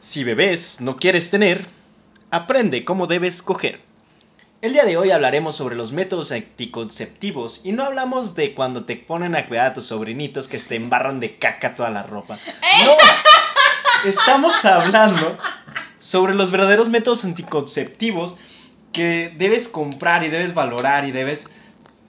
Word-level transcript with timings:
Si 0.00 0.22
bebés 0.22 0.80
no 0.80 0.96
quieres 0.96 1.28
tener, 1.28 1.66
aprende 2.30 2.84
cómo 2.84 3.08
debes 3.08 3.42
coger. 3.42 3.80
El 4.62 4.72
día 4.72 4.84
de 4.84 4.96
hoy 4.96 5.10
hablaremos 5.10 5.56
sobre 5.56 5.74
los 5.74 5.90
métodos 5.90 6.30
anticonceptivos 6.30 7.62
y 7.64 7.72
no 7.72 7.82
hablamos 7.82 8.36
de 8.36 8.54
cuando 8.54 8.84
te 8.84 8.94
ponen 8.94 9.34
a 9.34 9.46
cuidar 9.48 9.66
a 9.66 9.72
tus 9.72 9.86
sobrinitos 9.86 10.46
que 10.46 10.56
te 10.58 10.76
embarran 10.76 11.18
de 11.18 11.36
caca 11.36 11.74
toda 11.74 11.90
la 11.90 12.04
ropa. 12.04 12.38
No, 12.84 12.92
estamos 14.08 14.64
hablando 14.64 15.36
sobre 15.98 16.34
los 16.34 16.52
verdaderos 16.52 16.88
métodos 16.88 17.24
anticonceptivos 17.24 18.36
que 18.92 19.34
debes 19.36 19.66
comprar 19.66 20.22
y 20.22 20.28
debes 20.28 20.54
valorar 20.54 21.06
y 21.06 21.10
debes 21.10 21.48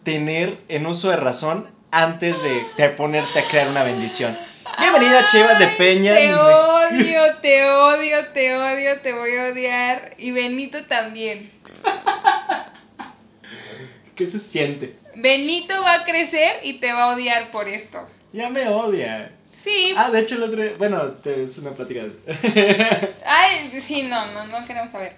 tener 0.03 0.59
en 0.67 0.85
uso 0.85 1.09
de 1.09 1.17
razón 1.17 1.67
antes 1.89 2.43
de, 2.43 2.67
de 2.77 2.89
ponerte 2.89 3.39
a 3.39 3.47
crear 3.47 3.67
una 3.67 3.81
bendición. 3.81 4.37
Bienvenida, 4.77 5.25
Chivas 5.27 5.59
de 5.59 5.67
Peña. 5.67 6.13
Te 6.13 6.33
odio, 6.35 7.35
te 7.41 7.65
odio, 7.69 8.25
te 8.27 8.55
odio, 8.55 8.99
te 9.01 9.13
voy 9.13 9.35
a 9.37 9.43
odiar. 9.51 10.13
Y 10.17 10.31
Benito 10.31 10.85
también. 10.85 11.51
¿Qué 14.15 14.25
se 14.25 14.39
siente? 14.39 14.95
Benito 15.15 15.73
va 15.81 15.93
a 15.95 16.03
crecer 16.05 16.59
y 16.63 16.73
te 16.79 16.91
va 16.93 17.03
a 17.03 17.15
odiar 17.15 17.49
por 17.51 17.67
esto. 17.67 18.07
Ya 18.33 18.49
me 18.49 18.67
odia. 18.67 19.31
Sí. 19.51 19.93
Ah, 19.97 20.11
de 20.11 20.19
hecho 20.19 20.35
el 20.35 20.43
otro 20.43 20.63
bueno, 20.77 21.03
te- 21.13 21.43
es 21.43 21.57
una 21.57 21.71
plática. 21.71 22.03
Ay, 23.25 23.71
sí, 23.81 24.03
no, 24.03 24.27
no, 24.31 24.45
no 24.47 24.65
queremos 24.67 24.91
saber. 24.91 25.15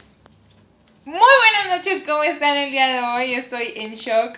Muy 1.04 1.20
buenas 1.20 1.78
noches, 1.78 2.04
¿cómo 2.06 2.24
están 2.24 2.56
el 2.58 2.72
día 2.72 2.88
de 2.88 3.00
hoy? 3.02 3.34
Estoy 3.34 3.74
en 3.76 3.96
shock. 3.96 4.38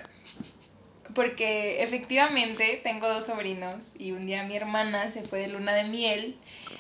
Porque 1.14 1.84
efectivamente 1.84 2.82
tengo 2.84 3.08
dos 3.08 3.26
sobrinos 3.26 3.94
y 4.00 4.12
un 4.12 4.26
día 4.26 4.44
mi 4.44 4.56
hermana 4.56 5.12
se 5.12 5.22
fue 5.22 5.40
de 5.40 5.48
luna 5.48 5.74
de 5.74 5.84
miel 5.84 6.38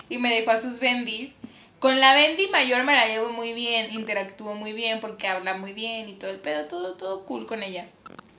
y 0.09 0.17
me 0.17 0.33
dejó 0.33 0.51
a 0.51 0.57
sus 0.57 0.79
bendis. 0.79 1.33
Con 1.79 1.99
la 1.99 2.15
bendi 2.15 2.47
mayor 2.47 2.83
me 2.83 2.93
la 2.93 3.07
llevo 3.07 3.31
muy 3.31 3.53
bien, 3.53 3.93
interactúo 3.93 4.55
muy 4.55 4.73
bien 4.73 5.01
porque 5.01 5.27
habla 5.27 5.57
muy 5.57 5.73
bien 5.73 6.07
y 6.09 6.13
todo 6.13 6.31
el 6.31 6.39
pedo, 6.39 6.67
todo, 6.67 6.95
todo 6.95 7.25
cool 7.25 7.45
con 7.45 7.61
ella. 7.61 7.87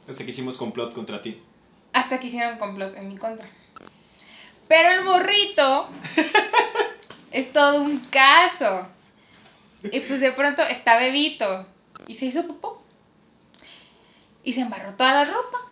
Hasta 0.08 0.24
que 0.24 0.30
hicimos 0.30 0.56
complot 0.56 0.94
contra 0.94 1.20
ti. 1.20 1.40
Hasta 1.92 2.18
que 2.18 2.26
hicieron 2.26 2.58
complot 2.58 2.96
en 2.96 3.08
mi 3.08 3.16
contra. 3.16 3.48
Pero 4.66 4.92
el 4.92 5.04
morrito 5.04 5.88
es 7.30 7.52
todo 7.52 7.82
un 7.82 8.00
caso. 8.06 8.86
Y 9.82 10.00
pues 10.00 10.20
de 10.20 10.32
pronto 10.32 10.62
está 10.62 10.98
bebito 10.98 11.66
y 12.06 12.14
se 12.14 12.26
hizo 12.26 12.46
popó. 12.46 12.82
Y 14.42 14.52
se 14.52 14.62
embarró 14.62 14.94
toda 14.94 15.14
la 15.14 15.24
ropa. 15.24 15.63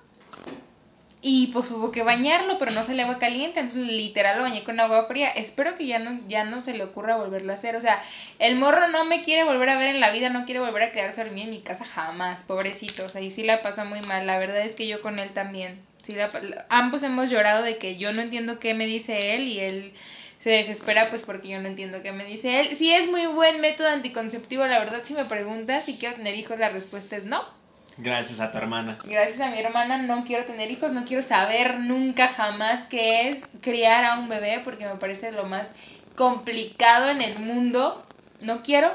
Y 1.25 1.47
pues 1.48 1.70
hubo 1.70 1.92
que 1.92 2.03
bañarlo, 2.03 2.59
pero 2.59 2.73
no 2.73 2.83
sale 2.83 3.03
agua 3.03 3.20
caliente, 3.20 3.61
entonces 3.61 3.87
literal 3.87 4.39
lo 4.39 4.42
bañé 4.42 4.65
con 4.65 4.81
agua 4.81 5.06
fría. 5.06 5.29
Espero 5.29 5.77
que 5.77 5.87
ya 5.87 6.01
no, 6.01 6.20
ya 6.27 6.42
no 6.42 6.61
se 6.61 6.75
le 6.75 6.83
ocurra 6.83 7.17
volverlo 7.17 7.53
a 7.53 7.55
hacer. 7.55 7.77
O 7.77 7.81
sea, 7.81 8.03
el 8.41 8.56
morro 8.56 8.89
no 8.89 9.05
me 9.05 9.23
quiere 9.23 9.45
volver 9.45 9.69
a 9.69 9.79
ver 9.79 9.89
en 9.91 10.01
la 10.01 10.11
vida, 10.11 10.31
no 10.31 10.45
quiere 10.45 10.59
volver 10.59 10.83
a 10.83 10.91
quedarse 10.91 11.20
a 11.20 11.25
dormir 11.25 11.45
en 11.45 11.51
mi 11.51 11.62
casa 11.62 11.84
jamás, 11.84 12.42
pobrecito. 12.42 13.06
O 13.06 13.09
sea, 13.09 13.20
y 13.20 13.31
sí 13.31 13.45
la 13.45 13.62
pasó 13.62 13.84
muy 13.84 14.01
mal. 14.01 14.27
La 14.27 14.37
verdad 14.39 14.62
es 14.62 14.75
que 14.75 14.89
yo 14.89 15.01
con 15.01 15.20
él 15.20 15.31
también. 15.33 15.81
Sí 16.03 16.12
la 16.14 16.29
ambos 16.69 17.05
hemos 17.05 17.31
llorado 17.31 17.62
de 17.62 17.79
que 17.79 17.97
yo 17.97 18.12
no 18.12 18.20
entiendo 18.23 18.59
qué 18.59 18.75
me 18.75 18.86
dice 18.86 19.36
él 19.36 19.47
y 19.47 19.61
él 19.61 19.95
se 20.39 20.51
desespera 20.51 21.09
pues 21.09 21.23
porque 21.23 21.47
yo 21.47 21.61
no 21.61 21.69
entiendo 21.69 22.03
qué 22.03 22.11
me 22.11 22.25
dice 22.25 22.59
él. 22.59 22.75
Sí 22.75 22.92
es 22.92 23.09
muy 23.09 23.27
buen 23.27 23.61
método 23.61 23.86
anticonceptivo, 23.89 24.67
la 24.67 24.81
verdad 24.81 25.05
si 25.05 25.14
me 25.14 25.25
preguntas 25.25 25.84
si 25.84 25.97
quiero 25.98 26.17
tener 26.17 26.34
hijos, 26.34 26.59
la 26.59 26.70
respuesta 26.70 27.17
es 27.17 27.25
no. 27.25 27.62
Gracias 27.98 28.41
a 28.41 28.51
tu 28.51 28.59
hermana. 28.59 28.97
Gracias 29.05 29.41
a 29.41 29.51
mi 29.51 29.61
hermana 29.61 29.98
no 29.98 30.25
quiero 30.25 30.47
tener 30.47 30.71
hijos, 30.71 30.93
no 30.93 31.05
quiero 31.05 31.23
saber 31.23 31.81
nunca 31.81 32.29
jamás 32.29 32.87
qué 32.89 33.29
es 33.29 33.45
criar 33.61 34.05
a 34.05 34.19
un 34.19 34.29
bebé 34.29 34.62
porque 34.65 34.87
me 34.87 34.97
parece 34.97 35.33
lo 35.33 35.45
más 35.45 35.71
complicado 36.17 37.11
en 37.11 37.20
el 37.20 37.39
mundo. 37.39 38.07
No 38.41 38.63
quiero, 38.63 38.93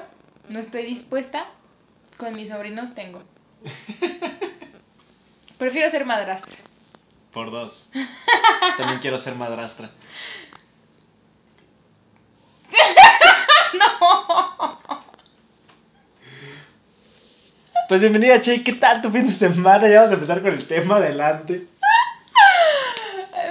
no 0.50 0.60
estoy 0.60 0.84
dispuesta. 0.84 1.46
Con 2.18 2.36
mis 2.36 2.50
sobrinos 2.50 2.96
tengo. 2.96 3.24
Prefiero 5.58 5.90
ser 5.90 6.06
madrastra. 6.06 6.58
Por 7.32 7.52
dos. 7.52 7.90
También 8.78 9.00
quiero 9.00 9.18
ser 9.18 9.36
madrastra. 9.36 9.92
Pues 17.88 18.02
bienvenida, 18.02 18.42
Che. 18.42 18.66
¿Qué 18.66 18.74
tal 18.74 19.02
tu 19.02 19.10
fin 19.10 19.26
de 19.26 19.32
semana? 19.32 19.88
Ya 19.88 20.00
vamos 20.00 20.12
a 20.12 20.16
empezar 20.16 20.42
con 20.42 20.52
el 20.52 20.68
tema 20.68 20.98
adelante. 20.98 21.68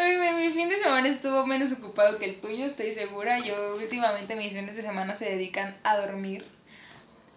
Mi, 0.08 0.32
mi 0.34 0.50
fin 0.52 0.68
de 0.68 0.78
semana 0.78 1.08
estuvo 1.08 1.46
menos 1.46 1.72
ocupado 1.72 2.18
que 2.18 2.26
el 2.26 2.40
tuyo, 2.42 2.66
estoy 2.66 2.92
segura. 2.92 3.38
Yo 3.38 3.76
últimamente 3.76 4.36
mis 4.36 4.52
fines 4.52 4.76
de 4.76 4.82
semana 4.82 5.14
se 5.14 5.24
dedican 5.24 5.74
a 5.84 5.96
dormir. 5.96 6.44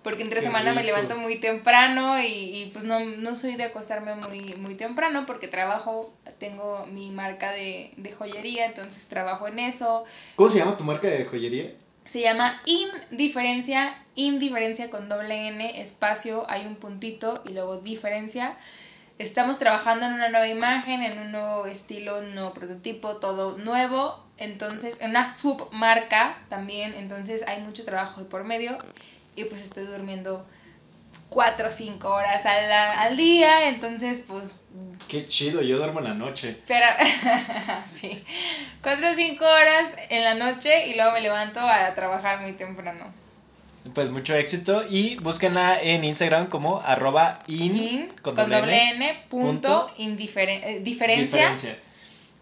Porque 0.04 0.24
entre 0.24 0.42
Qué 0.42 0.48
semana 0.48 0.74
me 0.74 0.84
levanto 0.84 1.18
muy 1.18 1.40
temprano 1.40 2.22
y, 2.22 2.26
y, 2.26 2.72
pues 2.74 2.84
no, 2.84 3.00
no 3.00 3.38
soy 3.38 3.56
de 3.56 3.64
acostarme 3.64 4.16
muy, 4.16 4.56
muy 4.60 4.76
temprano 4.76 5.26
porque 5.26 5.48
trabajo, 5.48 6.14
tengo 6.38 6.86
mi 6.88 7.12
marca 7.12 7.52
de, 7.52 7.94
de 7.96 8.12
joyería, 8.12 8.66
entonces 8.66 9.08
trabajo 9.08 9.48
en 9.48 9.60
eso. 9.60 10.04
¿Cómo 10.36 10.50
se 10.50 10.60
llama 10.60 10.76
tu 10.76 10.84
marca 10.84 11.08
de 11.08 11.24
joyería? 11.24 11.72
Se 12.10 12.22
llama 12.22 12.60
Indiferencia, 12.66 13.96
Indiferencia 14.16 14.90
con 14.90 15.10
doble 15.10 15.50
N, 15.50 15.80
espacio, 15.80 16.50
hay 16.50 16.66
un 16.66 16.76
puntito 16.76 17.44
y 17.48 17.54
luego 17.54 17.82
diferencia. 17.82 18.58
Estamos 19.20 19.60
trabajando 19.60 20.08
en 20.08 20.14
una 20.14 20.30
nueva 20.30 20.48
imagen, 20.48 21.04
en 21.04 21.20
un 21.20 21.32
nuevo 21.32 21.68
estilo, 21.68 22.18
un 22.18 22.34
nuevo 22.34 22.56
prototipo, 22.56 23.18
todo 23.18 23.60
nuevo. 23.60 24.26
Entonces, 24.40 24.98
en 25.02 25.12
una 25.12 25.28
submarca 25.28 26.36
también, 26.50 26.96
entonces 26.96 27.44
hay 27.48 27.62
mucho 27.62 27.86
trabajo 27.86 28.24
por 28.24 28.44
medio 28.44 28.80
y 29.36 29.44
pues 29.44 29.62
estoy 29.62 29.86
durmiendo 29.86 30.48
4 31.30 31.68
o 31.68 31.72
5 31.72 32.08
horas 32.10 32.46
al, 32.46 32.72
al 32.72 33.18
día, 33.18 33.70
entonces 33.70 34.24
pues 34.28 34.62
Qué 35.08 35.26
chido, 35.28 35.62
yo 35.62 35.78
duermo 35.78 36.00
en 36.00 36.06
la 36.06 36.14
noche. 36.14 36.58
pero, 36.68 36.86
sí, 37.96 38.24
4 38.84 39.10
o 39.10 39.14
5 39.14 39.46
horas 39.46 39.88
en 40.10 40.24
la 40.24 40.36
noche 40.36 40.88
y 40.88 40.96
luego 40.96 41.14
me 41.14 41.22
levanto 41.22 41.60
a 41.60 41.94
trabajar 41.96 42.42
muy 42.42 42.54
temprano. 42.54 43.12
Pues 43.94 44.12
mucho 44.12 44.36
éxito 44.36 44.86
y 44.90 45.16
búsquenla 45.18 45.82
en 45.82 46.04
Instagram 46.04 46.48
como 46.48 46.80
arroba 46.82 47.40
in, 47.48 47.76
In, 47.76 48.08
con 48.22 48.36
con, 48.36 48.50
doble 48.50 48.90
N, 48.92 49.10
N, 49.10 49.20
punto, 49.30 49.90
indiferen- 49.98 50.62
eh, 50.64 50.80
diferencia. 50.82 51.56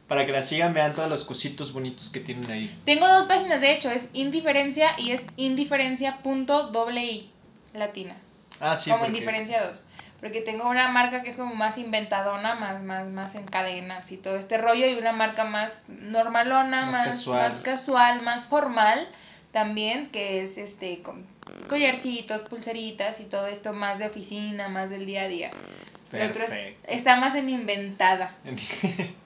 Para 0.07 0.25
que 0.25 0.31
la 0.31 0.41
sigan, 0.41 0.73
vean 0.73 0.93
todos 0.93 1.09
los 1.09 1.23
cositos 1.25 1.73
bonitos 1.73 2.09
que 2.09 2.19
tienen 2.21 2.49
ahí. 2.49 2.73
Tengo 2.85 3.07
dos 3.07 3.25
páginas, 3.25 3.61
de 3.61 3.73
hecho, 3.73 3.91
es 3.91 4.09
indiferencia 4.13 4.91
y 4.97 5.11
es 5.11 5.25
indiferencia 5.35 6.17
punto 6.23 6.67
doble 6.69 7.03
I, 7.05 7.29
latina, 7.73 8.15
Ah, 8.59 8.75
sí, 8.75 8.89
como 8.89 9.03
porque 9.03 9.17
indiferencia 9.17 9.63
2. 9.65 9.85
Porque 10.19 10.41
tengo 10.41 10.67
una 10.67 10.87
marca 10.87 11.21
que 11.21 11.29
es 11.29 11.35
como 11.35 11.53
más 11.53 11.77
inventadona, 11.77 12.55
más, 12.55 12.81
más, 12.81 13.07
más 13.07 13.35
en 13.35 13.45
cadenas 13.45 14.11
y 14.11 14.17
todo 14.17 14.35
este 14.37 14.57
rollo, 14.57 14.87
y 14.87 14.95
una 14.95 15.11
marca 15.11 15.45
más 15.45 15.83
normalona, 15.87 16.85
Más 16.87 16.95
más, 16.95 17.07
casual. 17.07 17.51
más 17.51 17.61
casual, 17.61 18.21
más 18.23 18.45
formal 18.47 19.07
también, 19.51 20.09
que 20.09 20.41
es 20.41 20.57
este 20.57 21.03
con 21.03 21.23
collarcitos, 21.69 22.41
pulseritas 22.43 23.19
y 23.19 23.25
todo 23.25 23.45
esto 23.47 23.73
más 23.73 23.99
de 23.99 24.07
oficina, 24.07 24.69
más 24.69 24.89
del 24.89 25.05
día 25.05 25.21
a 25.23 25.27
día. 25.27 25.51
El 26.11 26.29
otro 26.31 26.45
es- 26.45 26.53
está 26.87 27.17
más 27.17 27.35
en 27.35 27.49
inventada. 27.49 28.33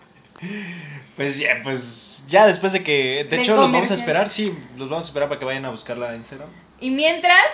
Pues 1.15 1.37
bien, 1.37 1.61
pues 1.61 2.23
ya 2.27 2.47
después 2.47 2.73
de 2.73 2.83
que. 2.83 3.25
De, 3.29 3.35
De 3.35 3.41
hecho, 3.41 3.55
los 3.55 3.71
vamos 3.71 3.91
a 3.91 3.93
esperar, 3.93 4.27
sí, 4.27 4.57
los 4.77 4.89
vamos 4.89 5.05
a 5.05 5.07
esperar 5.09 5.29
para 5.29 5.37
que 5.39 5.45
vayan 5.45 5.65
a 5.65 5.69
buscarla 5.69 6.09
en 6.09 6.15
Instagram. 6.21 6.49
Y 6.79 6.89
mientras, 6.89 7.45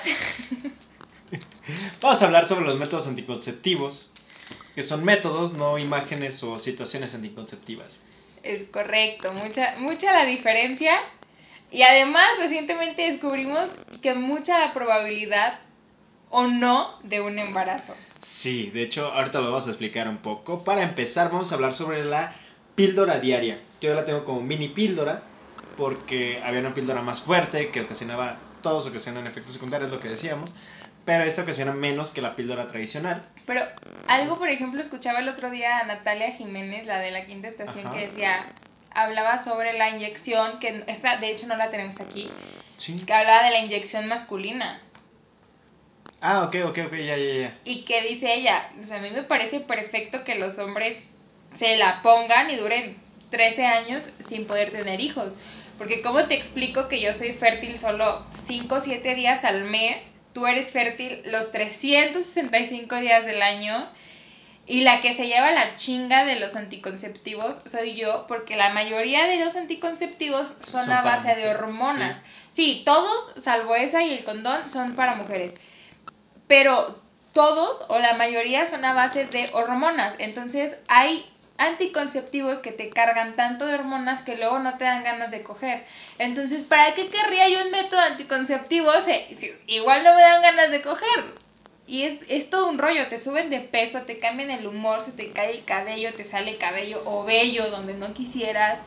Vamos 2.02 2.22
a 2.22 2.26
hablar 2.26 2.46
sobre 2.46 2.66
los 2.66 2.78
métodos 2.78 3.08
anticonceptivos, 3.08 4.14
que 4.76 4.84
son 4.84 5.04
métodos, 5.04 5.54
no 5.54 5.78
imágenes 5.78 6.44
o 6.44 6.60
situaciones 6.60 7.16
anticonceptivas. 7.16 8.02
es 8.44 8.66
correcto, 8.66 9.34
mucha, 9.34 9.76
mucha 9.80 10.14
la 10.14 10.26
diferencia. 10.26 10.98
Y 11.72 11.82
además, 11.82 12.28
recientemente 12.40 13.02
descubrimos 13.02 13.72
que 14.02 14.14
mucha 14.14 14.60
la 14.60 14.74
probabilidad 14.74 15.60
o 16.30 16.48
no 16.48 16.98
de 17.04 17.22
un 17.22 17.40
embarazo. 17.40 17.94
Sí, 18.20 18.70
de 18.72 18.84
hecho, 18.84 19.12
ahorita 19.12 19.40
lo 19.40 19.48
vamos 19.48 19.68
a 19.68 19.72
explicar 19.72 20.08
un 20.08 20.18
poco. 20.18 20.64
Para 20.64 20.84
empezar, 20.84 21.30
vamos 21.32 21.52
a 21.52 21.56
hablar 21.56 21.74
sobre 21.74 22.06
la 22.06 22.34
píldora 22.76 23.20
diaria. 23.20 23.60
Yo 23.82 23.94
la 23.94 24.06
tengo 24.06 24.24
como 24.24 24.42
mini 24.42 24.70
píldora, 24.70 25.24
porque 25.76 26.42
había 26.44 26.62
una 26.62 26.74
píldora 26.74 27.02
más 27.02 27.22
fuerte 27.22 27.70
que 27.70 27.82
ocasionaba, 27.82 28.38
todos 28.62 28.88
ocasionan 28.88 29.28
efectos 29.28 29.54
secundarios, 29.54 29.92
lo 29.92 30.00
que 30.00 30.10
decíamos, 30.10 30.54
pero 31.08 31.24
esta 31.24 31.44
ocasiona 31.44 31.72
menos 31.72 32.12
que 32.12 32.22
la 32.22 32.36
píldora 32.36 32.68
tradicional. 32.68 33.22
Pero 33.46 33.62
algo, 34.10 34.38
por 34.38 34.50
ejemplo, 34.50 34.82
escuchaba 34.82 35.20
el 35.20 35.30
otro 35.30 35.50
día 35.50 35.80
a 35.80 35.86
Natalia 35.86 36.32
Jiménez, 36.32 36.86
la 36.86 37.00
de 37.00 37.12
la 37.12 37.26
quinta 37.26 37.48
estación, 37.48 37.88
Ajá. 37.88 37.96
que 37.96 38.08
decía, 38.08 38.46
hablaba 38.92 39.38
sobre 39.38 39.72
la 39.72 39.90
inyección, 39.90 40.60
que 40.60 40.84
esta 40.88 41.16
de 41.16 41.32
hecho 41.32 41.48
no 41.48 41.56
la 41.56 41.72
tenemos 41.72 42.02
aquí, 42.02 42.30
Sí. 42.76 43.02
que 43.06 43.14
hablaba 43.14 43.46
de 43.46 43.52
la 43.52 43.60
inyección 43.62 44.10
masculina. 44.10 44.82
Ah, 46.20 46.44
ok, 46.44 46.56
ok, 46.66 46.78
ok, 46.88 46.94
ya, 46.96 47.16
ya, 47.16 47.34
ya. 47.36 47.58
Y 47.64 47.86
que 47.86 48.02
dice 48.02 48.34
ella, 48.34 48.70
o 48.82 48.86
sea, 48.86 48.98
a 48.98 49.02
mí 49.02 49.10
me 49.10 49.24
parece 49.24 49.62
perfecto 49.62 50.26
que 50.26 50.36
los 50.36 50.60
hombres 50.60 51.08
se 51.56 51.78
la 51.78 52.02
pongan 52.02 52.50
y 52.50 52.58
duren 52.58 52.98
13 53.30 53.66
años 53.66 54.10
sin 54.20 54.46
poder 54.46 54.72
tener 54.72 55.00
hijos. 55.00 55.38
Porque 55.78 56.02
¿cómo 56.02 56.26
te 56.26 56.34
explico 56.36 56.90
que 56.90 57.00
yo 57.00 57.14
soy 57.14 57.32
fértil 57.32 57.80
solo 57.80 58.26
5 58.46 58.76
o 58.76 58.82
7 58.82 59.16
días 59.16 59.46
al 59.46 59.64
mes? 59.64 60.12
Tú 60.38 60.46
eres 60.46 60.72
fértil 60.72 61.24
los 61.26 61.52
365 61.52 62.96
días 62.98 63.26
del 63.26 63.42
año. 63.42 63.90
Y 64.68 64.82
la 64.82 65.02
que 65.02 65.16
se 65.16 65.26
lleva 65.26 65.50
la 65.50 65.76
chinga 65.76 66.26
de 66.26 66.40
los 66.40 66.56
anticonceptivos 66.56 67.64
soy 67.66 67.96
yo, 67.96 68.26
porque 68.28 68.56
la 68.56 68.70
mayoría 68.70 69.26
de 69.26 69.44
los 69.44 69.56
anticonceptivos 69.56 70.56
son, 70.64 70.84
Son 70.84 70.92
a 70.92 71.02
base 71.02 71.34
de 71.34 71.50
hormonas. 71.50 72.22
Sí. 72.50 72.84
todos, 72.86 73.34
salvo 73.38 73.76
esa 73.76 74.04
y 74.04 74.14
el 74.14 74.24
condón, 74.24 74.70
son 74.70 74.96
para 74.96 75.16
mujeres. 75.16 75.56
Pero 76.48 76.96
todos 77.34 77.84
o 77.88 77.98
la 77.98 78.14
mayoría 78.14 78.68
son 78.68 78.86
a 78.86 78.94
base 78.94 79.26
de 79.26 79.50
hormonas. 79.54 80.14
Entonces 80.20 80.78
hay 80.88 81.26
anticonceptivos 81.58 82.60
que 82.60 82.72
te 82.72 82.94
cargan 82.94 83.36
tanto 83.36 83.66
de 83.66 83.76
hormonas 83.76 84.22
que 84.22 84.38
luego 84.38 84.60
no 84.60 84.78
te 84.78 84.86
dan 84.86 85.04
ganas 85.04 85.32
de 85.32 85.44
coger. 85.44 85.84
Entonces, 86.20 86.64
¿para 86.64 86.94
qué 86.94 87.10
querría 87.10 87.50
yo 87.50 87.64
un 87.66 87.72
método 87.72 88.00
anticonceptivo 88.02 88.92
si, 89.02 89.34
si 89.36 89.52
igual 89.68 90.04
no 90.04 90.14
me 90.16 90.22
dan 90.22 90.42
ganas 90.42 90.72
de 90.72 90.82
coger? 90.82 91.48
Y 91.88 92.04
es, 92.04 92.20
es 92.28 92.50
todo 92.50 92.68
un 92.70 92.78
rollo, 92.78 93.08
te 93.08 93.18
suben 93.18 93.50
de 93.50 93.62
peso, 93.62 94.02
te 94.02 94.20
cambian 94.20 94.52
el 94.52 94.68
humor, 94.68 95.02
se 95.02 95.14
te 95.14 95.32
cae 95.32 95.52
el 95.52 95.64
cabello, 95.64 96.14
te 96.14 96.24
sale 96.26 96.58
cabello 96.58 97.02
o 97.06 97.24
vello 97.24 97.70
donde 97.70 97.94
no 97.94 98.14
quisieras. 98.14 98.80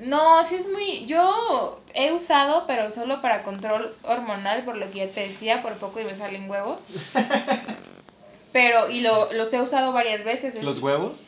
No, 0.00 0.42
sí 0.42 0.56
es 0.56 0.68
muy... 0.68 1.06
Yo 1.06 1.80
he 1.94 2.10
usado, 2.12 2.64
pero 2.66 2.90
solo 2.90 3.22
para 3.22 3.44
control 3.44 3.94
hormonal, 4.02 4.64
por 4.64 4.76
lo 4.76 4.90
que 4.90 4.98
ya 4.98 5.08
te 5.08 5.20
decía, 5.20 5.62
por 5.62 5.74
poco 5.74 6.00
y 6.00 6.04
me 6.04 6.14
salen 6.16 6.50
huevos. 6.50 6.82
Pero, 8.52 8.90
y 8.90 9.00
lo, 9.00 9.32
los 9.32 9.52
he 9.54 9.60
usado 9.62 9.92
varias 9.92 10.24
veces. 10.24 10.54
es- 10.56 10.62
¿Los 10.64 10.80
huevos? 10.80 11.26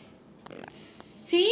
Sí, 1.35 1.51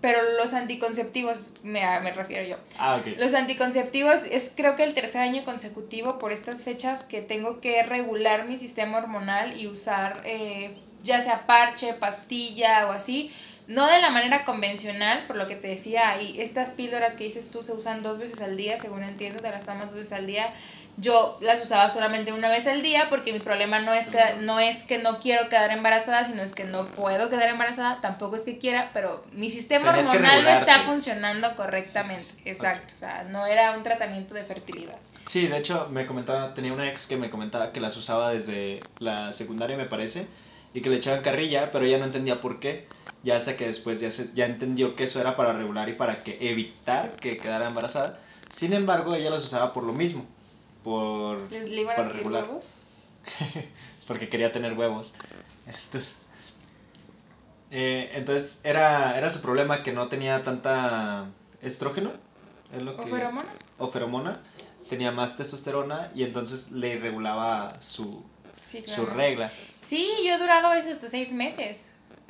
pero 0.00 0.18
los 0.36 0.52
anticonceptivos, 0.52 1.52
me, 1.62 1.82
me 2.00 2.10
refiero 2.10 2.44
yo. 2.44 2.56
Ah, 2.76 2.96
ok. 2.96 3.16
Los 3.18 3.32
anticonceptivos 3.34 4.22
es 4.28 4.50
creo 4.56 4.74
que 4.74 4.82
el 4.82 4.94
tercer 4.94 5.20
año 5.20 5.44
consecutivo 5.44 6.18
por 6.18 6.32
estas 6.32 6.64
fechas 6.64 7.04
que 7.04 7.22
tengo 7.22 7.60
que 7.60 7.84
regular 7.84 8.48
mi 8.48 8.56
sistema 8.56 8.98
hormonal 8.98 9.56
y 9.60 9.68
usar 9.68 10.22
eh, 10.24 10.76
ya 11.04 11.20
sea 11.20 11.46
parche, 11.46 11.94
pastilla 11.94 12.88
o 12.88 12.90
así. 12.90 13.30
No 13.68 13.86
de 13.86 14.00
la 14.00 14.10
manera 14.10 14.44
convencional, 14.44 15.26
por 15.28 15.36
lo 15.36 15.46
que 15.46 15.54
te 15.54 15.68
decía, 15.68 16.10
ahí 16.10 16.40
estas 16.40 16.70
píldoras 16.70 17.14
que 17.14 17.24
dices 17.24 17.52
tú 17.52 17.62
se 17.62 17.74
usan 17.74 18.02
dos 18.02 18.18
veces 18.18 18.42
al 18.42 18.56
día, 18.56 18.76
según 18.76 19.04
entiendo, 19.04 19.40
te 19.40 19.50
las 19.50 19.64
tomas 19.64 19.86
dos 19.86 19.98
veces 19.98 20.12
al 20.14 20.26
día. 20.26 20.52
Yo 20.96 21.38
las 21.40 21.60
usaba 21.62 21.88
solamente 21.88 22.32
una 22.32 22.48
vez 22.48 22.66
al 22.66 22.80
día 22.80 23.08
porque 23.10 23.32
mi 23.32 23.40
problema 23.40 23.80
no 23.80 23.92
es 23.92 24.08
que 24.08 24.36
no 24.40 24.60
es 24.60 24.84
que 24.84 24.98
no 24.98 25.18
quiero 25.18 25.48
quedar 25.48 25.72
embarazada, 25.72 26.24
sino 26.24 26.42
es 26.42 26.52
que 26.52 26.64
no 26.64 26.86
puedo 26.94 27.28
quedar 27.28 27.48
embarazada, 27.48 28.00
tampoco 28.00 28.36
es 28.36 28.42
que 28.42 28.58
quiera, 28.58 28.90
pero 28.94 29.24
mi 29.32 29.50
sistema 29.50 29.90
Tenías 29.90 30.08
hormonal 30.08 30.44
no 30.44 30.50
está 30.50 30.80
funcionando 30.80 31.56
correctamente. 31.56 32.20
Sí, 32.20 32.30
sí, 32.30 32.42
sí. 32.44 32.48
Exacto, 32.48 32.94
o 32.94 32.98
sea, 32.98 33.24
no 33.24 33.44
era 33.46 33.76
un 33.76 33.82
tratamiento 33.82 34.34
de 34.34 34.44
fertilidad. 34.44 34.98
Sí, 35.24 35.46
de 35.48 35.58
hecho, 35.58 35.88
me 35.90 36.06
comentaba, 36.06 36.54
tenía 36.54 36.72
una 36.72 36.88
ex 36.88 37.06
que 37.06 37.16
me 37.16 37.30
comentaba 37.30 37.72
que 37.72 37.80
las 37.80 37.96
usaba 37.96 38.30
desde 38.30 38.86
la 38.98 39.32
secundaria, 39.32 39.76
me 39.76 39.86
parece, 39.86 40.28
y 40.74 40.80
que 40.82 40.90
le 40.90 40.96
echaban 40.96 41.22
carrilla, 41.22 41.70
pero 41.70 41.84
ella 41.84 41.98
no 41.98 42.04
entendía 42.04 42.40
por 42.40 42.60
qué. 42.60 42.86
Ya 43.22 43.36
hasta 43.36 43.56
que 43.56 43.66
después 43.66 44.00
ya, 44.00 44.10
se, 44.10 44.34
ya 44.34 44.44
entendió 44.44 44.96
que 44.96 45.04
eso 45.04 45.18
era 45.18 45.34
para 45.34 45.54
regular 45.54 45.88
y 45.88 45.94
para 45.94 46.22
que 46.22 46.36
evitar 46.50 47.18
que 47.20 47.40
quedara 47.40 47.66
embarazada. 47.68 48.20
Sin 48.48 48.74
embargo, 48.74 49.14
ella 49.14 49.30
las 49.30 49.44
usaba 49.44 49.72
por 49.72 49.84
lo 49.84 49.94
mismo, 49.94 50.26
por 50.84 51.50
¿Les 51.50 51.68
le 51.68 51.80
iban 51.80 51.94
a 51.94 51.96
Para 51.96 52.08
salir 52.08 52.22
regular. 52.22 52.44
huevos? 52.44 52.66
porque 54.06 54.28
quería 54.28 54.52
tener 54.52 54.74
huevos. 54.74 55.14
Entonces, 55.66 56.14
eh, 57.70 58.10
entonces 58.14 58.60
era, 58.64 59.16
era 59.18 59.30
su 59.30 59.40
problema 59.42 59.82
que 59.82 59.92
no 59.92 60.08
tenía 60.08 60.42
tanta 60.42 61.26
estrógeno. 61.62 62.12
Es 62.74 62.82
lo 62.82 62.92
¿O 62.92 63.04
que, 63.04 63.10
feromona? 63.10 63.48
o 63.78 63.88
feromona. 63.90 64.40
Tenía 64.88 65.10
más 65.10 65.36
testosterona 65.36 66.10
y 66.14 66.24
entonces 66.24 66.70
le 66.72 66.90
irregulaba 66.96 67.80
su, 67.80 68.22
Sí, 68.60 68.82
su 68.86 69.06
regla. 69.06 69.50
Sí, 69.88 70.06
yo 70.26 70.38
duraba 70.38 70.70
a 70.72 70.74
veces 70.74 70.94
hasta 70.96 71.08
seis 71.08 71.32
meses 71.32 71.86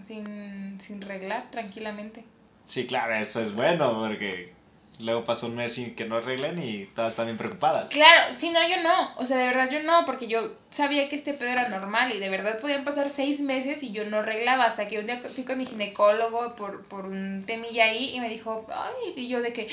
sin, 0.06 0.78
sin 0.80 1.00
reglar 1.00 1.50
tranquilamente. 1.50 2.24
Sí, 2.64 2.86
claro, 2.86 3.14
eso 3.16 3.40
es 3.40 3.54
bueno 3.54 3.92
porque 3.98 4.54
luego 5.00 5.24
pasó 5.24 5.46
un 5.46 5.56
mes 5.56 5.74
sin 5.74 5.94
que 5.94 6.04
no 6.04 6.16
arreglen 6.16 6.62
y 6.62 6.86
todas 6.86 7.12
están 7.12 7.26
bien 7.26 7.36
preocupadas. 7.36 7.90
Claro, 7.90 8.32
sí, 8.32 8.50
no, 8.50 8.60
yo 8.68 8.82
no. 8.82 9.14
O 9.16 9.26
sea, 9.26 9.38
de 9.38 9.46
verdad 9.48 9.70
yo 9.70 9.82
no, 9.82 10.04
porque 10.06 10.26
yo 10.28 10.52
sabía 10.70 11.08
que 11.08 11.16
este 11.16 11.34
pedo 11.34 11.50
era 11.50 11.68
normal 11.68 12.12
y 12.12 12.18
de 12.18 12.28
verdad 12.28 12.60
podían 12.60 12.84
pasar 12.84 13.10
seis 13.10 13.40
meses 13.40 13.82
y 13.82 13.92
yo 13.92 14.04
no 14.04 14.18
arreglaba 14.18 14.64
hasta 14.64 14.86
que 14.86 14.98
un 14.98 15.06
día 15.06 15.20
fui 15.20 15.44
con 15.44 15.58
mi 15.58 15.66
ginecólogo 15.66 16.54
por, 16.56 16.84
por 16.84 17.06
un 17.06 17.44
temilla 17.46 17.84
ahí 17.84 18.14
y 18.14 18.20
me 18.20 18.28
dijo, 18.28 18.66
ay, 18.72 19.14
y 19.16 19.28
yo 19.28 19.42
de 19.42 19.52
que, 19.52 19.68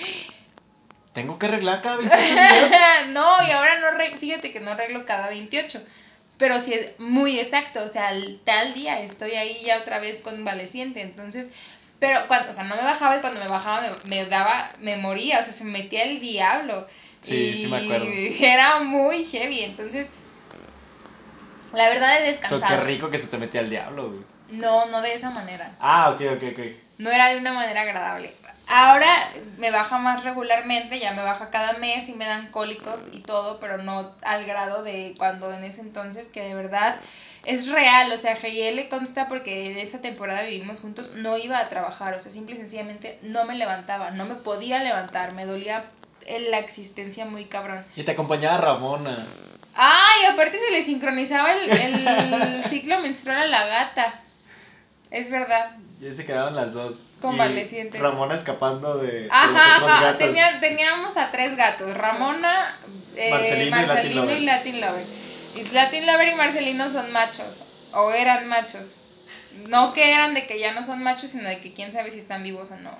Tengo 1.13 1.37
que 1.37 1.45
arreglar 1.45 1.81
cada 1.81 1.97
28 1.97 2.33
días. 2.33 2.71
no, 3.09 3.47
y 3.47 3.51
ahora 3.51 3.79
no 3.79 3.87
arreglo, 3.87 4.17
fíjate 4.17 4.51
que 4.51 4.59
no 4.59 4.71
arreglo 4.71 5.05
cada 5.05 5.29
28. 5.29 5.81
Pero 6.37 6.59
sí 6.59 6.73
es 6.73 6.99
muy 6.99 7.39
exacto, 7.39 7.83
o 7.83 7.87
sea, 7.87 8.07
al 8.07 8.39
tal 8.43 8.73
día 8.73 8.99
estoy 9.03 9.33
ahí 9.33 9.61
ya 9.63 9.77
otra 9.77 9.99
vez 9.99 10.21
convaleciente, 10.21 11.01
entonces, 11.01 11.51
pero 12.01 12.27
cuando, 12.27 12.49
o 12.49 12.53
sea, 12.53 12.63
no 12.63 12.75
me 12.75 12.81
bajaba 12.81 13.17
y 13.17 13.19
cuando 13.19 13.39
me 13.39 13.47
bajaba 13.47 13.81
me, 13.81 13.89
me 14.09 14.25
daba, 14.25 14.71
me 14.79 14.97
moría, 14.97 15.39
o 15.39 15.43
sea, 15.43 15.53
se 15.53 15.63
me 15.63 15.83
metía 15.83 16.03
el 16.03 16.19
diablo. 16.19 16.87
Sí, 17.21 17.35
y 17.35 17.55
sí 17.55 17.67
me 17.67 17.77
acuerdo. 17.77 18.07
Era 18.41 18.79
muy 18.79 19.23
heavy, 19.23 19.61
entonces, 19.65 20.09
la 21.73 21.89
verdad 21.89 22.17
he 22.17 22.21
Pero 22.21 22.31
descansado. 22.31 22.81
qué 22.81 22.87
rico 22.87 23.09
que 23.11 23.19
se 23.19 23.27
te 23.27 23.37
metía 23.37 23.61
el 23.61 23.69
diablo, 23.69 24.09
güey. 24.09 24.21
No, 24.49 24.87
no 24.87 25.01
de 25.01 25.13
esa 25.13 25.29
manera. 25.29 25.69
Ah, 25.79 26.09
ok, 26.09 26.21
ok, 26.37 26.43
ok. 26.53 26.59
No 26.97 27.11
era 27.11 27.29
de 27.29 27.37
una 27.37 27.53
manera 27.53 27.81
agradable. 27.81 28.31
Ahora 28.67 29.07
me 29.59 29.69
baja 29.69 29.99
más 29.99 30.23
regularmente, 30.23 30.99
ya 30.99 31.11
me 31.13 31.21
baja 31.23 31.51
cada 31.51 31.73
mes 31.73 32.09
y 32.09 32.13
me 32.13 32.25
dan 32.25 32.47
cólicos 32.47 33.09
y 33.11 33.19
todo, 33.19 33.59
pero 33.59 33.77
no 33.77 34.11
al 34.23 34.45
grado 34.45 34.81
de 34.81 35.13
cuando 35.19 35.53
en 35.53 35.63
ese 35.63 35.81
entonces, 35.81 36.27
que 36.29 36.41
de 36.41 36.55
verdad 36.55 36.95
es 37.45 37.67
real. 37.69 38.11
O 38.11 38.17
sea, 38.17 38.35
Javier 38.35 38.73
le 38.75 38.89
consta 38.89 39.27
porque 39.27 39.71
en 39.71 39.77
esa 39.77 40.01
temporada 40.01 40.43
vivimos 40.43 40.79
juntos, 40.79 41.15
no 41.15 41.37
iba 41.37 41.59
a 41.59 41.69
trabajar, 41.69 42.13
o 42.13 42.19
sea, 42.19 42.31
simple 42.31 42.55
y 42.55 42.57
sencillamente 42.57 43.17
no 43.21 43.45
me 43.45 43.55
levantaba, 43.55 44.11
no 44.11 44.25
me 44.25 44.35
podía 44.35 44.83
levantar, 44.83 45.33
me 45.33 45.45
dolía 45.45 45.85
en 46.25 46.51
la 46.51 46.59
existencia 46.59 47.25
muy 47.25 47.45
cabrón. 47.45 47.83
Y 47.95 48.03
te 48.03 48.11
acompañaba 48.11 48.57
Ramona. 48.59 49.17
Ay, 49.73 50.25
aparte 50.31 50.57
se 50.59 50.69
le 50.71 50.81
sincronizaba 50.83 51.53
el, 51.53 51.69
el 51.71 52.63
ciclo 52.69 52.99
menstrual 52.99 53.43
a 53.43 53.47
la 53.47 53.65
gata. 53.65 54.13
Es 55.09 55.29
verdad. 55.31 55.71
Y 56.01 56.13
se 56.13 56.25
quedaban 56.25 56.55
las 56.55 56.73
dos. 56.73 57.09
Convalecientes. 57.21 57.99
Y 57.99 58.03
Ramona 58.03 58.33
escapando 58.35 58.97
de, 58.97 59.11
de 59.11 59.21
los 59.27 59.31
Ajá, 59.31 59.75
otros 59.77 59.91
ajá. 59.91 60.03
gatos. 60.03 60.17
Tenía- 60.27 60.59
teníamos 60.59 61.17
a 61.17 61.29
tres 61.31 61.55
gatos, 61.55 61.95
Ramona, 61.95 62.75
eh, 63.15 63.29
Marcelino 63.29 63.75
Marcelino, 63.77 64.23
y 64.23 64.27
Latin 64.27 64.41
y 64.41 64.45
Latin 64.45 64.81
Lover. 64.81 65.05
Y 65.55 65.63
Latin 65.73 66.05
Lover 66.05 66.29
y 66.29 66.35
Marcelino 66.35 66.89
son 66.89 67.11
machos, 67.11 67.59
o 67.93 68.11
eran 68.11 68.47
machos. 68.47 68.91
No 69.67 69.93
que 69.93 70.13
eran 70.13 70.33
de 70.33 70.45
que 70.47 70.59
ya 70.59 70.73
no 70.73 70.83
son 70.83 71.03
machos, 71.03 71.31
sino 71.31 71.47
de 71.47 71.59
que 71.61 71.73
quién 71.73 71.93
sabe 71.93 72.11
si 72.11 72.19
están 72.19 72.43
vivos 72.43 72.71
o 72.71 72.75
no. 72.77 72.91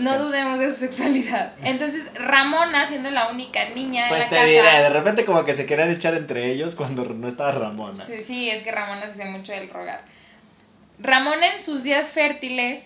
No 0.00 0.24
dudemos 0.24 0.60
de 0.60 0.70
su 0.70 0.76
sexualidad. 0.76 1.54
Entonces, 1.64 2.12
Ramona, 2.14 2.86
siendo 2.86 3.10
la 3.10 3.30
única 3.30 3.68
niña 3.70 4.06
Pues 4.08 4.24
en 4.24 4.30
te 4.30 4.36
la 4.36 4.44
diré, 4.44 4.62
casa... 4.62 4.82
de 4.82 4.88
repente 4.90 5.24
como 5.24 5.44
que 5.44 5.54
se 5.54 5.66
querían 5.66 5.90
echar 5.90 6.14
entre 6.14 6.50
ellos 6.52 6.74
cuando 6.74 7.04
no 7.04 7.28
estaba 7.28 7.52
Ramona. 7.52 8.04
Sí, 8.04 8.22
sí, 8.22 8.48
es 8.48 8.62
que 8.62 8.70
Ramona 8.70 9.02
se 9.06 9.12
hacía 9.12 9.26
mucho 9.26 9.52
del 9.52 9.68
rogar. 9.70 10.04
Ramona 10.98 11.54
en 11.54 11.62
sus 11.62 11.82
días 11.82 12.08
fértiles, 12.08 12.82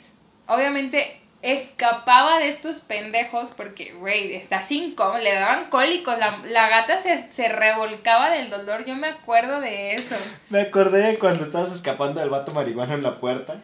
obviamente 0.47 1.21
escapaba 1.45 2.39
de 2.39 2.49
estos 2.49 2.81
pendejos 2.81 3.53
porque, 3.55 3.93
güey, 3.93 4.35
está 4.35 4.63
sin 4.63 4.95
cómo, 4.95 5.19
le 5.19 5.35
daban 5.35 5.69
cólicos, 5.69 6.17
la, 6.19 6.39
la 6.45 6.69
gata 6.71 6.97
se, 6.97 7.31
se 7.31 7.49
revolcaba 7.49 8.31
del 8.31 8.49
dolor, 8.49 8.87
yo 8.87 8.95
me 8.95 9.09
acuerdo 9.09 9.61
de 9.61 9.95
eso. 9.95 10.17
Me 10.49 10.63
acordé 10.63 11.19
cuando 11.19 11.45
estabas 11.45 11.71
escapando 11.73 12.21
del 12.21 12.31
vato 12.31 12.53
marihuano 12.53 12.95
en 12.95 13.03
la 13.03 13.17
puerta. 13.19 13.61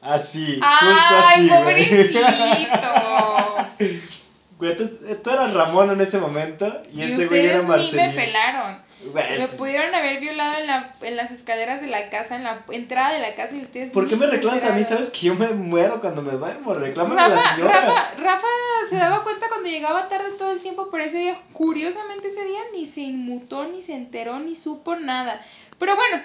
Así, 0.00 0.60
justo 0.60 0.62
¡Ay, 0.62 1.18
así, 1.24 1.48
güey. 1.48 1.88
pobrecito! 2.68 2.78
Güey, 4.56 4.76
tú, 4.76 4.88
tú 5.22 5.30
eras 5.30 5.52
Ramón 5.52 5.90
en 5.90 6.00
ese 6.00 6.18
momento 6.18 6.82
y, 6.92 7.00
Y 7.00 7.02
ese 7.02 7.26
güey 7.26 7.46
era 7.46 7.56
ni 7.58 7.62
me 7.64 7.68
Marcelino. 7.70 8.14
pelaron. 8.14 8.82
Sí. 9.12 9.56
pudieron 9.58 9.94
haber 9.94 10.20
violado 10.20 10.58
en, 10.58 10.66
la, 10.66 10.90
en 11.02 11.16
las 11.16 11.30
escaleras 11.30 11.80
de 11.80 11.88
la 11.88 12.10
casa, 12.10 12.36
en 12.36 12.44
la 12.44 12.64
entrada 12.70 13.12
de 13.12 13.20
la 13.20 13.34
casa 13.34 13.54
y 13.56 13.62
ustedes 13.62 13.90
¿Por 13.90 14.08
qué 14.08 14.16
me 14.16 14.26
reclamas 14.26 14.64
a 14.64 14.72
mí? 14.72 14.82
¿Sabes 14.82 15.10
que 15.10 15.26
yo 15.26 15.34
me 15.34 15.48
muero 15.50 16.00
cuando 16.00 16.22
me 16.22 16.32
duermo? 16.32 16.74
Reclámame 16.74 17.20
a 17.20 17.28
la 17.28 17.36
Rafa, 17.36 17.54
señora. 17.54 17.72
Rafa, 17.80 18.10
Rafa 18.22 18.46
se 18.88 18.96
daba 18.96 19.22
cuenta 19.22 19.48
cuando 19.48 19.68
llegaba 19.68 20.08
tarde 20.08 20.30
todo 20.38 20.52
el 20.52 20.60
tiempo, 20.60 20.88
pero 20.90 21.04
ese 21.04 21.18
día, 21.18 21.38
curiosamente 21.52 22.28
ese 22.28 22.44
día, 22.44 22.60
ni 22.72 22.86
se 22.86 23.02
inmutó, 23.02 23.66
ni 23.66 23.82
se 23.82 23.94
enteró, 23.94 24.38
ni 24.38 24.56
supo 24.56 24.96
nada. 24.96 25.40
Pero 25.78 25.96
bueno, 25.96 26.22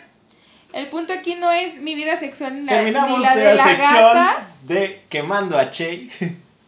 el 0.74 0.88
punto 0.88 1.14
aquí 1.14 1.36
no 1.36 1.52
es 1.52 1.76
mi 1.82 1.96
vida 1.96 2.18
sexual 2.18 2.54
ni 2.60 2.66
la, 2.66 2.72
Terminamos 2.74 3.20
ni 3.20 3.26
la 3.26 3.36
de 3.36 3.44
la, 3.44 3.54
la 3.56 3.64
sección 3.64 4.04
gata. 4.04 4.48
de 4.64 5.02
quemando 5.10 5.58
a 5.58 5.70
Che. 5.70 6.10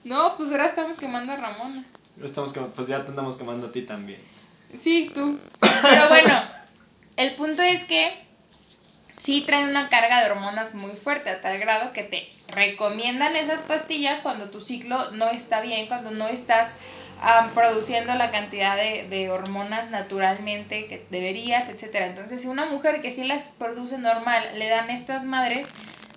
No, 0.04 0.36
pues 0.36 0.52
ahora 0.52 0.66
estamos 0.66 0.98
quemando 0.98 1.32
a 1.32 1.36
Ramona. 1.38 1.84
Estamos 2.24 2.54
pues 2.76 2.88
ya 2.88 3.04
te 3.04 3.10
andamos 3.10 3.38
quemando 3.38 3.68
a 3.68 3.72
ti 3.72 3.84
también. 3.84 4.20
Sí, 4.78 5.12
tú. 5.14 5.40
Pero 5.60 6.10
bueno, 6.10 6.42
el 7.18 7.36
punto 7.36 7.62
es 7.62 7.86
que 7.86 8.14
sí 9.18 9.42
traen 9.42 9.70
una 9.70 9.90
carga 9.90 10.24
de 10.24 10.32
hormonas 10.32 10.76
muy 10.76 10.96
fuerte, 10.96 11.30
a 11.30 11.42
tal 11.42 11.60
grado 11.60 11.94
que 11.94 12.04
te 12.04 12.30
recomiendan 12.48 13.36
esas 13.36 13.62
pastillas 13.62 14.20
cuando 14.22 14.50
tu 14.50 14.62
ciclo 14.62 15.12
no 15.12 15.30
está 15.30 15.62
bien, 15.62 15.88
cuando 15.88 16.12
no 16.12 16.28
estás 16.28 16.76
produciendo 17.54 18.16
la 18.16 18.32
cantidad 18.32 18.76
de, 18.76 19.08
de, 19.08 19.30
hormonas 19.30 19.92
naturalmente 19.92 20.88
que 20.88 21.06
deberías, 21.12 21.70
etc. 21.70 21.98
Entonces, 22.08 22.42
si 22.42 22.48
una 22.48 22.66
mujer 22.66 23.02
que 23.02 23.12
sí 23.12 23.24
las 23.26 23.44
produce 23.60 24.00
normal 24.00 24.58
le 24.58 24.68
dan 24.68 24.90
estas 24.90 25.24
madres, 25.24 25.68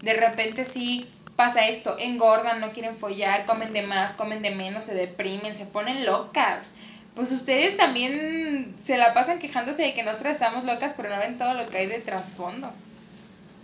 de 0.00 0.14
repente 0.14 0.64
sí 0.64 1.06
pasa 1.36 1.66
esto, 1.66 1.98
engordan, 1.98 2.60
no 2.60 2.70
quieren 2.70 2.96
follar, 2.96 3.44
comen 3.44 3.74
de 3.74 3.82
más, 3.82 4.14
comen 4.14 4.40
de 4.40 4.52
menos, 4.52 4.84
se 4.84 4.94
deprimen, 4.94 5.58
se 5.58 5.66
ponen 5.66 6.06
locas 6.06 6.68
pues 7.14 7.30
ustedes 7.30 7.76
también 7.76 8.74
se 8.84 8.96
la 8.96 9.14
pasan 9.14 9.38
quejándose 9.38 9.82
de 9.82 9.94
que 9.94 10.02
nosotras 10.02 10.34
estamos 10.34 10.64
locas, 10.64 10.94
pero 10.96 11.10
no 11.10 11.18
ven 11.18 11.38
todo 11.38 11.54
lo 11.54 11.68
que 11.68 11.78
hay 11.78 11.86
de 11.86 12.00
trasfondo. 12.00 12.72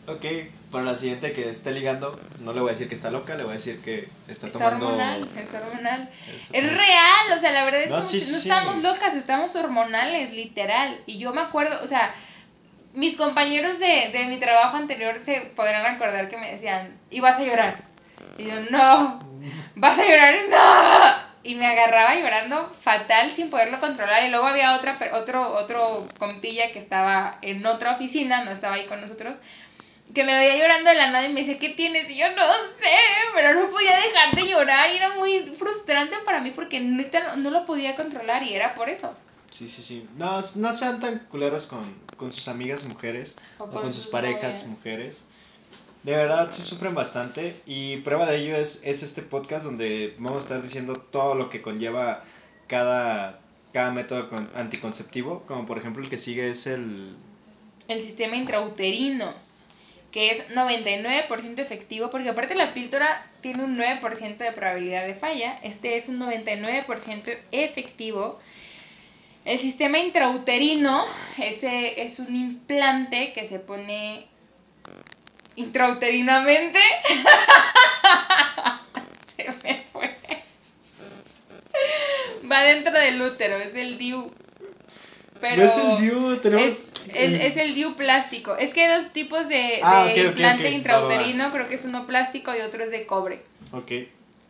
Ok, 0.06 0.24
para 0.70 0.84
la 0.84 0.96
siguiente 0.96 1.32
que 1.32 1.50
esté 1.50 1.72
ligando, 1.72 2.18
no 2.40 2.52
le 2.52 2.60
voy 2.60 2.70
a 2.70 2.72
decir 2.72 2.88
que 2.88 2.94
está 2.94 3.10
loca, 3.10 3.34
le 3.34 3.42
voy 3.42 3.50
a 3.50 3.54
decir 3.54 3.80
que 3.80 4.08
está, 4.28 4.46
está 4.46 4.58
tomando. 4.58 4.88
Hormonal, 4.88 5.28
está 5.36 5.60
hormonal. 5.66 6.08
Es 6.52 6.76
real, 6.76 7.36
o 7.36 7.40
sea, 7.40 7.52
la 7.52 7.64
verdad 7.64 7.82
es 7.82 7.90
que 7.90 8.18
no 8.18 8.38
estamos 8.38 8.82
locas, 8.82 9.14
estamos 9.14 9.54
hormonales, 9.56 10.32
literal. 10.32 11.00
Y 11.06 11.18
yo 11.18 11.32
me 11.32 11.42
acuerdo, 11.42 11.82
o 11.82 11.86
sea, 11.86 12.14
mis 12.94 13.16
compañeros 13.16 13.78
de, 13.78 14.10
de 14.12 14.26
mi 14.26 14.38
trabajo 14.38 14.76
anterior 14.76 15.16
se 15.24 15.52
podrán 15.54 15.86
acordar 15.86 16.28
que 16.28 16.38
me 16.38 16.52
decían, 16.52 16.96
y 17.10 17.20
vas 17.20 17.38
a 17.38 17.44
llorar. 17.44 17.76
Y 18.38 18.44
yo, 18.44 18.54
no, 18.70 19.20
vas 19.74 19.98
a 19.98 20.04
llorar, 20.04 20.34
no 20.50 21.29
y 21.42 21.54
me 21.54 21.66
agarraba 21.66 22.14
llorando 22.16 22.68
fatal 22.68 23.30
sin 23.30 23.50
poderlo 23.50 23.80
controlar. 23.80 24.24
Y 24.24 24.30
luego 24.30 24.46
había 24.46 24.76
otra, 24.76 24.96
otro, 25.14 25.54
otro 25.54 26.08
compilla 26.18 26.72
que 26.72 26.78
estaba 26.78 27.38
en 27.42 27.64
otra 27.64 27.92
oficina, 27.92 28.44
no 28.44 28.50
estaba 28.50 28.74
ahí 28.76 28.86
con 28.86 29.00
nosotros, 29.00 29.38
que 30.14 30.24
me 30.24 30.36
veía 30.36 30.56
llorando 30.56 30.90
de 30.90 30.96
la 30.96 31.10
nada 31.10 31.26
y 31.26 31.32
me 31.32 31.40
dice, 31.40 31.58
¿qué 31.58 31.70
tienes? 31.70 32.10
Y 32.10 32.16
yo 32.16 32.30
no 32.34 32.52
sé, 32.78 32.96
pero 33.34 33.54
no 33.54 33.70
podía 33.70 33.96
dejar 33.96 34.34
de 34.34 34.48
llorar 34.48 34.90
y 34.92 34.96
era 34.96 35.16
muy 35.16 35.40
frustrante 35.56 36.16
para 36.24 36.40
mí 36.40 36.50
porque 36.50 36.80
neta 36.80 37.36
no, 37.36 37.50
lo 37.50 37.64
podía 37.64 37.96
controlar 37.96 38.42
y 38.42 38.54
era 38.54 38.74
por 38.74 38.88
eso. 38.88 39.14
Sí, 39.50 39.68
sí, 39.68 39.82
sí. 39.82 40.08
No, 40.16 40.40
no 40.56 40.72
sean 40.72 41.00
tan 41.00 41.18
culeros 41.20 41.66
con, 41.66 42.32
sus 42.32 42.48
amigas 42.48 42.84
mujeres 42.84 43.38
o, 43.58 43.68
con, 43.68 43.92
sus, 43.92 44.06
parejas 44.08 44.66
mujeres. 44.66 45.24
De 46.02 46.16
verdad, 46.16 46.50
sí 46.50 46.62
sufren 46.62 46.94
bastante 46.94 47.54
y 47.66 47.98
prueba 47.98 48.24
de 48.26 48.38
ello 48.38 48.56
es, 48.56 48.82
es 48.84 49.02
este 49.02 49.20
podcast 49.20 49.66
donde 49.66 50.14
vamos 50.18 50.36
a 50.36 50.46
estar 50.46 50.62
diciendo 50.62 50.96
todo 50.96 51.34
lo 51.34 51.50
que 51.50 51.60
conlleva 51.60 52.24
cada, 52.68 53.38
cada 53.72 53.90
método 53.90 54.30
anticonceptivo, 54.54 55.42
como 55.46 55.66
por 55.66 55.76
ejemplo 55.76 56.02
el 56.02 56.08
que 56.08 56.16
sigue 56.16 56.48
es 56.48 56.66
el... 56.66 57.14
El 57.86 58.02
sistema 58.02 58.36
intrauterino, 58.36 59.30
que 60.10 60.30
es 60.30 60.48
99% 60.48 61.58
efectivo, 61.58 62.10
porque 62.10 62.30
aparte 62.30 62.54
la 62.54 62.72
píldora 62.72 63.26
tiene 63.42 63.64
un 63.64 63.76
9% 63.76 64.38
de 64.38 64.52
probabilidad 64.52 65.06
de 65.06 65.14
falla, 65.14 65.58
este 65.62 65.96
es 65.96 66.08
un 66.08 66.18
99% 66.20 67.36
efectivo. 67.52 68.38
El 69.44 69.58
sistema 69.58 69.98
intrauterino 69.98 71.04
ese 71.38 72.02
es 72.02 72.20
un 72.20 72.34
implante 72.34 73.32
que 73.34 73.46
se 73.46 73.58
pone 73.58 74.30
intrauterinamente. 75.56 76.78
Se 79.36 79.44
me 79.62 79.84
fue. 79.92 80.16
Va 82.50 82.62
dentro 82.62 82.92
del 82.92 83.20
útero, 83.22 83.56
es 83.56 83.74
el 83.74 83.98
DIU. 83.98 84.32
Pero 85.40 85.62
es 85.62 85.76
el 85.76 85.98
DIU, 85.98 86.36
tenemos. 86.36 86.64
Es 86.64 86.92
el, 87.14 87.40
es 87.40 87.56
el 87.56 87.74
DIU 87.74 87.94
plástico. 87.96 88.56
Es 88.56 88.74
que 88.74 88.84
hay 88.84 89.00
dos 89.00 89.12
tipos 89.12 89.48
de, 89.48 89.80
ah, 89.82 90.12
implante 90.14 90.70
intrauterino, 90.70 91.50
creo 91.52 91.68
que 91.68 91.76
es 91.76 91.84
uno 91.84 92.06
plástico 92.06 92.54
y 92.54 92.60
otro 92.60 92.84
es 92.84 92.90
de 92.90 93.06
cobre. 93.06 93.40
Ok. 93.72 93.92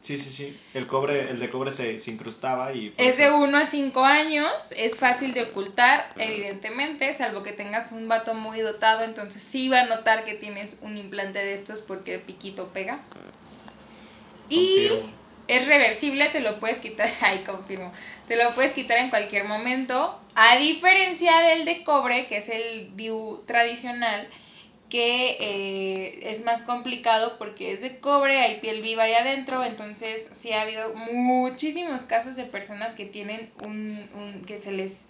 Sí, 0.00 0.16
sí, 0.16 0.30
sí. 0.30 0.58
El 0.72 0.86
cobre, 0.86 1.28
el 1.30 1.38
de 1.38 1.50
cobre 1.50 1.70
se, 1.72 1.98
incrustaba 2.10 2.72
y... 2.72 2.94
Es 2.96 3.18
de 3.18 3.30
1 3.30 3.58
a 3.58 3.66
5 3.66 4.02
años, 4.02 4.72
es 4.74 4.98
fácil 4.98 5.34
de 5.34 5.42
ocultar, 5.42 6.10
evidentemente, 6.16 7.12
salvo 7.12 7.42
que 7.42 7.52
tengas 7.52 7.92
un 7.92 8.08
vato 8.08 8.32
muy 8.34 8.60
dotado, 8.60 9.04
entonces 9.04 9.42
sí 9.42 9.68
va 9.68 9.82
a 9.82 9.86
notar 9.86 10.24
que 10.24 10.34
tienes 10.34 10.78
un 10.80 10.96
implante 10.96 11.38
de 11.38 11.52
estos 11.52 11.82
porque 11.82 12.14
el 12.14 12.22
piquito 12.22 12.72
pega. 12.72 13.00
Y 14.48 14.88
es 15.48 15.66
reversible, 15.66 16.30
te 16.30 16.40
lo 16.40 16.58
puedes 16.60 16.80
quitar, 16.80 17.10
ay, 17.20 17.44
confirmo, 17.44 17.92
te 18.26 18.36
lo 18.36 18.50
puedes 18.52 18.72
quitar 18.72 18.98
en 18.98 19.10
cualquier 19.10 19.44
momento, 19.44 20.18
a 20.34 20.56
diferencia 20.56 21.40
del 21.40 21.66
de 21.66 21.84
cobre, 21.84 22.26
que 22.26 22.38
es 22.38 22.48
el 22.48 22.96
DIU 22.96 23.42
tradicional, 23.46 24.28
que 24.90 25.36
eh, 25.40 26.30
es 26.30 26.44
más 26.44 26.64
complicado 26.64 27.38
porque 27.38 27.72
es 27.72 27.80
de 27.80 28.00
cobre, 28.00 28.40
hay 28.40 28.60
piel 28.60 28.82
viva 28.82 29.04
ahí 29.04 29.14
adentro, 29.14 29.64
entonces 29.64 30.28
sí 30.32 30.52
ha 30.52 30.62
habido 30.62 30.92
muchísimos 30.94 32.02
casos 32.02 32.36
de 32.36 32.44
personas 32.44 32.94
que 32.94 33.06
tienen 33.06 33.50
un, 33.64 34.42
que 34.46 34.60
se 34.60 34.72
les 34.72 35.06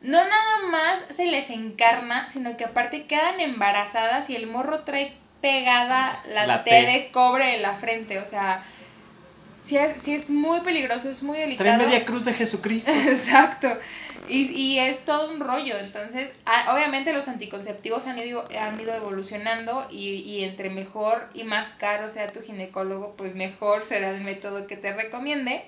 no 0.00 0.18
nada 0.18 0.58
más 0.70 1.00
se 1.10 1.26
les 1.26 1.50
encarna, 1.50 2.28
sino 2.28 2.56
que 2.56 2.64
aparte 2.64 3.06
quedan 3.06 3.38
embarazadas 3.40 4.30
y 4.30 4.36
el 4.36 4.46
morro 4.46 4.80
trae 4.80 5.12
pegada 5.40 6.20
la, 6.28 6.64
T, 6.64 6.70
de 6.70 7.10
cobre 7.12 7.56
en 7.56 7.62
la 7.62 7.74
frente, 7.74 8.18
o 8.18 8.26
sea, 8.26 8.64
sí 9.62 9.76
es, 9.76 10.08
es 10.08 10.30
muy 10.30 10.60
peligroso, 10.60 11.10
es 11.10 11.22
muy 11.22 11.38
delicado. 11.38 11.76
Trae 11.76 11.86
media 11.86 12.04
cruz 12.04 12.24
de 12.24 12.32
Jesucristo. 12.32 12.90
Exacto. 13.06 13.68
Y, 14.28 14.50
y, 14.52 14.78
es 14.78 15.04
todo 15.04 15.30
un 15.30 15.40
rollo. 15.40 15.76
Entonces, 15.78 16.30
obviamente 16.70 17.12
los 17.12 17.28
anticonceptivos 17.28 18.06
han 18.06 18.18
ido, 18.18 18.46
han 18.58 18.80
ido 18.80 18.94
evolucionando 18.94 19.86
y, 19.90 20.14
y, 20.20 20.44
entre 20.44 20.70
mejor 20.70 21.28
y 21.34 21.44
más 21.44 21.74
caro 21.74 22.08
sea 22.08 22.32
tu 22.32 22.40
ginecólogo, 22.40 23.14
pues 23.16 23.34
mejor 23.34 23.82
será 23.82 24.10
el 24.10 24.22
método 24.22 24.66
que 24.66 24.76
te 24.76 24.92
recomiende. 24.92 25.64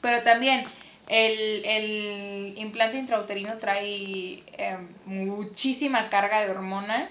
Pero 0.00 0.22
también 0.22 0.64
el, 1.08 1.64
el 1.64 2.58
implante 2.58 2.98
intrauterino 2.98 3.58
trae 3.58 4.42
em, 4.52 4.88
muchísima 5.06 6.10
carga 6.10 6.40
de 6.42 6.50
hormonas 6.50 7.10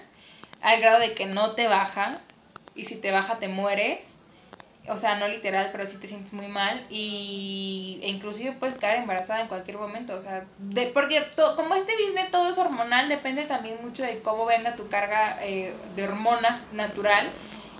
al 0.62 0.80
grado 0.80 1.00
de 1.00 1.14
que 1.14 1.26
no 1.26 1.54
te 1.54 1.68
baja 1.68 2.20
y 2.74 2.84
si 2.84 2.96
te 2.96 3.10
baja 3.10 3.38
te 3.38 3.48
mueres 3.48 4.14
o 4.88 4.96
sea, 4.96 5.16
no 5.16 5.28
literal, 5.28 5.70
pero 5.72 5.86
sí 5.86 5.98
te 5.98 6.06
sientes 6.06 6.32
muy 6.32 6.48
mal 6.48 6.86
y 6.90 8.00
e 8.02 8.08
inclusive 8.08 8.52
puedes 8.52 8.76
quedar 8.76 8.96
embarazada 8.96 9.42
en 9.42 9.48
cualquier 9.48 9.78
momento, 9.78 10.14
o 10.14 10.20
sea, 10.20 10.46
de, 10.58 10.86
porque 10.88 11.26
como 11.56 11.74
este 11.74 11.92
business 11.96 12.30
todo 12.30 12.48
es 12.48 12.58
hormonal, 12.58 13.08
depende 13.08 13.44
también 13.44 13.78
mucho 13.82 14.02
de 14.02 14.20
cómo 14.20 14.46
venga 14.46 14.76
tu 14.76 14.88
carga 14.88 15.38
eh, 15.44 15.74
de 15.94 16.04
hormonas 16.04 16.60
natural 16.72 17.30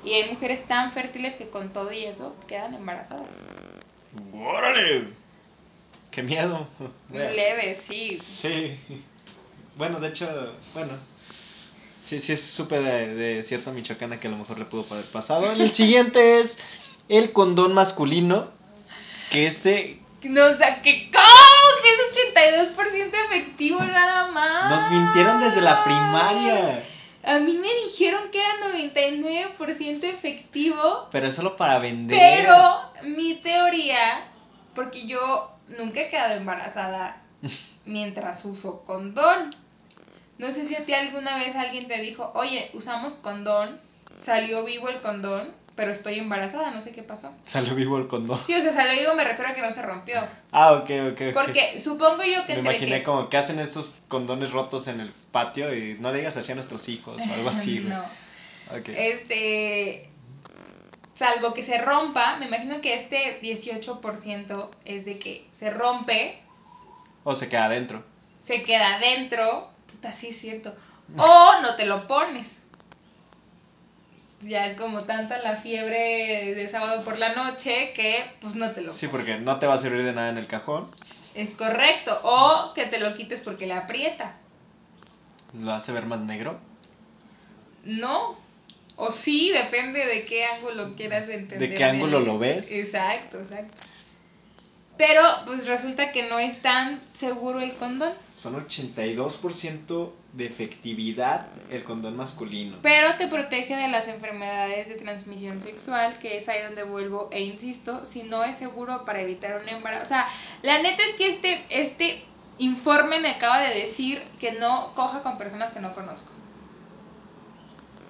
y 0.04 0.12
hay 0.12 0.30
mujeres 0.30 0.66
tan 0.66 0.92
fértiles 0.92 1.34
que 1.34 1.48
con 1.48 1.72
todo 1.72 1.92
y 1.92 2.04
eso 2.04 2.36
quedan 2.46 2.74
embarazadas. 2.74 3.26
¡Órale! 4.32 5.08
¡Qué 6.10 6.22
miedo! 6.22 6.66
Leve, 7.10 7.76
sí. 7.76 8.16
Sí. 8.16 8.76
Bueno, 9.76 10.00
de 10.00 10.08
hecho, 10.08 10.28
bueno, 10.74 10.92
Sí, 12.00 12.20
sí, 12.20 12.36
supe 12.36 12.80
de, 12.80 13.14
de, 13.14 13.42
cierta 13.42 13.70
michoacana 13.72 14.18
que 14.20 14.28
a 14.28 14.30
lo 14.30 14.38
mejor 14.38 14.58
le 14.58 14.64
pudo 14.64 14.86
haber 14.90 15.04
pasado. 15.06 15.50
El 15.52 15.74
siguiente 15.74 16.40
es 16.40 16.58
el 17.08 17.32
condón 17.32 17.74
masculino. 17.74 18.46
Que 19.30 19.46
este. 19.46 20.00
Nos 20.22 20.58
da 20.58 20.82
que. 20.82 21.10
Que 21.10 21.88
es 21.90 22.76
82% 22.76 23.10
efectivo 23.26 23.80
nada 23.80 24.28
más. 24.28 24.70
Nos 24.70 24.90
mintieron 24.90 25.40
desde 25.40 25.60
la 25.60 25.84
primaria. 25.84 26.84
A 27.24 27.38
mí 27.38 27.52
me 27.52 27.68
dijeron 27.84 28.30
que 28.30 28.40
era 28.40 28.54
99% 28.72 30.04
efectivo. 30.04 31.08
Pero 31.10 31.28
es 31.28 31.34
solo 31.34 31.56
para 31.56 31.78
vender. 31.78 32.18
Pero 32.18 32.80
mi 33.04 33.34
teoría, 33.36 34.24
porque 34.74 35.06
yo 35.06 35.52
nunca 35.68 36.00
he 36.00 36.08
quedado 36.08 36.34
embarazada 36.34 37.22
mientras 37.84 38.44
uso 38.44 38.82
condón. 38.84 39.50
No 40.38 40.52
sé 40.52 40.64
si 40.64 40.76
a 40.76 40.86
ti 40.86 40.94
alguna 40.94 41.36
vez 41.36 41.56
alguien 41.56 41.88
te 41.88 42.00
dijo, 42.00 42.30
oye, 42.34 42.70
usamos 42.72 43.14
condón, 43.14 43.80
salió 44.16 44.64
vivo 44.64 44.88
el 44.88 45.00
condón, 45.00 45.52
pero 45.78 45.92
estoy 45.92 46.18
embarazada, 46.18 46.72
no 46.72 46.80
sé 46.80 46.90
qué 46.90 47.04
pasó. 47.04 47.32
¿Salió 47.44 47.76
vivo 47.76 47.98
el 47.98 48.08
condón? 48.08 48.36
Sí, 48.44 48.52
o 48.52 48.60
sea, 48.60 48.72
salió 48.72 48.98
vivo 48.98 49.14
me 49.14 49.22
refiero 49.22 49.52
a 49.52 49.54
que 49.54 49.62
no 49.62 49.70
se 49.70 49.80
rompió. 49.80 50.20
Ah, 50.50 50.72
ok, 50.72 50.90
ok, 51.12 51.20
Porque 51.32 51.78
supongo 51.78 52.24
yo 52.24 52.44
que... 52.46 52.54
Me 52.54 52.62
imaginé 52.62 53.04
como 53.04 53.28
que 53.28 53.36
hacen 53.36 53.60
estos 53.60 54.00
condones 54.08 54.50
rotos 54.50 54.88
en 54.88 54.98
el 54.98 55.12
patio 55.30 55.72
y 55.72 55.96
no 56.00 56.10
le 56.10 56.18
digas 56.18 56.36
así 56.36 56.50
a 56.50 56.56
nuestros 56.56 56.88
hijos 56.88 57.22
o 57.22 57.32
algo 57.32 57.48
así. 57.48 57.78
no. 57.88 58.02
Este... 58.88 60.10
Salvo 61.14 61.54
que 61.54 61.62
se 61.62 61.78
rompa, 61.78 62.38
me 62.38 62.46
imagino 62.46 62.80
que 62.80 62.94
este 62.94 63.40
18% 63.40 64.70
es 64.84 65.04
de 65.04 65.20
que 65.20 65.46
se 65.52 65.70
rompe. 65.70 66.40
O 67.22 67.36
se 67.36 67.48
queda 67.48 67.66
adentro. 67.66 68.02
Se 68.42 68.64
queda 68.64 68.96
adentro 68.96 69.70
así 70.02 70.30
es 70.30 70.40
cierto. 70.40 70.74
O 71.16 71.62
no 71.62 71.76
te 71.76 71.86
lo 71.86 72.08
pones. 72.08 72.57
Ya 74.42 74.66
es 74.66 74.78
como 74.78 75.02
tanta 75.02 75.38
la 75.38 75.56
fiebre 75.56 76.54
de 76.54 76.68
sábado 76.68 77.02
por 77.04 77.18
la 77.18 77.34
noche 77.34 77.92
que 77.94 78.24
pues 78.40 78.54
no 78.54 78.70
te 78.72 78.82
lo 78.82 78.90
Sí, 78.90 79.08
porque 79.08 79.38
no 79.38 79.58
te 79.58 79.66
va 79.66 79.74
a 79.74 79.78
servir 79.78 80.04
de 80.04 80.12
nada 80.12 80.30
en 80.30 80.38
el 80.38 80.46
cajón. 80.46 80.88
Es 81.34 81.50
correcto. 81.50 82.18
O 82.22 82.72
que 82.74 82.86
te 82.86 83.00
lo 83.00 83.16
quites 83.16 83.40
porque 83.40 83.66
le 83.66 83.74
aprieta. 83.74 84.36
¿Lo 85.60 85.72
hace 85.72 85.92
ver 85.92 86.06
más 86.06 86.20
negro? 86.20 86.60
No. 87.84 88.36
O 88.96 89.10
sí, 89.10 89.50
depende 89.50 90.04
de 90.06 90.24
qué 90.24 90.44
ángulo 90.44 90.94
quieras 90.94 91.28
entender. 91.28 91.70
¿De 91.70 91.74
qué 91.74 91.84
ángulo 91.84 92.20
lo 92.20 92.38
ves? 92.38 92.70
Exacto, 92.72 93.40
exacto. 93.40 93.74
Pero 94.96 95.22
pues 95.46 95.68
resulta 95.68 96.10
que 96.10 96.28
no 96.28 96.40
es 96.40 96.60
tan 96.60 97.00
seguro 97.12 97.60
el 97.60 97.72
condón. 97.74 98.12
Son 98.32 98.54
82% 98.54 100.10
de 100.32 100.46
efectividad 100.46 101.46
el 101.70 101.84
condón 101.84 102.16
masculino. 102.16 102.78
Pero 102.82 103.16
te 103.16 103.28
protege 103.28 103.74
de 103.76 103.88
las 103.88 104.08
enfermedades 104.08 104.88
de 104.88 104.96
transmisión 104.96 105.60
sexual, 105.60 106.18
que 106.18 106.36
es 106.36 106.48
ahí 106.48 106.62
donde 106.62 106.84
vuelvo 106.84 107.28
e 107.32 107.42
insisto, 107.42 108.04
si 108.04 108.24
no 108.24 108.44
es 108.44 108.56
seguro 108.56 109.04
para 109.04 109.22
evitar 109.22 109.60
un 109.60 109.68
embarazo. 109.68 110.02
O 110.02 110.06
sea, 110.06 110.28
la 110.62 110.82
neta 110.82 111.02
es 111.02 111.16
que 111.16 111.34
este, 111.34 111.66
este 111.70 112.24
informe 112.58 113.20
me 113.20 113.30
acaba 113.30 113.60
de 113.60 113.74
decir 113.74 114.22
que 114.38 114.52
no 114.52 114.92
coja 114.94 115.22
con 115.22 115.38
personas 115.38 115.72
que 115.72 115.80
no 115.80 115.94
conozco. 115.94 116.30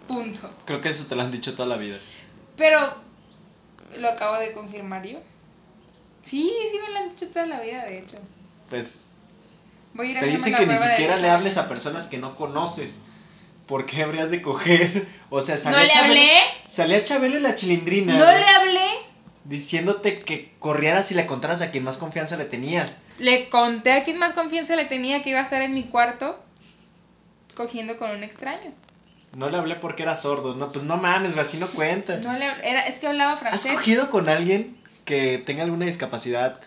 Punto. 0.08 0.50
Creo 0.64 0.80
que 0.80 0.88
eso 0.88 1.06
te 1.06 1.14
lo 1.14 1.22
han 1.22 1.30
dicho 1.30 1.54
toda 1.54 1.68
la 1.68 1.76
vida. 1.76 1.98
Pero 2.56 2.94
lo 3.96 4.08
acabo 4.08 4.37
de 4.37 4.52
confirmar 4.52 5.06
yo. 5.06 5.18
Sí, 6.22 6.52
sí 6.70 6.78
me 6.82 6.90
lo 6.90 6.98
han 6.98 7.08
dicho 7.10 7.28
toda 7.28 7.46
la 7.46 7.60
vida, 7.60 7.84
de 7.84 8.00
hecho. 8.00 8.18
Pues 8.68 9.07
Voy 9.98 10.08
a 10.08 10.10
ir 10.12 10.16
a 10.16 10.20
te 10.20 10.26
dicen 10.28 10.54
que 10.54 10.64
ni 10.64 10.76
siquiera 10.76 11.16
le 11.16 11.28
hables 11.28 11.58
a 11.58 11.68
personas 11.68 12.06
que 12.06 12.16
no 12.16 12.34
conoces. 12.36 13.00
¿Por 13.66 13.84
qué 13.84 14.02
habrías 14.02 14.30
de 14.30 14.40
coger? 14.40 15.06
O 15.30 15.42
sea, 15.42 15.56
No 15.56 15.60
salía 15.62 15.82
le 15.82 15.88
Chabelo, 15.90 16.12
hablé, 16.14 16.30
salía 16.64 17.04
Chabelo 17.04 17.36
y 17.36 17.40
la 17.40 17.54
chilindrina. 17.54 18.16
no 18.16 18.24
güey, 18.24 18.38
le 18.38 18.46
hablé. 18.46 18.88
Diciéndote 19.44 20.20
que 20.20 20.52
corrieras 20.58 21.10
y 21.10 21.14
le 21.14 21.26
contaras 21.26 21.60
a 21.62 21.70
quien 21.70 21.84
más 21.84 21.98
confianza 21.98 22.36
le 22.38 22.44
tenías. 22.46 22.98
Le 23.18 23.48
conté 23.50 23.92
a 23.92 24.02
quien 24.04 24.18
más 24.18 24.32
confianza 24.32 24.74
le 24.76 24.84
tenía 24.86 25.20
que 25.22 25.30
iba 25.30 25.40
a 25.40 25.42
estar 25.42 25.60
en 25.62 25.74
mi 25.74 25.84
cuarto 25.88 26.42
cogiendo 27.54 27.98
con 27.98 28.10
un 28.10 28.22
extraño. 28.22 28.72
No 29.34 29.50
le 29.50 29.56
hablé 29.58 29.74
porque 29.76 30.02
era 30.04 30.14
sordo. 30.14 30.54
No, 30.54 30.70
pues 30.72 30.84
no 30.84 30.96
mames, 30.96 31.34
güey, 31.34 31.44
así 31.44 31.58
no 31.58 31.66
cuenta. 31.68 32.18
No 32.18 32.32
le 32.34 32.46
era, 32.62 32.86
es 32.86 33.00
que 33.00 33.06
hablaba 33.08 33.32
¿Has 33.32 33.40
francés. 33.40 33.72
cogido 33.72 34.10
con 34.10 34.28
alguien 34.28 34.76
que 35.04 35.38
tenga 35.38 35.64
alguna 35.64 35.86
discapacidad? 35.86 36.60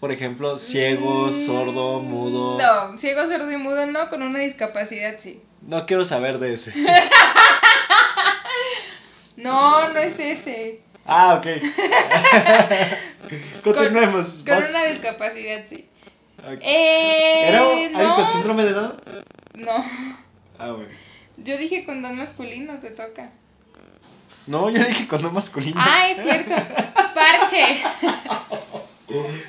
Por 0.00 0.12
ejemplo, 0.12 0.56
ciego, 0.56 1.26
Mm, 1.26 1.32
sordo, 1.32 2.00
mudo. 2.00 2.58
No, 2.58 2.96
ciego, 2.98 3.26
sordo 3.26 3.50
y 3.52 3.56
mudo 3.58 3.84
no, 3.86 4.08
con 4.08 4.22
una 4.22 4.38
discapacidad 4.38 5.16
sí. 5.18 5.42
No 5.60 5.84
quiero 5.86 6.04
saber 6.04 6.38
de 6.38 6.54
ese. 6.54 6.72
No, 9.36 9.88
no 9.88 9.98
es 10.00 10.18
ese. 10.18 10.82
Ah, 11.06 11.34
ok. 11.38 11.46
Continuemos. 13.64 14.44
Con 14.46 14.58
una 14.58 14.84
discapacidad 14.84 15.62
sí. 15.66 15.88
Eh, 16.60 17.48
¿Era 17.48 17.60
alguien 17.60 17.92
no, 17.92 18.16
con 18.16 18.28
síndrome 18.28 18.64
de 18.64 18.72
Down? 18.72 18.94
no. 19.54 19.84
Ah, 20.58 20.72
bueno. 20.72 20.90
Yo 21.38 21.56
dije 21.56 21.86
condón 21.86 22.18
masculino, 22.18 22.80
te 22.80 22.90
toca. 22.90 23.30
No, 24.46 24.68
yo 24.68 24.84
dije 24.84 25.08
condón 25.08 25.32
masculino. 25.32 25.80
Ah, 25.82 26.08
es 26.08 26.22
cierto. 26.22 26.54
Parche. 27.14 27.82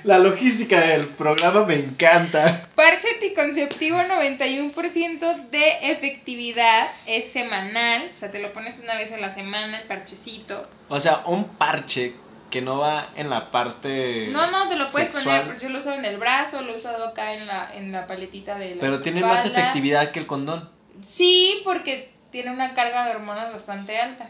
La 0.04 0.20
logística 0.20 0.80
del 0.80 1.08
programa 1.08 1.66
me 1.66 1.76
encanta. 1.76 2.68
Parche 2.76 3.08
anticonceptivo 3.16 3.98
91% 3.98 5.50
de 5.50 5.92
efectividad 5.92 6.88
es 7.06 7.32
semanal, 7.32 8.10
o 8.12 8.14
sea, 8.14 8.32
te 8.32 8.40
lo 8.40 8.54
pones 8.54 8.80
una 8.80 8.96
vez 8.96 9.12
a 9.12 9.18
la 9.18 9.32
semana 9.32 9.82
el 9.82 9.88
parchecito. 9.88 10.68
O 10.90 11.00
sea, 11.00 11.24
un 11.26 11.46
parche 11.46 12.14
que 12.50 12.62
no 12.62 12.78
va 12.78 13.10
en 13.16 13.30
la 13.30 13.50
parte. 13.50 14.28
No, 14.32 14.52
no, 14.52 14.68
te 14.68 14.76
lo 14.76 14.88
puedes 14.90 15.10
sexual, 15.10 15.44
poner, 15.44 15.60
yo 15.60 15.70
lo 15.70 15.80
uso 15.80 15.94
en 15.94 16.06
el 16.06 16.18
brazo, 16.18 16.62
lo 16.62 16.74
he 16.74 16.78
usado 16.78 17.08
acá 17.08 17.34
en 17.34 17.48
la, 17.48 17.74
en 17.76 17.92
la 17.92 18.06
paletita 18.06 18.58
de 18.60 18.76
la 18.76 18.82
Pero 18.82 19.02
tiene 19.02 19.22
más 19.22 19.46
efectividad 19.46 20.12
que 20.12 20.20
el 20.20 20.28
condón. 20.28 20.70
Sí, 21.02 21.62
porque 21.64 22.12
tiene 22.32 22.52
una 22.52 22.74
carga 22.74 23.06
de 23.06 23.12
hormonas 23.12 23.52
bastante 23.52 23.98
alta. 23.98 24.30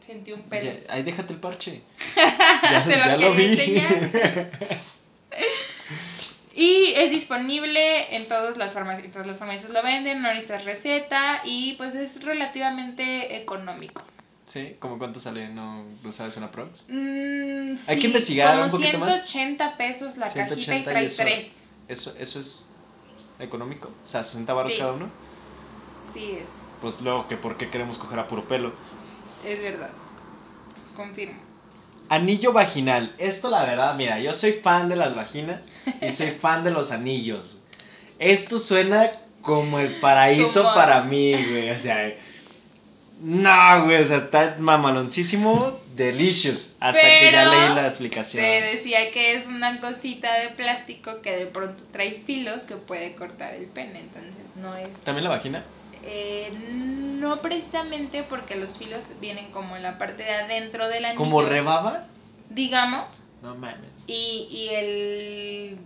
Sentí 0.00 0.32
un 0.32 0.42
pelo. 0.42 0.62
Ya, 0.72 0.92
ahí 0.94 1.02
déjate 1.02 1.32
el 1.34 1.40
parche. 1.40 1.82
Ya, 2.16 2.82
Te 2.84 2.96
lo 2.96 3.04
ya 3.04 3.16
lo 3.16 3.34
vi. 3.34 3.56
Y 6.54 6.92
es 6.96 7.10
disponible 7.12 8.14
en 8.16 8.26
todas 8.28 8.56
las 8.56 8.72
farmacias. 8.72 9.04
En 9.06 9.12
todas 9.12 9.26
las 9.26 9.38
farmacias 9.38 9.70
lo 9.70 9.82
venden, 9.82 10.20
no 10.20 10.28
necesitas 10.28 10.64
receta 10.64 11.42
y 11.44 11.74
pues 11.74 11.94
es 11.94 12.22
relativamente 12.24 13.36
económico. 13.40 14.02
sí, 14.46 14.74
¿cómo 14.80 14.98
cuánto 14.98 15.20
sale? 15.20 15.48
¿No, 15.48 15.84
¿no 16.02 16.12
sabes 16.12 16.36
una 16.36 16.50
prox? 16.50 16.86
Mm, 16.88 17.76
Hay 17.86 17.98
que 18.00 18.06
investigar 18.08 18.52
como 18.52 18.64
un 18.64 18.70
poquito 18.72 18.98
más. 18.98 19.14
180 19.28 19.76
pesos 19.76 20.16
la 20.16 20.26
180 20.28 20.56
cajita 20.66 20.76
y 20.76 20.80
y 20.80 20.84
trae 20.84 21.04
eso- 21.04 21.22
tres. 21.22 21.68
¿Eso, 21.88 22.14
¿Eso 22.18 22.40
es 22.40 22.70
económico? 23.38 23.88
O 23.88 24.06
sea, 24.06 24.24
60 24.24 24.52
baros 24.52 24.72
Sí. 24.72 24.78
cada 24.78 24.92
uno. 24.92 25.08
Sí 26.12 26.32
es, 26.32 26.50
Pues 26.80 27.00
luego, 27.00 27.28
que 27.28 27.36
¿por 27.36 27.56
qué 27.56 27.70
queremos 27.70 27.98
coger 27.98 28.18
a 28.18 28.26
puro 28.26 28.48
pelo? 28.48 28.72
Es 29.44 29.62
verdad. 29.62 29.90
Confirmo. 30.96 31.40
Anillo 32.08 32.52
vaginal. 32.52 33.14
Esto, 33.18 33.50
la 33.50 33.64
verdad, 33.64 33.94
mira, 33.94 34.18
yo 34.18 34.32
soy 34.34 34.52
fan 34.52 34.88
de 34.88 34.96
las 34.96 35.14
vaginas 35.14 35.70
y 36.00 36.10
soy 36.10 36.30
fan 36.40 36.64
de 36.64 36.72
los 36.72 36.90
anillos. 36.90 37.56
Esto 38.18 38.58
suena 38.58 39.12
como 39.42 39.78
el 39.78 39.98
paraíso 40.00 40.64
para 40.74 41.02
mí, 41.02 41.32
güey. 41.32 41.70
O 41.70 41.78
sea, 41.78 42.12
no, 43.20 43.84
güey, 43.84 44.00
o 44.00 44.04
sea, 44.04 44.16
está 44.16 44.56
mamaloncísimo, 44.58 45.78
delicious. 45.94 46.76
Hasta 46.80 47.00
que 47.00 47.30
ya 47.32 47.44
leí 47.44 47.74
la 47.74 47.84
explicación. 47.84 48.44
Te 48.44 48.62
decía 48.62 49.10
que 49.12 49.34
es 49.34 49.46
una 49.46 49.78
cosita 49.80 50.34
de 50.40 50.48
plástico 50.48 51.22
que 51.22 51.36
de 51.36 51.46
pronto 51.46 51.84
trae 51.92 52.22
filos 52.26 52.64
que 52.64 52.76
puede 52.76 53.14
cortar 53.14 53.54
el 53.54 53.66
pene, 53.66 54.00
entonces 54.00 54.56
no 54.56 54.74
es... 54.76 54.88
¿También 55.04 55.24
la 55.24 55.30
vagina? 55.30 55.64
Eh, 56.02 56.50
no 57.18 57.42
precisamente 57.42 58.22
porque 58.22 58.56
los 58.56 58.78
filos 58.78 59.10
vienen 59.20 59.50
como 59.52 59.76
en 59.76 59.82
la 59.82 59.98
parte 59.98 60.22
de 60.22 60.30
adentro 60.32 60.88
del 60.88 61.04
anillo. 61.04 61.18
¿Como 61.22 61.42
rebaba? 61.42 62.06
Digamos, 62.48 63.26
No 63.42 63.54
mames. 63.54 63.76
y, 64.06 64.48
y 64.50 64.68
el 64.70 65.78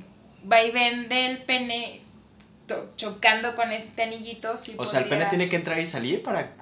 vaivén 0.45 1.09
del 1.09 1.43
pene 1.43 2.01
chocando 2.97 3.55
con 3.57 3.73
este 3.73 4.05
anillito. 4.05 4.57
sí 4.57 4.75
O 4.79 4.87
sea, 4.87 5.01
el 5.01 5.09
pene 5.09 5.27
tiene 5.27 5.49
que 5.49 5.57
entrar 5.57 5.79
y 5.81 5.87
salir 5.87 6.23
para 6.23 6.53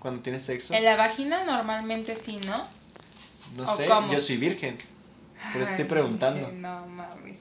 cuando 0.00 0.22
tienes 0.22 0.42
sexo. 0.44 0.74
En 0.74 0.84
la 0.84 0.96
vagina 0.96 1.44
normalmente 1.44 2.16
sí, 2.16 2.38
¿no? 2.46 2.66
No 3.56 3.62
¿o 3.64 3.66
sé, 3.66 3.86
cómo? 3.86 4.10
yo 4.10 4.18
soy 4.18 4.38
virgen. 4.38 4.76
Por 5.52 5.60
eso 5.62 5.70
estoy 5.72 5.84
Ay, 5.84 5.88
preguntando. 5.90 6.50
No 6.52 6.86
mames. 6.86 7.36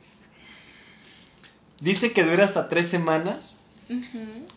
Dice 1.80 2.14
que 2.14 2.24
dura 2.24 2.44
hasta 2.46 2.68
tres 2.70 2.88
semanas. 2.90 3.61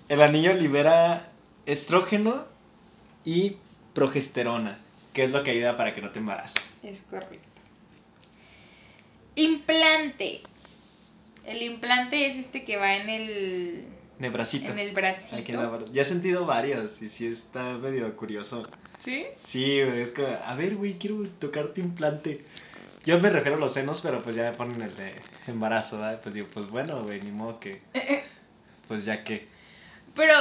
El 0.08 0.22
anillo 0.22 0.52
libera 0.54 1.30
estrógeno 1.66 2.44
y 3.24 3.56
progesterona, 3.94 4.78
que 5.12 5.24
es 5.24 5.32
lo 5.32 5.42
que 5.42 5.52
ayuda 5.52 5.76
para 5.76 5.94
que 5.94 6.02
no 6.02 6.10
te 6.10 6.18
embaraces. 6.18 6.78
Es 6.82 7.02
correcto. 7.02 7.42
Implante. 9.36 10.40
El 11.44 11.62
implante 11.62 12.26
es 12.26 12.36
este 12.36 12.64
que 12.64 12.76
va 12.76 12.96
en 12.96 13.08
el, 13.08 13.88
en 14.18 14.24
el 14.24 14.30
Aquí 14.30 15.52
en 15.52 15.56
la 15.58 15.68
bracito. 15.68 15.92
ya 15.92 16.02
he 16.02 16.04
sentido 16.04 16.46
varios 16.46 17.02
y 17.02 17.08
sí 17.08 17.26
está 17.26 17.74
medio 17.78 18.16
curioso. 18.16 18.68
¿Sí? 18.98 19.26
Sí, 19.34 19.78
es 19.78 20.12
que, 20.12 20.24
a 20.26 20.54
ver, 20.54 20.76
güey, 20.76 20.98
quiero 20.98 21.22
tocar 21.38 21.68
tu 21.68 21.80
implante. 21.80 22.44
Yo 23.04 23.18
me 23.20 23.28
refiero 23.28 23.58
a 23.58 23.60
los 23.60 23.74
senos, 23.74 24.00
pero 24.00 24.22
pues 24.22 24.34
ya 24.34 24.50
me 24.50 24.56
ponen 24.56 24.80
el 24.80 24.94
de 24.96 25.12
embarazo, 25.46 25.98
¿verdad? 25.98 26.20
Pues 26.22 26.34
digo, 26.34 26.46
pues 26.52 26.66
bueno, 26.68 27.02
güey, 27.02 27.20
ni 27.20 27.30
modo 27.32 27.60
que, 27.60 27.82
pues 28.88 29.04
ya 29.04 29.24
que. 29.24 29.46
Pero, 30.14 30.34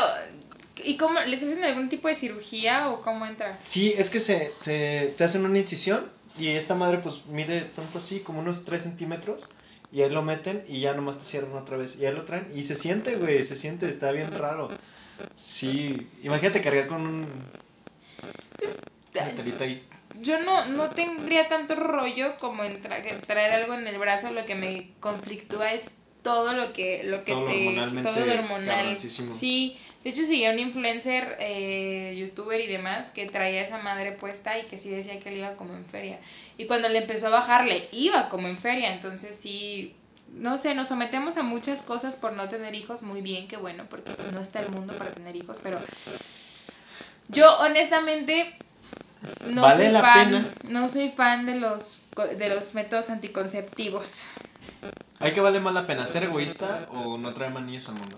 ¿y 0.83 0.97
cómo? 0.97 1.19
¿Les 1.21 1.41
hacen 1.43 1.63
algún 1.63 1.89
tipo 1.89 2.07
de 2.07 2.15
cirugía 2.15 2.89
o 2.89 3.01
cómo 3.01 3.25
entra? 3.25 3.57
Sí, 3.59 3.93
es 3.97 4.09
que 4.09 4.19
se, 4.19 4.51
se 4.59 5.13
te 5.17 5.23
hacen 5.23 5.45
una 5.45 5.57
incisión 5.59 6.07
y 6.37 6.49
esta 6.49 6.75
madre 6.75 6.97
pues 6.99 7.25
mide 7.27 7.61
tanto 7.61 7.97
así, 7.99 8.19
como 8.19 8.39
unos 8.39 8.65
3 8.65 8.81
centímetros. 8.83 9.49
Y 9.91 10.01
ahí 10.01 10.09
lo 10.09 10.23
meten 10.23 10.63
y 10.67 10.79
ya 10.79 10.93
nomás 10.95 11.19
te 11.19 11.25
cierran 11.25 11.53
otra 11.53 11.77
vez. 11.77 11.97
Y 11.99 12.05
ahí 12.07 12.13
lo 12.13 12.25
traen 12.25 12.47
y 12.55 12.63
se 12.63 12.73
siente, 12.73 13.15
güey, 13.15 13.43
se 13.43 13.55
siente, 13.55 13.87
está 13.87 14.11
bien 14.11 14.31
raro. 14.31 14.69
Sí, 15.37 16.09
imagínate 16.23 16.61
cargar 16.61 16.87
con 16.87 17.05
un... 17.05 17.27
Telita 19.35 19.63
ahí. 19.63 19.85
Yo 20.21 20.39
no, 20.41 20.65
no 20.65 20.89
tendría 20.91 21.47
tanto 21.47 21.75
rollo 21.75 22.35
como 22.37 22.63
en 22.63 22.81
tra- 22.83 23.21
traer 23.21 23.51
algo 23.51 23.73
en 23.75 23.87
el 23.87 23.97
brazo, 23.99 24.31
lo 24.31 24.45
que 24.45 24.55
me 24.55 24.91
conflictúa 24.99 25.73
es 25.73 25.91
todo 26.23 26.53
lo 26.53 26.73
que, 26.73 27.03
lo 27.05 27.23
que 27.23 27.33
Todo 27.33 27.45
te... 27.45 27.51
hormonalmente 27.51 28.11
todo 28.11 28.25
lo 28.25 28.33
hormonal. 28.33 28.97
Sí, 28.97 29.77
de 30.03 30.09
hecho 30.09 30.21
seguía 30.21 30.51
un 30.51 30.59
influencer, 30.59 31.37
eh, 31.39 32.15
youtuber 32.17 32.59
y 32.59 32.67
demás, 32.67 33.11
que 33.11 33.27
traía 33.27 33.61
esa 33.61 33.77
madre 33.77 34.13
puesta 34.13 34.57
y 34.57 34.65
que 34.65 34.77
sí 34.77 34.89
decía 34.89 35.19
que 35.19 35.29
le 35.31 35.37
iba 35.37 35.55
como 35.55 35.73
en 35.75 35.85
feria. 35.85 36.19
Y 36.57 36.65
cuando 36.65 36.89
le 36.89 36.99
empezó 36.99 37.27
a 37.27 37.31
bajar, 37.31 37.65
le 37.65 37.87
iba 37.91 38.29
como 38.29 38.47
en 38.47 38.57
feria, 38.57 38.93
entonces 38.93 39.35
sí... 39.35 39.95
No 40.35 40.57
sé, 40.57 40.73
nos 40.73 40.87
sometemos 40.87 41.37
a 41.37 41.43
muchas 41.43 41.83
cosas 41.83 42.15
por 42.15 42.33
no 42.33 42.49
tener 42.49 42.73
hijos, 42.73 43.03
muy 43.03 43.21
bien, 43.21 43.47
qué 43.47 43.55
bueno, 43.55 43.85
porque 43.87 44.09
no 44.31 44.39
está 44.41 44.61
el 44.61 44.69
mundo 44.69 44.93
para 44.97 45.11
tener 45.11 45.35
hijos, 45.35 45.59
pero 45.61 45.79
yo 47.29 47.59
honestamente 47.59 48.51
no 49.51 49.61
Vale 49.61 49.83
soy 49.83 49.93
la 49.93 50.01
fan, 50.01 50.29
pena. 50.31 50.45
no 50.69 50.87
soy 50.87 51.09
fan 51.09 51.45
de 51.45 51.55
los 51.59 51.99
de 52.37 52.49
los 52.49 52.73
métodos 52.73 53.11
anticonceptivos. 53.11 54.25
¿Hay 55.23 55.31
que 55.31 55.39
vale 55.39 55.61
más 55.61 55.73
la 55.73 55.87
pena 55.87 56.05
ser 56.05 56.25
egoísta 56.25 56.85
o 56.91 57.17
no 57.17 57.33
traer 57.33 57.53
más 57.53 57.63
niños 57.63 57.87
al 57.87 57.95
mundo? 57.95 58.17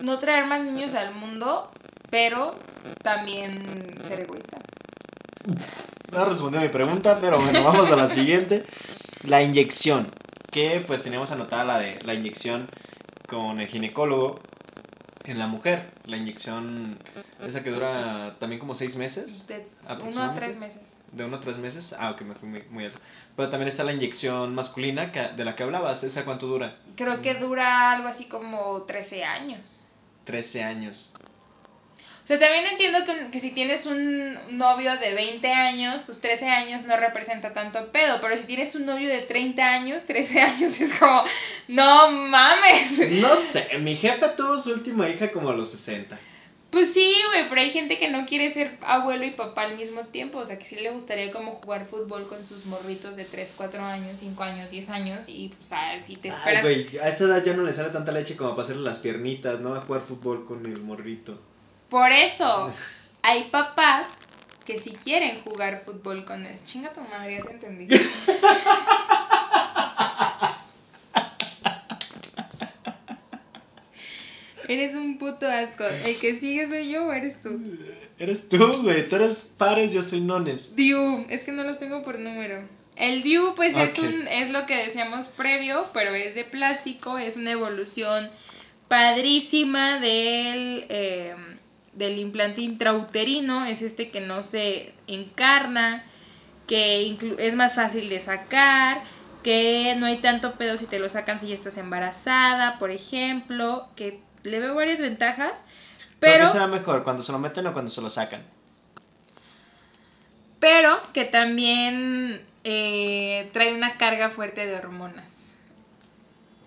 No 0.00 0.18
traer 0.18 0.46
más 0.46 0.62
niños 0.62 0.94
al 0.94 1.14
mundo, 1.14 1.70
pero 2.10 2.58
también 3.02 4.02
ser 4.02 4.20
egoísta. 4.20 4.56
No 6.12 6.24
respondió 6.24 6.62
mi 6.62 6.70
pregunta, 6.70 7.18
pero 7.20 7.38
bueno, 7.38 7.62
vamos 7.62 7.90
a 7.90 7.96
la 7.96 8.08
siguiente. 8.08 8.64
La 9.24 9.42
inyección. 9.42 10.10
Que 10.50 10.82
pues 10.86 11.02
teníamos 11.02 11.30
anotada 11.30 11.64
la 11.64 11.78
de 11.78 11.98
la 12.06 12.14
inyección 12.14 12.70
con 13.28 13.60
el 13.60 13.66
ginecólogo 13.66 14.40
en 15.24 15.38
la 15.38 15.46
mujer. 15.46 15.92
La 16.06 16.16
inyección, 16.16 16.98
esa 17.46 17.62
que 17.62 17.70
dura 17.70 18.36
también 18.38 18.60
como 18.60 18.74
seis 18.74 18.96
meses. 18.96 19.46
De 19.46 19.68
uno 20.02 20.22
a 20.22 20.34
tres 20.34 20.56
meses. 20.56 20.95
De 21.16 21.24
uno 21.24 21.36
a 21.36 21.40
tres 21.40 21.56
meses. 21.56 21.94
Ah, 21.98 22.10
ok, 22.10 22.20
me 22.22 22.34
fui 22.34 22.46
muy, 22.46 22.62
muy 22.68 22.84
alto. 22.84 22.98
Pero 23.34 23.48
también 23.48 23.68
está 23.68 23.84
la 23.84 23.94
inyección 23.94 24.54
masculina 24.54 25.12
que, 25.12 25.20
de 25.34 25.44
la 25.46 25.56
que 25.56 25.62
hablabas. 25.62 26.04
¿Esa 26.04 26.26
cuánto 26.26 26.46
dura? 26.46 26.76
Creo 26.94 27.22
que 27.22 27.34
dura 27.34 27.92
algo 27.92 28.06
así 28.06 28.26
como 28.26 28.82
13 28.82 29.24
años. 29.24 29.82
13 30.24 30.62
años. 30.62 31.14
O 31.18 32.26
sea, 32.26 32.38
también 32.38 32.66
entiendo 32.66 32.98
que, 33.06 33.30
que 33.30 33.40
si 33.40 33.52
tienes 33.52 33.86
un 33.86 34.58
novio 34.58 34.98
de 34.98 35.14
20 35.14 35.48
años, 35.48 36.02
pues 36.04 36.20
13 36.20 36.48
años 36.50 36.84
no 36.84 36.96
representa 36.98 37.54
tanto 37.54 37.90
pedo. 37.92 38.20
Pero 38.20 38.36
si 38.36 38.44
tienes 38.44 38.74
un 38.74 38.84
novio 38.84 39.08
de 39.08 39.20
30 39.20 39.64
años, 39.64 40.02
13 40.04 40.40
años 40.42 40.78
es 40.80 40.92
como, 40.94 41.24
no 41.68 42.10
mames. 42.10 43.10
No 43.22 43.36
sé, 43.36 43.78
mi 43.78 43.96
jefa 43.96 44.36
tuvo 44.36 44.58
su 44.58 44.72
última 44.72 45.08
hija 45.08 45.32
como 45.32 45.48
a 45.48 45.54
los 45.54 45.70
60. 45.70 46.18
Pues 46.70 46.92
sí, 46.92 47.14
güey, 47.30 47.48
pero 47.48 47.60
hay 47.60 47.70
gente 47.70 47.96
que 47.98 48.10
no 48.10 48.26
quiere 48.26 48.50
ser 48.50 48.76
abuelo 48.82 49.24
y 49.24 49.30
papá 49.30 49.62
al 49.62 49.76
mismo 49.76 50.02
tiempo. 50.06 50.38
O 50.38 50.44
sea, 50.44 50.58
que 50.58 50.64
sí 50.64 50.76
le 50.76 50.90
gustaría 50.90 51.30
como 51.32 51.52
jugar 51.52 51.86
fútbol 51.86 52.26
con 52.28 52.44
sus 52.44 52.66
morritos 52.66 53.16
de 53.16 53.24
3, 53.24 53.54
4 53.56 53.82
años, 53.82 54.18
5 54.18 54.42
años, 54.42 54.70
10 54.70 54.90
años. 54.90 55.28
Y 55.28 55.54
pues, 55.56 55.72
ah, 55.72 55.94
si 56.02 56.16
te 56.16 56.28
Ay, 56.30 56.36
esperas. 56.36 56.62
güey, 56.62 56.98
a 56.98 57.08
esa 57.08 57.24
edad 57.24 57.42
ya 57.42 57.54
no 57.54 57.62
le 57.62 57.72
sale 57.72 57.90
tanta 57.90 58.12
leche 58.12 58.36
como 58.36 58.50
para 58.50 58.62
hacerle 58.62 58.82
las 58.82 58.98
piernitas, 58.98 59.60
¿no? 59.60 59.74
A 59.74 59.80
jugar 59.80 60.02
fútbol 60.02 60.44
con 60.44 60.66
el 60.66 60.80
morrito. 60.82 61.38
Por 61.88 62.10
eso, 62.12 62.72
hay 63.22 63.44
papás 63.44 64.08
que 64.66 64.78
si 64.80 64.90
quieren 64.90 65.40
jugar 65.42 65.82
fútbol 65.84 66.24
con 66.24 66.44
él. 66.44 66.58
Chinga 66.64 66.92
tu 66.92 67.00
madre, 67.02 67.36
ya 67.36 67.44
te 67.44 67.54
entendí. 67.54 67.88
Eres 74.68 74.94
un 74.94 75.18
puto 75.18 75.48
asco. 75.48 75.84
El 76.04 76.18
que 76.18 76.38
sigue 76.38 76.66
soy 76.66 76.90
yo 76.90 77.06
o 77.06 77.12
eres 77.12 77.40
tú. 77.42 77.60
Eres 78.18 78.48
tú, 78.48 78.70
güey. 78.82 79.08
Tú 79.08 79.16
eres 79.16 79.54
pares, 79.56 79.92
yo 79.92 80.02
soy 80.02 80.20
nones. 80.20 80.74
Diu, 80.74 81.24
es 81.28 81.44
que 81.44 81.52
no 81.52 81.62
los 81.64 81.78
tengo 81.78 82.02
por 82.04 82.18
número. 82.18 82.66
El 82.96 83.22
Diu, 83.22 83.54
pues 83.54 83.76
es 83.76 83.98
un, 83.98 84.26
es 84.26 84.50
lo 84.50 84.64
que 84.66 84.76
decíamos 84.76 85.26
previo, 85.28 85.84
pero 85.92 86.14
es 86.14 86.34
de 86.34 86.44
plástico, 86.44 87.18
es 87.18 87.36
una 87.36 87.52
evolución 87.52 88.30
padrísima 88.88 90.00
del, 90.00 90.86
eh, 90.88 91.34
del 91.92 92.18
implante 92.18 92.62
intrauterino, 92.62 93.66
es 93.66 93.82
este 93.82 94.10
que 94.10 94.20
no 94.20 94.42
se 94.42 94.94
encarna, 95.06 96.04
que 96.66 97.18
es 97.38 97.54
más 97.54 97.74
fácil 97.74 98.08
de 98.08 98.18
sacar, 98.18 99.02
que 99.42 99.94
no 99.98 100.06
hay 100.06 100.18
tanto 100.18 100.54
pedo 100.54 100.76
si 100.76 100.86
te 100.86 100.98
lo 100.98 101.08
sacan 101.08 101.38
si 101.38 101.48
ya 101.48 101.54
estás 101.54 101.76
embarazada, 101.76 102.78
por 102.78 102.90
ejemplo, 102.90 103.88
que 103.94 104.20
le 104.46 104.60
veo 104.60 104.74
varias 104.74 105.00
ventajas, 105.00 105.64
¿Pero 106.20 106.44
qué 106.44 106.50
será 106.50 106.66
mejor? 106.66 107.04
¿Cuando 107.04 107.22
se 107.22 107.32
lo 107.32 107.38
meten 107.38 107.66
o 107.66 107.72
cuando 107.72 107.90
se 107.90 108.00
lo 108.00 108.10
sacan? 108.10 108.42
pero 110.58 110.98
que 111.12 111.24
también 111.26 112.44
eh, 112.64 113.50
trae 113.52 113.74
una 113.74 113.98
carga 113.98 114.30
fuerte 114.30 114.66
de 114.66 114.74
hormonas. 114.74 115.54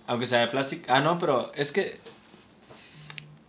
Aunque 0.07 0.25
sea 0.27 0.39
de 0.41 0.47
plástico. 0.47 0.85
Ah, 0.87 1.01
no, 1.01 1.17
pero 1.19 1.51
es 1.55 1.71
que. 1.71 1.99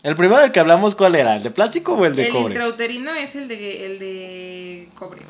El 0.03 0.15
primero 0.17 0.41
del 0.41 0.51
que 0.51 0.59
hablamos, 0.59 0.95
¿cuál 0.95 1.15
era? 1.15 1.37
¿El 1.37 1.43
de 1.43 1.51
plástico 1.51 1.93
o 1.93 2.05
el 2.07 2.17
de 2.17 2.27
el 2.27 2.33
cobre? 2.33 2.55
intrauterino 2.55 3.13
es 3.15 3.37
el 3.37 3.49
de, 3.49 3.87
el 3.87 3.99
de 3.99 4.89
cobre. 4.95 5.21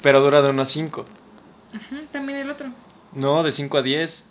Pero 0.00 0.20
dura 0.22 0.40
de 0.42 0.48
1 0.50 0.62
a 0.62 0.64
5. 0.64 1.04
Ujú, 1.74 2.06
también 2.12 2.38
el 2.38 2.50
otro. 2.50 2.68
No, 3.12 3.42
de 3.42 3.50
5 3.52 3.78
a 3.78 3.82
10. 3.82 4.28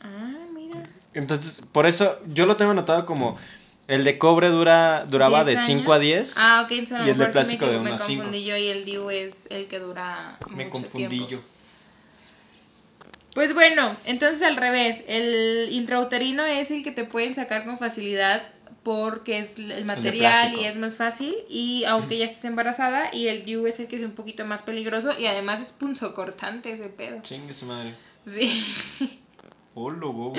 Ah, 0.00 0.46
mira. 0.54 0.82
Entonces, 1.14 1.62
por 1.72 1.86
eso 1.86 2.18
yo 2.26 2.46
lo 2.46 2.56
tengo 2.56 2.72
anotado 2.72 3.06
como. 3.06 3.38
El 3.86 4.02
de 4.02 4.16
cobre 4.16 4.48
dura, 4.48 5.04
duraba 5.04 5.44
de 5.44 5.52
10 5.52 5.64
5 5.66 5.92
a 5.92 5.96
años. 5.96 6.06
10. 6.06 6.34
Ah, 6.38 6.62
ok, 6.64 6.72
entonces 6.72 7.06
y 7.06 7.10
el 7.10 7.18
de 7.18 7.26
sí 7.26 7.32
plástico 7.32 7.66
de 7.66 7.72
me, 7.72 7.78
uno 7.80 7.90
me 7.90 7.94
a 7.96 7.98
cinco. 7.98 8.22
confundí 8.22 8.44
yo 8.46 8.56
y 8.56 8.68
el 8.68 8.86
DIU 8.86 9.10
es 9.10 9.34
el 9.50 9.66
que 9.68 9.78
dura 9.78 10.38
Me 10.48 10.64
mucho 10.64 10.70
confundí 10.70 11.08
tiempo. 11.18 11.28
yo. 11.28 11.38
Pues 13.34 13.52
bueno, 13.52 13.94
entonces 14.06 14.40
al 14.42 14.56
revés, 14.56 15.02
el 15.06 15.68
intrauterino 15.72 16.44
es 16.46 16.70
el 16.70 16.82
que 16.82 16.92
te 16.92 17.04
pueden 17.04 17.34
sacar 17.34 17.66
con 17.66 17.76
facilidad 17.78 18.42
porque 18.84 19.38
es 19.40 19.58
el 19.58 19.84
material 19.84 20.54
y 20.58 20.64
es 20.64 20.76
más 20.76 20.94
fácil 20.94 21.34
y 21.50 21.84
aunque 21.84 22.16
ya 22.16 22.24
estés 22.26 22.44
embarazada 22.46 23.14
y 23.14 23.28
el 23.28 23.44
DIU 23.44 23.66
es 23.66 23.80
el 23.80 23.88
que 23.88 23.96
es 23.96 24.02
un 24.02 24.12
poquito 24.12 24.46
más 24.46 24.62
peligroso 24.62 25.12
y 25.18 25.26
además 25.26 25.60
es 25.60 25.72
punzocortante 25.72 26.72
ese 26.72 26.88
pedo. 26.88 27.20
Chingue 27.22 27.52
su 27.52 27.66
madre. 27.66 27.94
Sí. 28.26 28.64
Hola, 29.74 29.98
bobo. 30.06 30.34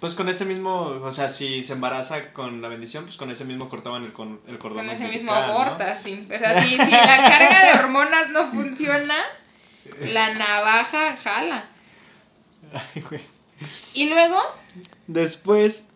Pues 0.00 0.14
con 0.14 0.28
ese 0.28 0.44
mismo, 0.44 0.80
o 1.02 1.12
sea, 1.12 1.28
si 1.28 1.62
se 1.62 1.72
embaraza 1.72 2.32
con 2.32 2.62
la 2.62 2.68
bendición, 2.68 3.04
pues 3.04 3.16
con 3.16 3.30
ese 3.30 3.44
mismo 3.44 3.68
cortaban 3.68 4.04
el, 4.04 4.12
con, 4.12 4.40
el 4.46 4.58
cordón 4.58 4.86
Con 4.86 4.90
ese 4.90 5.08
mismo 5.08 5.32
umbilical, 5.32 5.48
¿no? 5.48 5.60
aborta, 5.60 5.96
sí. 5.96 6.28
O 6.32 6.38
sea, 6.38 6.60
si, 6.60 6.70
si 6.70 6.90
la 6.90 7.16
carga 7.28 7.64
de 7.64 7.78
hormonas 7.80 8.30
no 8.30 8.50
funciona, 8.50 9.16
la 10.12 10.34
navaja 10.34 11.16
jala. 11.16 11.68
Ay, 12.72 13.02
güey. 13.02 13.20
Y 13.94 14.08
luego, 14.08 14.40
Después 15.08 15.88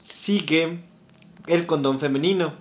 sigue 0.00 0.80
el 1.46 1.66
condón 1.66 1.98
femenino. 1.98 2.54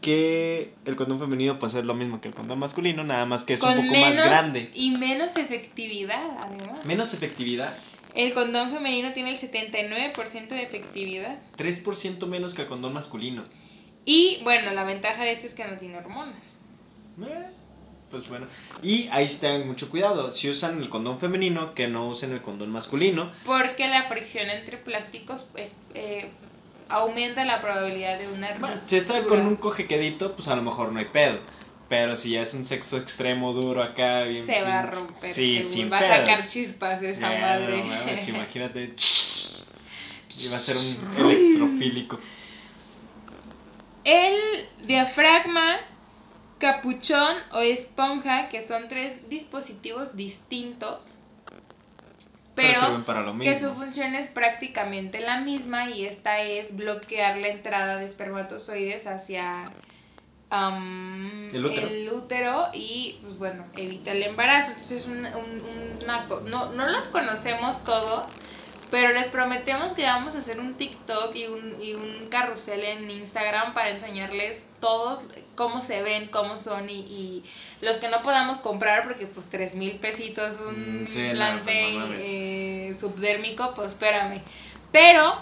Que 0.00 0.72
el 0.86 0.96
condón 0.96 1.20
femenino 1.20 1.58
pues 1.58 1.74
es 1.74 1.84
lo 1.84 1.92
mismo 1.92 2.22
que 2.22 2.28
el 2.28 2.34
condón 2.34 2.58
masculino, 2.58 3.04
nada 3.04 3.26
más 3.26 3.44
que 3.44 3.52
es 3.52 3.60
con 3.60 3.78
un 3.78 3.84
poco 3.84 3.92
menos 3.92 4.16
más 4.16 4.24
grande. 4.24 4.70
y 4.74 4.92
menos 4.92 5.36
efectividad, 5.36 6.24
además. 6.40 6.86
Menos 6.86 7.12
efectividad, 7.12 7.76
El 8.14 8.34
condón 8.34 8.70
femenino 8.70 9.12
tiene 9.12 9.30
el 9.30 9.38
79% 9.38 10.48
de 10.48 10.62
efectividad. 10.62 11.38
3% 11.56 12.26
menos 12.26 12.54
que 12.54 12.62
el 12.62 12.68
condón 12.68 12.92
masculino. 12.92 13.44
Y 14.04 14.40
bueno, 14.42 14.72
la 14.72 14.84
ventaja 14.84 15.24
de 15.24 15.32
este 15.32 15.46
es 15.46 15.54
que 15.54 15.64
no 15.64 15.76
tiene 15.76 15.98
hormonas. 15.98 16.42
Eh, 17.22 17.46
Pues 18.10 18.28
bueno, 18.28 18.46
y 18.82 19.08
ahí 19.12 19.28
sí 19.28 19.40
tengan 19.40 19.66
mucho 19.68 19.88
cuidado. 19.88 20.30
Si 20.32 20.48
usan 20.50 20.80
el 20.82 20.88
condón 20.88 21.18
femenino, 21.20 21.74
que 21.74 21.86
no 21.86 22.08
usen 22.08 22.32
el 22.32 22.42
condón 22.42 22.70
masculino. 22.70 23.30
Porque 23.44 23.86
la 23.86 24.04
fricción 24.04 24.50
entre 24.50 24.78
plásticos 24.78 25.46
pues, 25.52 25.76
eh, 25.94 26.30
aumenta 26.88 27.44
la 27.44 27.60
probabilidad 27.60 28.18
de 28.18 28.28
una 28.32 28.52
Bueno, 28.58 28.80
si 28.84 28.96
está 28.96 29.22
con 29.24 29.42
un 29.42 29.56
cojequedito, 29.56 30.34
pues 30.34 30.48
a 30.48 30.56
lo 30.56 30.62
mejor 30.62 30.90
no 30.92 30.98
hay 30.98 31.04
pedo. 31.06 31.38
Pero 31.90 32.14
si 32.14 32.30
ya 32.30 32.42
es 32.42 32.54
un 32.54 32.64
sexo 32.64 32.96
extremo 32.98 33.52
duro 33.52 33.82
acá, 33.82 34.22
bien. 34.22 34.46
se 34.46 34.62
va 34.62 34.78
a 34.78 34.86
romper. 34.86 35.28
Sí, 35.28 35.60
sin 35.60 35.90
Va 35.92 35.98
a 35.98 36.02
sacar 36.06 36.46
chispas 36.46 37.02
esa 37.02 37.20
Ya, 37.34 37.40
madre. 37.40 37.78
no 37.78 37.84
mames, 37.84 38.28
imagínate. 38.28 38.84
Y 38.84 40.48
va 40.48 40.56
a 40.56 40.60
ser 40.60 40.76
un 40.76 41.30
electrofílico. 41.30 42.20
El 44.04 44.36
diafragma, 44.86 45.78
capuchón 46.58 47.36
o 47.52 47.60
esponja, 47.60 48.48
que 48.48 48.62
son 48.62 48.86
tres 48.88 49.28
dispositivos 49.28 50.16
distintos, 50.16 51.18
Pero, 52.54 52.68
pero, 52.72 52.86
sirven 52.86 53.04
para 53.04 53.22
lo 53.22 53.36
que 53.38 53.54
su 53.58 53.66
mismo. 53.66 53.74
función 53.82 54.14
es 54.14 54.28
prácticamente 54.28 55.18
la 55.20 55.40
misma 55.40 55.90
y 55.90 56.06
esta 56.06 56.40
es 56.40 56.76
bloquear 56.76 57.36
la 57.38 57.48
entrada 57.48 57.96
de 57.96 58.06
espermatozoides 58.06 59.06
hacia 59.08 59.68
El 60.50 61.64
útero. 61.64 61.86
el 61.86 62.12
útero 62.12 62.68
y 62.72 63.18
pues 63.22 63.38
bueno, 63.38 63.64
evita 63.76 64.12
el 64.12 64.22
embarazo. 64.22 64.68
Entonces 64.70 65.02
es 65.02 65.06
un- 65.08 65.26
un- 65.26 65.98
una 66.02 66.26
no, 66.46 66.72
no 66.72 66.88
los 66.88 67.04
conocemos 67.08 67.84
todos, 67.84 68.24
pero 68.90 69.12
les 69.12 69.28
prometemos 69.28 69.92
que 69.92 70.02
vamos 70.02 70.34
a 70.34 70.38
hacer 70.38 70.58
un 70.58 70.74
TikTok 70.74 71.34
y 71.36 71.46
un, 71.46 71.80
y 71.80 71.94
un 71.94 72.28
carrusel 72.28 72.82
en 72.82 73.08
Instagram 73.10 73.74
para 73.74 73.90
enseñarles 73.90 74.66
todos 74.80 75.20
cómo 75.54 75.82
se 75.82 76.02
ven, 76.02 76.28
cómo 76.28 76.56
son 76.56 76.90
y, 76.90 76.94
y 77.00 77.44
los 77.82 77.98
que 77.98 78.08
no 78.08 78.20
podamos 78.22 78.58
comprar 78.58 79.04
porque 79.06 79.26
pues 79.26 79.48
tres 79.48 79.74
mil 79.76 80.00
pesitos 80.00 80.58
un 80.60 81.04
Mm, 81.04 81.06
sí, 81.06 81.20
no, 81.32 81.60
pues, 81.62 81.64
no 81.66 82.14
eh, 82.14 82.94
subdérmico, 82.98 83.72
pues 83.76 83.92
espérame. 83.92 84.40
Pero 84.90 85.34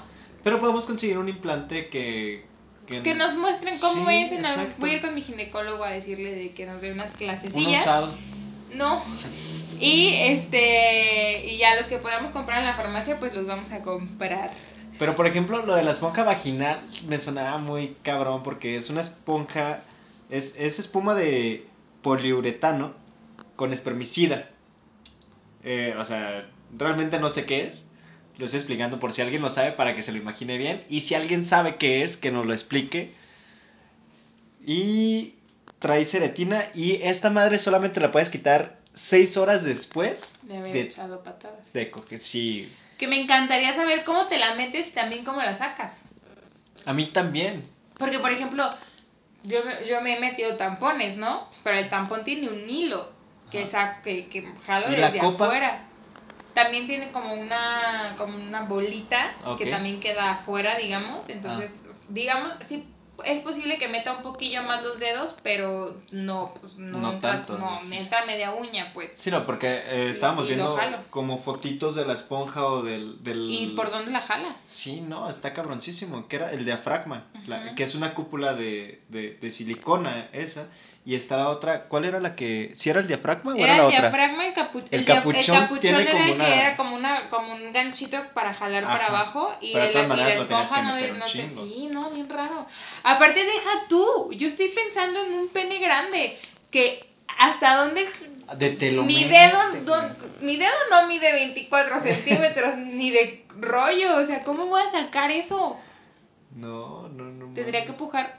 Pero 0.42 0.59
podemos 0.59 0.85
conseguir 0.87 1.16
un 1.18 1.29
implante 1.29 1.88
que. 1.88 2.48
Que 2.88 3.14
nos 3.14 3.35
muestren 3.35 3.74
cómo 3.81 4.09
Sí, 4.11 4.16
es. 4.16 4.33
En 4.33 4.38
algún- 4.44 4.62
exacto. 4.62 4.74
voy 4.79 4.90
a 4.90 4.92
ir 4.94 5.01
con 5.03 5.14
mi 5.14 5.22
ginecólogo 5.22 5.85
a 5.85 5.90
decirle 5.90 6.35
de 6.35 6.51
que 6.53 6.66
nos 6.66 6.81
dé 6.81 6.92
unas 6.92 7.12
Un 7.12 7.18
clasecillas. 7.18 7.83
usado. 7.83 8.14
No. 8.74 9.03
Y 9.81 10.09
este 10.14 11.46
y 11.46 11.59
ya 11.59 11.77
los 11.77 11.87
que 11.87 11.98
podamos 11.98 12.31
comprar 12.33 12.59
en 12.61 12.64
la 12.66 12.74
farmacia, 12.77 13.18
pues 13.18 13.35
los 13.35 13.46
vamos 13.46 13.70
a 13.72 13.83
comprar. 13.83 14.51
Pero 14.98 15.14
por 15.14 15.27
ejemplo, 15.27 15.64
lo 15.64 15.74
de 15.77 15.85
la 15.85 15.92
esponja 15.92 16.24
vaginal 16.24 16.79
me 17.07 17.18
sonaba 17.18 17.59
muy 17.59 17.96
cabrón 18.03 18.42
porque 18.42 18.77
es 18.77 18.90
una 18.90 19.01
esponja. 19.01 19.81
Es, 20.31 20.57
es 20.59 20.79
espuma 20.79 21.14
de 21.14 21.66
poliuretano 22.03 22.92
con 23.57 23.72
espermicida. 23.72 24.51
Eh, 25.64 25.94
o 25.98 26.05
sea, 26.05 26.48
realmente 26.77 27.18
no 27.18 27.31
sé 27.31 27.44
qué 27.46 27.66
es. 27.66 27.88
Lo 28.38 28.44
estoy 28.44 28.59
explicando 28.59 28.98
por 29.01 29.12
si 29.12 29.20
alguien 29.20 29.42
lo 29.42 29.51
sabe 29.51 29.72
para 29.72 29.94
que 29.94 30.03
se 30.03 30.12
lo 30.12 30.18
imagine 30.18 30.57
bien. 30.59 30.83
Y 30.88 31.01
si 31.01 31.14
alguien 31.14 31.44
sabe 31.44 31.77
qué 31.77 32.03
es, 32.03 32.16
que 32.16 32.31
nos 32.31 32.46
lo 32.46 32.53
explique. 32.53 33.11
Y 34.64 35.35
trae 35.79 36.05
seretina. 36.05 36.66
Y 36.74 37.01
esta 37.03 37.31
madre 37.31 37.59
solamente 37.59 38.01
la 38.01 38.11
puedes 38.11 38.31
quitar 38.31 38.77
seis 38.92 39.37
horas 39.37 39.64
después 39.64 40.37
De 40.42 40.57
haber 40.59 40.72
de, 40.72 40.81
echado 40.83 41.22
patadas. 41.22 41.72
de 41.72 41.90
coger. 41.90 42.18
Sí. 42.18 42.72
Que 42.98 43.07
me 43.09 43.20
encantaría 43.20 43.72
saber 43.72 44.05
cómo 44.05 44.27
te 44.27 44.38
la 44.38 44.55
metes 44.55 44.88
y 44.88 44.92
también 44.92 45.24
cómo 45.24 45.40
la 45.42 45.55
sacas. 45.55 46.01
A 46.85 46.92
mí 46.92 47.07
también. 47.07 47.64
Porque, 47.98 48.18
por 48.18 48.31
ejemplo, 48.33 48.68
yo, 49.44 49.64
me- 49.64 49.87
yo 49.88 50.01
me 50.01 50.16
he 50.16 50.20
metido 50.20 50.57
tampones, 50.57 51.16
¿no? 51.16 51.48
Pero 51.64 51.77
el 51.79 51.88
tampón 51.88 52.24
tiene 52.24 52.48
un 52.48 52.68
hilo 52.68 53.11
que, 53.51 53.62
Ajá. 53.62 53.70
sa- 53.70 54.03
que, 54.03 54.29
que 54.29 54.48
jalo 54.66 54.92
¿Y 54.92 54.96
la 54.96 55.11
desde 55.11 55.18
copa? 55.18 55.46
afuera. 55.46 55.85
También 56.62 56.87
tiene 56.88 57.12
como 57.12 57.35
una, 57.35 58.14
como 58.18 58.37
una 58.37 58.62
bolita 58.62 59.35
que 59.57 59.66
también 59.66 60.01
queda 60.01 60.33
afuera, 60.33 60.77
digamos. 60.77 61.29
Entonces, 61.29 61.87
Ah. 61.88 61.94
digamos, 62.09 62.55
sí 62.62 62.85
es 63.25 63.41
posible 63.41 63.79
que 63.79 63.89
meta 63.89 64.13
un 64.13 64.23
poquillo 64.23 64.63
más 64.63 64.83
los 64.83 64.99
dedos, 65.01 65.35
pero 65.43 65.97
no, 66.11 66.55
pues 66.61 66.77
no, 66.77 66.99
No 66.99 67.13
entra, 67.13 67.33
tanto, 67.33 67.59
no, 67.59 67.79
sí, 67.81 67.89
me 67.91 67.97
sí. 67.99 68.03
entra 68.05 68.25
media 68.27 68.53
uña, 68.53 68.91
pues. 68.95 69.17
Sí, 69.19 69.31
no, 69.31 69.45
porque 69.47 69.67
eh, 69.69 70.09
estábamos 70.11 70.47
sí, 70.47 70.55
viendo 70.55 70.77
como 71.11 71.39
fotitos 71.39 71.95
de 71.95 72.05
la 72.05 72.15
esponja 72.15 72.65
o 72.67 72.83
del. 72.83 73.23
del... 73.23 73.49
¿Y 73.51 73.67
por 73.77 73.91
dónde 73.91 74.11
la 74.13 74.21
jalas? 74.21 74.61
Sí, 74.63 75.01
no, 75.01 75.29
está 75.29 75.53
cabroncísimo. 75.53 76.29
Que 76.29 76.37
era 76.37 76.53
el 76.53 76.65
diafragma, 76.65 77.25
la- 77.47 77.57
Ajá. 77.57 77.75
que 77.75 77.83
es 77.83 77.95
una 77.95 78.15
cúpula 78.15 78.55
de, 78.55 79.01
de, 79.09 79.33
de 79.35 79.51
silicona 79.51 80.29
esa. 80.33 80.69
Y 81.05 81.15
está 81.15 81.39
la 81.39 81.49
otra. 81.49 81.85
¿Cuál 81.85 82.05
era 82.05 82.21
la 82.21 82.37
que.? 82.37 82.71
¿Si 82.75 82.91
era 82.91 83.01
el 83.01 83.09
diafragma 83.09 83.53
o 83.53 83.57
era, 83.57 83.65
Era 83.65 83.77
la 83.77 83.83
el 83.85 83.87
otra? 83.89 84.01
diafragma, 84.11 84.47
el, 84.47 84.55
capu- 84.55 84.85
El 84.91 85.05
dia- 85.07 85.15
capuchón 85.15 85.57
el 85.57 85.63
capuchón 85.63 85.81
tiene 85.81 86.03
era 86.03 86.11
como 86.13 86.25
el 86.25 86.31
una- 86.33 86.45
que 86.45 86.53
era 86.55 86.77
como, 86.77 86.97
una, 86.97 87.31
como 87.31 87.55
un 87.55 87.73
ganchito 87.73 88.19
para 88.35 88.53
jalar 88.53 88.83
para 88.85 89.07
Ajá. 89.07 89.21
abajo 89.21 89.55
y, 89.63 89.73
de 89.73 89.87
el- 89.87 89.93
todas 89.93 90.07
y 90.07 90.11
la 90.21 90.35
esponja 90.35 90.83
no, 90.83 90.91
no 91.17 91.25
te-. 91.25 91.51
Sí, 91.51 91.89
no, 91.91 92.11
bien 92.11 92.29
raro. 92.29 92.67
Aparte, 93.09 93.42
deja 93.42 93.71
tú, 93.88 94.31
yo 94.35 94.49
estoy 94.49 94.68
pensando 94.68 95.18
en 95.25 95.33
un 95.33 95.49
pene 95.49 95.79
grande 95.79 96.38
que 96.71 97.09
hasta 97.38 97.77
dónde... 97.77 98.07
De 98.59 98.71
mi 99.03 99.25
dedo, 99.25 99.59
mi 100.42 100.57
dedo 100.57 100.73
no 100.90 101.07
mide 101.07 101.33
24 101.33 101.99
centímetros 102.01 102.77
ni 102.77 103.11
de 103.11 103.47
rollo, 103.59 104.18
o 104.18 104.27
sea, 104.27 104.42
¿cómo 104.42 104.66
voy 104.66 104.83
a 104.83 104.88
sacar 104.88 105.31
eso? 105.31 105.79
No, 106.55 107.09
no, 107.09 107.25
no. 107.25 107.55
Tendría 107.55 107.87
que 107.87 107.94
pujar. 107.94 108.37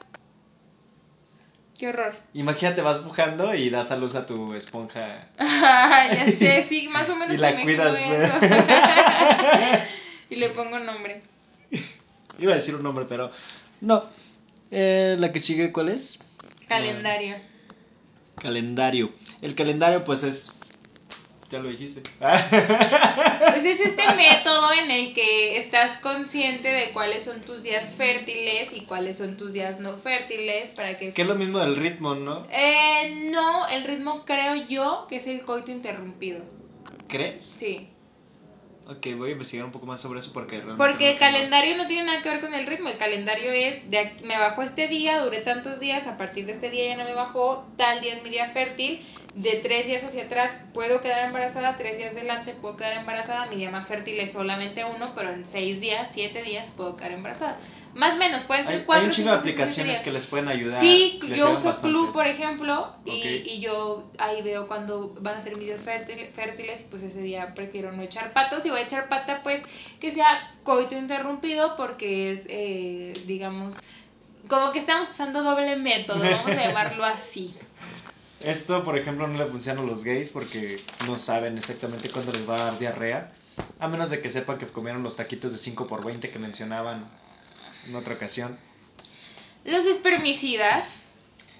Qué 1.79 1.87
horror. 1.87 2.13
Imagínate, 2.35 2.81
vas 2.81 2.99
pujando 2.99 3.55
y 3.55 3.71
das 3.71 3.91
a 3.91 3.97
luz 3.97 4.13
a 4.13 4.27
tu 4.27 4.53
esponja. 4.53 5.29
ya 5.39 6.27
sé, 6.37 6.63
sí, 6.69 6.89
más 6.89 7.09
o 7.09 7.15
menos 7.15 7.33
Y 7.33 7.37
la 7.37 7.53
me 7.53 7.63
cuidas. 7.63 7.97
eso. 7.97 8.33
y 10.29 10.35
le 10.35 10.49
pongo 10.49 10.77
nombre. 10.77 11.23
Iba 12.37 12.51
a 12.51 12.55
decir 12.55 12.75
un 12.75 12.83
nombre, 12.83 13.05
pero. 13.09 13.31
No. 13.81 14.03
Eh, 14.71 15.15
la 15.19 15.31
que 15.31 15.39
sigue, 15.39 15.71
¿cuál 15.71 15.89
es? 15.89 16.19
Calendario. 16.67 17.35
Calendario. 18.35 19.11
El 19.41 19.55
calendario, 19.55 20.03
pues 20.03 20.23
es. 20.23 20.51
Ya 21.49 21.59
lo 21.59 21.69
dijiste. 21.69 22.03
Pues 23.39 23.65
es 23.65 23.79
este 23.79 24.03
método 24.15 24.71
en 24.71 24.91
el 24.91 25.13
que 25.13 25.57
estás 25.57 25.97
consciente 25.97 26.67
de 26.67 26.91
cuáles 26.91 27.23
son 27.23 27.41
tus 27.41 27.63
días 27.63 27.95
fértiles 27.95 28.71
y 28.73 28.81
cuáles 28.81 29.17
son 29.17 29.37
tus 29.37 29.53
días 29.53 29.79
no 29.79 29.97
fértiles 29.97 30.69
para 30.75 30.97
que... 30.97 31.13
que 31.13 31.21
es 31.21 31.27
lo 31.27 31.35
mismo 31.35 31.57
del 31.59 31.75
ritmo, 31.75 32.15
¿no? 32.15 32.45
Eh, 32.51 33.29
no, 33.31 33.67
el 33.67 33.85
ritmo 33.85 34.23
creo 34.25 34.67
yo 34.67 35.07
que 35.09 35.17
es 35.17 35.27
el 35.27 35.41
coito 35.41 35.71
interrumpido. 35.71 36.41
¿Crees? 37.07 37.43
Sí. 37.43 37.89
Ok, 38.89 39.05
voy 39.17 39.29
a 39.29 39.33
investigar 39.33 39.67
un 39.67 39.71
poco 39.71 39.85
más 39.85 40.01
sobre 40.01 40.17
eso 40.17 40.33
porque 40.33 40.57
realmente. 40.57 40.83
Porque 40.83 41.05
no 41.05 41.11
el 41.11 41.19
calendario 41.19 41.77
no 41.77 41.85
tiene 41.85 42.05
nada 42.05 42.23
que 42.23 42.29
ver 42.29 42.41
con 42.41 42.55
el 42.55 42.65
ritmo. 42.65 42.89
El 42.89 42.97
calendario 42.97 43.51
es, 43.51 43.89
de 43.91 43.99
aquí- 43.99 44.25
me 44.25 44.35
bajó 44.35 44.63
este 44.63 44.87
día, 44.87 45.19
duré 45.21 45.41
tantos 45.41 45.79
días, 45.79 46.07
a 46.07 46.17
partir 46.17 46.47
de 46.47 46.53
este 46.53 46.71
día 46.71 46.87
ya 46.87 46.97
no 46.97 47.03
me 47.03 47.13
bajó, 47.13 47.67
tal 47.77 48.01
día 48.01 48.15
es 48.15 48.23
mi 48.23 48.31
día 48.31 48.49
fértil, 48.49 49.05
de 49.35 49.57
tres 49.57 49.85
días 49.85 50.03
hacia 50.03 50.23
atrás 50.23 50.51
puedo 50.73 51.01
quedar 51.01 51.25
embarazada, 51.27 51.77
tres 51.77 51.99
días 51.99 52.13
adelante 52.13 52.53
puedo 52.59 52.77
quedar 52.77 52.97
embarazada, 52.97 53.45
mi 53.45 53.57
día 53.57 53.69
más 53.69 53.87
fértil 53.87 54.19
es 54.19 54.31
solamente 54.31 54.83
uno, 54.83 55.11
pero 55.13 55.31
en 55.33 55.45
seis 55.45 55.79
días, 55.79 56.09
siete 56.11 56.41
días 56.41 56.71
puedo 56.75 56.97
quedar 56.97 57.11
embarazada. 57.11 57.59
Más 57.95 58.15
o 58.15 58.17
menos, 58.17 58.43
pueden 58.43 58.65
ser 58.65 58.75
Hay, 58.75 58.83
cuatro, 58.85 59.01
hay 59.01 59.05
un 59.07 59.11
chingo 59.11 59.29
de 59.31 59.35
seis, 59.37 59.41
aplicaciones 59.41 59.99
que 59.99 60.11
les 60.11 60.27
pueden 60.27 60.47
ayudar. 60.47 60.79
Sí, 60.79 61.19
yo 61.35 61.53
uso 61.53 61.69
bastante. 61.69 61.97
Club, 61.97 62.13
por 62.13 62.27
ejemplo, 62.27 62.95
y, 63.05 63.11
y 63.27 63.59
yo 63.61 64.11
ahí 64.19 64.41
veo 64.41 64.67
cuando 64.67 65.15
van 65.21 65.37
a 65.37 65.43
ser 65.43 65.55
mis 65.57 65.65
días 65.65 65.85
fértil- 65.85 66.31
fértiles 66.33 66.85
pues 66.89 67.03
ese 67.03 67.21
día 67.21 67.53
prefiero 67.55 67.91
no 67.91 68.03
echar 68.03 68.31
patos. 68.31 68.63
Si 68.63 68.69
voy 68.69 68.79
a 68.79 68.83
echar 68.83 69.09
pata, 69.09 69.41
pues 69.43 69.61
que 69.99 70.11
sea 70.11 70.55
coito 70.63 70.95
interrumpido 70.95 71.75
porque 71.77 72.31
es, 72.31 72.45
eh, 72.47 73.13
digamos, 73.25 73.81
como 74.47 74.71
que 74.71 74.79
estamos 74.79 75.09
usando 75.09 75.41
doble 75.43 75.75
método, 75.75 76.19
vamos 76.19 76.51
a 76.51 76.63
llamarlo 76.67 77.03
así. 77.03 77.53
Esto, 78.39 78.83
por 78.83 78.97
ejemplo, 78.97 79.27
no 79.27 79.37
le 79.37 79.45
funciona 79.45 79.81
a 79.81 79.83
los 79.83 80.03
gays 80.03 80.29
porque 80.29 80.79
no 81.05 81.17
saben 81.17 81.57
exactamente 81.57 82.09
cuándo 82.09 82.31
les 82.31 82.47
va 82.47 82.55
a 82.55 82.63
dar 82.65 82.79
diarrea. 82.79 83.33
A 83.79 83.87
menos 83.87 84.09
de 84.09 84.21
que 84.21 84.29
sepan 84.29 84.57
que 84.57 84.65
comieron 84.67 85.03
los 85.03 85.15
taquitos 85.17 85.51
de 85.51 85.57
5 85.57 85.87
por 85.87 86.05
20 86.05 86.29
que 86.29 86.39
mencionaban 86.39 87.05
en 87.87 87.95
otra 87.95 88.15
ocasión. 88.15 88.57
Los 89.65 89.85
espermicidas, 89.85 90.85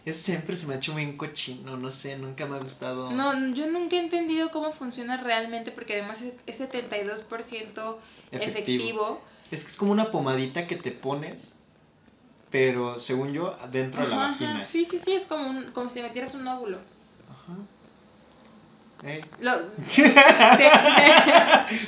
Eso 0.06 0.24
siempre 0.24 0.56
se 0.56 0.66
me 0.68 0.74
ha 0.74 0.78
hecho 0.78 0.96
bien 0.96 1.18
cochino, 1.18 1.76
no 1.78 1.92
sé, 1.92 2.18
nunca 2.18 2.46
me 2.46 2.56
ha 2.56 2.60
gustado. 2.60 3.12
no, 3.12 3.54
yo 3.54 3.68
nunca 3.68 3.98
he 3.98 4.00
entendido 4.00 4.50
cómo 4.52 4.72
funciona 4.72 5.18
realmente 5.18 5.72
porque 5.72 5.94
además 6.00 6.22
es- 6.22 6.34
es 6.46 6.58
72% 6.58 8.00
efectivo. 8.32 9.22
Es 9.52 9.64
que 9.64 9.68
es 9.72 9.78
como 9.78 9.92
una 9.92 10.10
pomadita 10.12 10.68
que 10.68 10.76
te 10.78 10.92
pones, 10.92 11.56
pero 12.50 12.98
según 13.00 13.34
yo, 13.34 13.56
dentro 13.72 14.04
de 14.04 14.08
la 14.10 14.16
Ajá, 14.16 14.28
vagina. 14.28 14.56
ajá. 14.62 14.68
Sí, 14.70 14.86
sí, 14.86 15.00
sí, 15.04 15.14
es 15.14 15.24
como, 15.26 15.46
un, 15.48 15.72
como 15.74 15.90
si 15.90 16.02
metieras 16.02 16.34
un 16.36 16.48
óvulo. 16.48 16.78
Ajá. 17.30 17.58
Ey. 19.08 19.22
Lo- 19.42 19.60
te, 19.88 20.70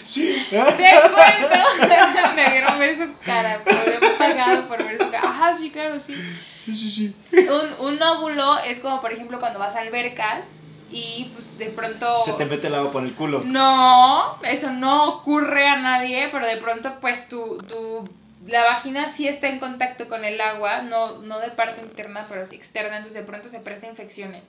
Sí. 0.06 0.44
te 0.50 0.60
cuento. 0.60 1.56
Me 2.36 2.50
vieron 2.52 2.80
ver 2.80 2.98
su 2.98 3.13
cara. 3.26 3.62
Habían 3.65 4.11
pagado 4.29 4.67
por 4.67 4.77
ver 4.84 4.97
su 4.97 5.10
cara. 5.12 5.29
Ajá, 5.29 5.53
sí, 5.53 5.71
claro, 5.71 5.99
sí. 5.99 6.15
Sí, 6.51 6.73
sí, 6.73 6.89
sí. 6.89 7.15
Un, 7.34 7.88
un 7.88 8.01
óvulo 8.01 8.60
es 8.60 8.79
como, 8.79 9.01
por 9.01 9.12
ejemplo, 9.12 9.39
cuando 9.39 9.60
vas 9.60 9.75
a 9.75 9.81
albercas 9.81 10.45
y 10.89 11.31
pues 11.34 11.57
de 11.57 11.69
pronto. 11.69 12.23
Se 12.25 12.34
te 12.34 12.45
mete 12.45 12.67
el 12.67 12.75
agua 12.75 12.91
por 12.91 13.03
el 13.03 13.13
culo. 13.13 13.41
No, 13.43 14.23
eso 14.43 14.71
no 14.71 15.17
ocurre 15.17 15.67
a 15.67 15.77
nadie, 15.77 16.29
pero 16.31 16.45
de 16.45 16.57
pronto, 16.57 16.99
pues 16.99 17.29
tu, 17.29 17.57
tu 17.60 18.10
la 18.45 18.63
vagina 18.63 19.10
sí 19.10 19.27
está 19.27 19.47
en 19.47 19.60
contacto 19.60 20.07
con 20.07 20.25
el 20.25 20.41
agua, 20.41 20.81
no, 20.81 21.19
no 21.19 21.39
de 21.39 21.49
parte 21.51 21.81
interna, 21.81 22.25
pero 22.27 22.45
sí 22.45 22.55
externa, 22.55 22.97
entonces 22.97 23.21
de 23.21 23.27
pronto 23.27 23.49
se 23.49 23.60
presta 23.60 23.88
a 23.88 23.91
infecciones. 23.91 24.43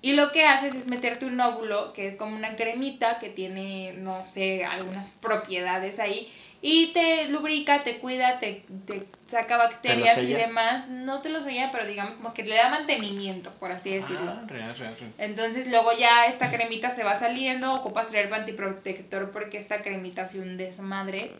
Y 0.00 0.12
lo 0.12 0.32
que 0.32 0.44
haces 0.44 0.74
es 0.74 0.86
meterte 0.86 1.24
un 1.24 1.40
óvulo, 1.40 1.92
que 1.94 2.06
es 2.06 2.16
como 2.16 2.36
una 2.36 2.56
cremita 2.56 3.18
que 3.18 3.30
tiene, 3.30 3.94
no 3.96 4.22
sé, 4.24 4.64
algunas 4.64 5.10
propiedades 5.12 5.98
ahí, 5.98 6.30
y 6.66 6.86
te 6.94 7.28
lubrica, 7.28 7.82
te 7.82 7.98
cuida, 7.98 8.38
te, 8.38 8.64
te 8.86 9.06
saca 9.26 9.58
bacterias 9.58 10.16
y 10.16 10.32
demás. 10.32 10.88
No 10.88 11.20
te 11.20 11.28
lo 11.28 11.42
sella, 11.42 11.68
pero 11.70 11.84
digamos 11.84 12.16
como 12.16 12.32
que 12.32 12.42
le 12.42 12.54
da 12.56 12.70
mantenimiento, 12.70 13.50
por 13.60 13.70
así 13.70 13.94
decirlo. 13.94 14.30
Ah, 14.30 14.44
real, 14.48 14.74
real, 14.78 14.96
real. 14.98 15.12
Entonces 15.18 15.66
luego 15.68 15.92
ya 15.92 16.24
esta 16.24 16.50
cremita 16.50 16.90
se 16.90 17.04
va 17.04 17.16
saliendo, 17.16 17.74
ocupas 17.74 18.06
traer 18.08 18.32
antiprotector 18.32 19.30
porque 19.30 19.58
esta 19.58 19.82
cremita 19.82 20.22
hace 20.22 20.40
un 20.40 20.56
desmadre. 20.56 21.32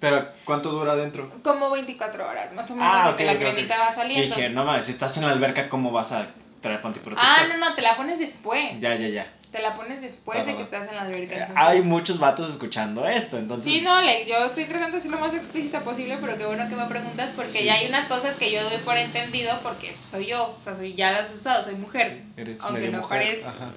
Pero, 0.00 0.26
¿cuánto 0.46 0.70
dura 0.70 0.92
adentro? 0.92 1.30
Como 1.42 1.70
24 1.70 2.26
horas, 2.26 2.54
más 2.54 2.70
o 2.70 2.74
menos, 2.74 2.90
Ah, 2.90 3.04
de 3.08 3.10
ok, 3.12 3.16
que 3.18 3.24
la 3.26 3.38
cremita 3.38 3.78
va 3.78 3.90
Y 3.90 3.94
saliendo. 3.94 4.34
dije, 4.34 4.48
no 4.48 4.64
mames, 4.64 4.86
si 4.86 4.92
estás 4.92 5.14
en 5.18 5.24
la 5.26 5.32
alberca, 5.32 5.68
¿cómo 5.68 5.92
vas 5.92 6.12
a 6.12 6.28
traer 6.60 6.80
antiprotector? 6.84 7.18
ah, 7.28 7.46
no, 7.48 7.58
no, 7.58 7.74
te 7.74 7.82
la 7.82 7.96
pones 7.96 8.18
después. 8.18 8.80
Ya, 8.80 8.94
ya, 8.94 9.08
ya. 9.08 9.32
Te 9.52 9.62
la 9.62 9.74
pones 9.74 10.02
después 10.02 10.44
de 10.44 10.54
que 10.56 10.62
estás 10.62 10.88
en 10.88 10.96
la 10.96 11.02
alberca. 11.02 11.34
Eh, 11.34 11.38
entonces- 11.40 11.56
Hay 11.56 11.80
muchos 11.80 12.18
vatos 12.18 12.50
escuchando 12.50 13.06
esto, 13.08 13.38
entonces. 13.38 13.72
Sí, 13.72 13.80
no, 13.82 14.02
le- 14.02 14.26
yo 14.26 14.44
estoy 14.44 14.64
tratando 14.64 14.96
de 14.96 15.02
ser 15.02 15.10
lo 15.12 15.18
más 15.18 15.32
explícita 15.32 15.80
posible, 15.80 16.18
pero 16.20 16.36
qué 16.36 16.44
bueno 16.44 16.68
que 16.68 16.74
me 16.76 16.84
preguntas 16.86 17.32
porque 17.34 17.60
Sí. 17.60 17.64
ya 17.64 17.74
hay 17.74 17.86
unas 17.88 18.06
cosas 18.06 18.36
que 18.36 18.50
yo 18.52 18.62
doy 18.68 18.78
por 18.78 18.98
entendido 18.98 19.58
porque 19.62 19.96
soy 20.04 20.26
yo, 20.26 20.56
o 20.60 20.62
sea, 20.62 20.76
soy, 20.76 20.94
ya 20.94 21.12
las 21.12 21.30
he 21.30 21.34
usado, 21.36 21.62
soy 21.62 21.76
mujer. 21.76 22.20
Eres 22.36 22.60
aunque 22.62 22.80
medio 22.80 22.92
no 22.92 22.98
mujer. 23.02 23.18
parezca. 23.22 23.48
Ajá. 23.48 23.70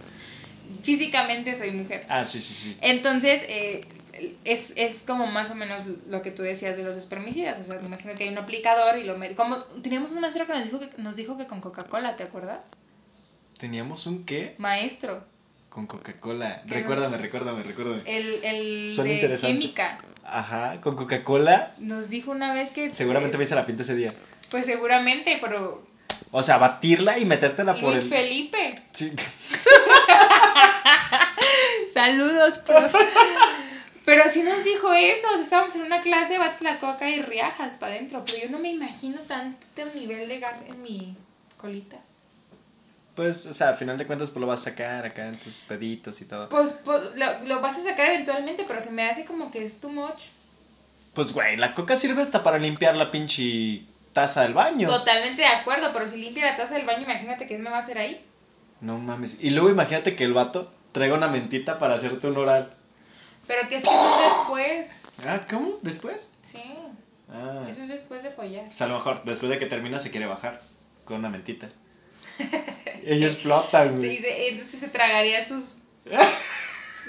Físicamente 0.84 1.56
soy 1.56 1.72
mujer. 1.72 2.06
Ah, 2.10 2.26
sí, 2.26 2.40
sí, 2.40 2.54
sí. 2.54 2.78
Entonces, 2.82 3.42
eh, 3.48 3.86
es, 4.44 4.74
es 4.76 5.04
como 5.06 5.28
más 5.28 5.52
o 5.52 5.56
menos 5.56 5.84
lo 6.08 6.22
que 6.22 6.32
tú 6.32 6.44
decías 6.44 6.78
de 6.78 6.84
los 6.84 6.98
espermicidas. 6.98 7.60
O 7.60 7.66
sea, 7.66 7.80
me 7.80 7.88
imagino 7.88 8.14
que 8.16 8.24
hay 8.24 8.30
un 8.30 8.38
aplicador 8.38 8.98
y 8.98 9.04
lo 9.04 9.16
como 9.36 9.58
Teníamos 9.82 10.12
un 10.12 10.22
maestro 10.22 10.46
que 10.46 10.54
nos 10.54 10.64
dijo 10.64 10.80
que, 10.80 10.90
nos 10.98 11.16
dijo 11.16 11.38
que 11.38 11.48
con 11.48 11.62
Coca-Cola, 11.62 12.16
¿te 12.16 12.24
acuerdas? 12.24 12.64
Teníamos 13.58 14.08
un 14.08 14.26
qué 14.26 14.56
Maestro. 14.58 15.24
con 15.70 15.86
Coca-Cola. 15.86 16.64
¿Qué 16.68 16.76
Recuérdame, 16.76 17.18
recuérdame, 17.18 17.64
recuérdame. 17.64 18.02
El, 18.06 18.44
el 18.44 18.94
Suena 18.94 19.10
de 19.10 19.16
interesante. 19.16 19.60
química. 19.60 19.98
Ajá, 20.24 20.80
con 20.82 20.96
Coca-Cola. 20.96 21.74
Nos 21.80 22.10
dijo 22.10 22.32
una 22.32 22.54
vez 22.54 22.72
que. 22.72 22.94
Seguramente 22.94 23.34
me 23.34 23.40
pues, 23.40 23.50
hice 23.50 23.56
la 23.56 23.66
pinta 23.66 23.84
ese 23.84 23.96
día. 23.96 24.14
Pues 24.50 24.66
seguramente, 24.66 25.38
pero. 25.42 25.88
O 26.32 26.44
sea, 26.44 26.58
batirla 26.58 27.18
y 27.20 27.26
metértela 27.26 27.74
por 27.74 27.92
Luis 27.92 28.04
el. 28.04 28.10
Felipe. 28.10 28.76
Sí. 28.94 29.12
Saludos, 31.94 32.60
prof. 32.60 32.94
Pero 34.10 34.28
sí 34.28 34.42
nos 34.42 34.64
dijo 34.64 34.92
eso. 34.92 35.28
o 35.28 35.34
sea, 35.34 35.44
estábamos 35.44 35.76
en 35.76 35.84
una 35.84 36.02
clase, 36.02 36.40
bates 36.40 36.64
la 36.64 36.80
coca 36.80 37.08
y 37.08 37.22
riajas 37.22 37.74
para 37.74 37.94
adentro. 37.94 38.24
Pero 38.26 38.42
yo 38.42 38.50
no 38.50 38.58
me 38.58 38.72
imagino 38.72 39.20
tanto 39.28 39.86
nivel 39.94 40.28
de 40.28 40.40
gas 40.40 40.64
en 40.68 40.82
mi 40.82 41.16
colita. 41.58 41.98
Pues, 43.14 43.46
o 43.46 43.54
sea, 43.54 43.70
al 43.70 43.76
final 43.76 44.00
de 44.00 44.08
cuentas, 44.08 44.32
pues 44.32 44.42
lo 44.42 44.48
vas 44.48 44.62
a 44.62 44.72
sacar 44.72 45.06
acá 45.06 45.28
en 45.28 45.38
tus 45.38 45.62
peditos 45.62 46.20
y 46.22 46.26
todo. 46.26 46.50
Pues, 46.50 46.72
pues, 46.84 47.16
lo, 47.18 47.40
lo 47.42 47.62
vas 47.62 47.78
a 47.78 47.84
sacar 47.84 48.08
eventualmente, 48.08 48.66
pero 48.68 48.82
se 48.82 48.90
me 48.90 49.08
hace 49.08 49.26
como 49.26 49.52
que 49.52 49.64
es 49.64 49.80
too 49.80 49.90
much. 49.90 50.24
Pues, 51.14 51.32
güey, 51.32 51.58
la 51.58 51.76
coca 51.76 51.96
sirve 51.96 52.24
hasta 52.24 52.42
para 52.42 52.58
limpiar 52.58 52.96
la 52.96 53.12
pinche 53.12 53.84
taza 54.14 54.42
del 54.42 54.56
baño. 54.56 54.90
Totalmente 54.90 55.44
de 55.44 55.50
acuerdo, 55.50 55.94
pero 55.94 56.08
si 56.08 56.18
limpia 56.18 56.48
la 56.48 56.58
taza 56.58 56.74
del 56.74 56.88
baño, 56.88 57.04
imagínate 57.04 57.46
qué 57.46 57.60
me 57.60 57.70
va 57.70 57.76
a 57.76 57.82
hacer 57.82 58.00
ahí. 58.00 58.26
No 58.82 58.98
mames. 58.98 59.38
Y 59.40 59.52
luego 59.52 59.70
imagínate 59.70 60.16
que 60.16 60.24
el 60.24 60.34
vato 60.34 60.74
traiga 60.94 61.14
una 61.14 61.28
mentita 61.28 61.78
para 61.78 61.94
hacerte 61.94 62.26
un 62.26 62.38
oral. 62.38 62.74
Pero 63.50 63.68
que 63.68 63.76
es 63.78 63.84
que 63.84 63.90
eso 63.90 64.20
es 64.22 64.38
después. 64.38 64.88
Ah, 65.26 65.42
¿cómo? 65.50 65.80
¿Después? 65.82 66.34
Sí, 66.50 66.62
Ah. 67.32 67.66
eso 67.70 67.82
es 67.82 67.90
después 67.90 68.24
de 68.24 68.30
follar. 68.32 68.66
Pues 68.66 68.82
a 68.82 68.88
lo 68.88 68.94
mejor 68.96 69.24
después 69.26 69.50
de 69.50 69.60
que 69.60 69.66
termina 69.66 70.00
se 70.00 70.12
quiere 70.12 70.26
bajar 70.28 70.62
con 71.04 71.18
una 71.18 71.30
mentita. 71.30 71.68
Ellos 73.06 73.34
explotan, 73.34 73.96
Sí, 73.96 73.98
güey. 73.98 74.18
se- 74.20 74.48
entonces 74.50 74.80
se 74.80 74.88
tragaría 74.88 75.46
sus... 75.46 75.76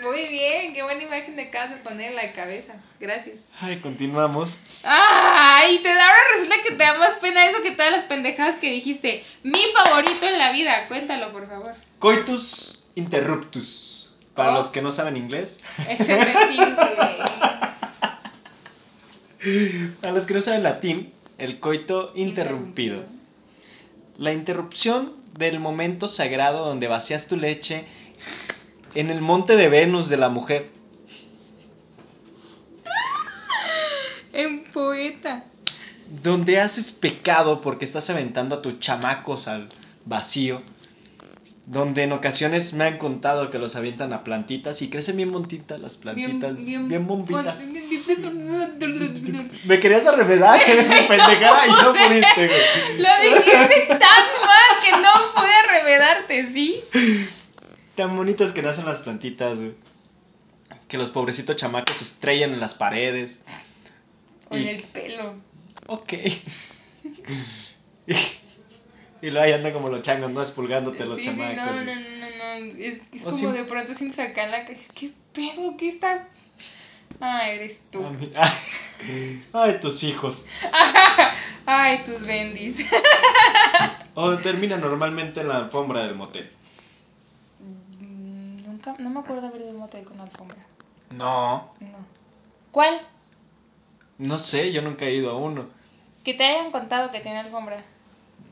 Muy 0.03 0.29
bien, 0.29 0.73
qué 0.73 0.83
buena 0.83 1.03
imagen 1.03 1.37
de 1.37 1.51
poner 1.85 2.11
en 2.11 2.17
la 2.17 2.33
cabeza. 2.33 2.75
Gracias. 2.99 3.41
Ay, 3.61 3.81
continuamos. 3.81 4.59
Ay, 4.85 5.79
te 5.83 5.93
da 5.93 6.07
ahora 6.09 6.21
resulta 6.35 6.55
que 6.63 6.71
te 6.71 6.85
da 6.85 6.97
más 6.97 7.15
pena 7.19 7.47
eso 7.47 7.63
que 7.63 7.73
todas 7.73 7.93
las 7.93 8.05
pendejadas 8.05 8.55
que 8.57 8.71
dijiste. 8.71 9.23
Mi 9.43 9.61
favorito 9.75 10.27
en 10.27 10.39
la 10.39 10.53
vida, 10.53 10.89
cuéntalo 10.89 11.33
por 11.33 11.47
favor. 11.49 11.75
Coitus 11.99 12.87
interruptus. 12.95 14.00
Para 14.41 14.55
Oh. 14.55 14.57
los 14.57 14.71
que 14.71 14.81
no 14.81 14.91
saben 14.91 15.19
inglés. 15.19 15.61
Es 15.87 16.01
el. 16.09 16.19
Para 20.01 20.15
los 20.15 20.25
que 20.25 20.33
no 20.33 20.41
saben 20.41 20.63
latín, 20.63 21.13
el 21.37 21.61
coito 21.61 22.13
interrumpido. 22.15 23.05
La 24.17 24.33
interrupción 24.33 25.13
del 25.37 25.61
momento 25.61 26.09
sagrado 26.09 26.65
donde 26.65 26.89
vacías 26.89 27.29
tu 27.29 27.37
leche 27.37 27.85
en 28.95 29.11
el 29.11 29.21
monte 29.21 29.57
de 29.57 29.69
Venus 29.69 30.09
de 30.09 30.17
la 30.17 30.31
mujer. 30.31 30.71
En 34.33 34.65
poeta. 34.73 35.45
Donde 36.23 36.61
haces 36.61 36.93
pecado 36.93 37.61
porque 37.61 37.85
estás 37.85 38.09
aventando 38.09 38.55
a 38.57 38.63
tus 38.63 38.79
chamacos 38.79 39.49
al 39.49 39.69
vacío. 40.07 40.63
Donde 41.73 42.03
en 42.03 42.11
ocasiones 42.11 42.75
me 42.75 42.83
han 42.83 42.99
contado 42.99 43.49
que 43.53 43.61
los 43.61 43.77
avientan 43.77 44.13
a 44.13 44.25
plantitas 44.25 44.83
y 44.83 44.91
crecen 44.91 45.17
bien 45.19 45.31
montitas 45.31 45.79
las 45.79 45.97
plantitas. 45.97 46.65
Bien, 46.65 47.07
bombitas. 47.07 47.71
Me 49.65 49.79
querías 49.79 50.05
arremedar, 50.05 50.59
pendejada, 50.67 51.69
y 51.69 51.71
no 51.71 51.93
pudiste, 51.93 52.49
güey. 52.49 52.99
Lo 52.99 53.09
dijiste 53.23 53.87
tan 53.87 54.01
mal 54.01 54.71
que 54.85 54.91
no 55.01 55.33
pude 55.33 55.63
revedarte, 55.71 56.53
¿sí? 56.53 56.81
Tan 57.95 58.17
bonitas 58.17 58.53
que 58.53 58.63
nacen 58.63 58.85
las 58.85 58.99
plantitas, 58.99 59.61
güey. 59.61 59.75
Que 60.89 60.99
los 60.99 61.11
pobrecitos 61.11 61.55
chamacos 61.55 61.95
se 61.95 62.03
estrellan 62.03 62.53
en 62.53 62.59
las 62.59 62.75
paredes. 62.75 63.43
O 64.49 64.57
en 64.57 64.63
Y- 64.63 64.69
el 64.71 64.83
pelo. 64.83 65.37
Ok. 65.87 66.15
y 69.23 69.31
luego 69.31 69.45
ahí 69.47 69.53
andan 69.53 69.73
como 69.73 69.89
los 69.89 70.03
changos, 70.03 70.31
¿no? 70.31 70.41
Expulgándote 70.43 71.05
los 71.07 71.17
Sí, 71.17 71.25
sí, 71.25 71.31
chamacos. 71.31 71.57
no, 71.57 71.73
no, 71.73 71.95
no, 71.95 72.59
no. 72.61 72.75
Es, 72.79 72.99
es 73.13 73.23
como 73.23 73.53
de 73.53 73.65
pronto 73.65 73.95
sin 73.95 74.13
sacar 74.13 74.49
la 74.51 74.65
caja. 74.67 74.81
¿Qué 74.95 75.13
pedo? 75.33 75.77
¿Qué 75.77 75.89
está? 75.89 76.27
Ah, 77.21 77.49
eres 77.51 77.85
tú. 77.91 78.05
A 78.05 78.11
mí- 78.11 78.31
Ay, 78.37 79.43
ay, 79.53 79.81
tus 79.81 80.03
hijos. 80.05 80.47
Ay, 81.67 82.03
tus 82.05 82.27
bendis. 82.27 82.85
O 84.15 84.37
termina 84.39 84.77
normalmente 84.77 85.41
en 85.41 85.49
la 85.49 85.57
alfombra 85.59 86.05
del 86.05 86.15
motel. 86.17 86.51
Mm, 88.01 88.57
Nunca, 88.67 88.95
no 88.99 89.09
me 89.11 89.21
acuerdo 89.21 89.47
haber 89.47 89.61
ido 89.63 89.71
a 89.71 89.75
un 89.75 89.79
motel 89.81 90.05
con 90.05 90.21
alfombra. 90.21 90.59
No. 91.11 91.73
No. 91.81 91.99
¿Cuál? 92.73 93.01
No 94.19 94.37
sé, 94.39 94.73
yo 94.73 94.83
nunca 94.83 95.07
he 95.07 95.15
ido 95.15 95.31
a 95.31 95.37
uno. 95.37 95.67
Que 96.25 96.35
te 96.35 96.45
hayan 96.45 96.71
contado 96.73 97.11
que 97.13 97.21
tiene 97.21 97.39
alfombra. 97.41 97.83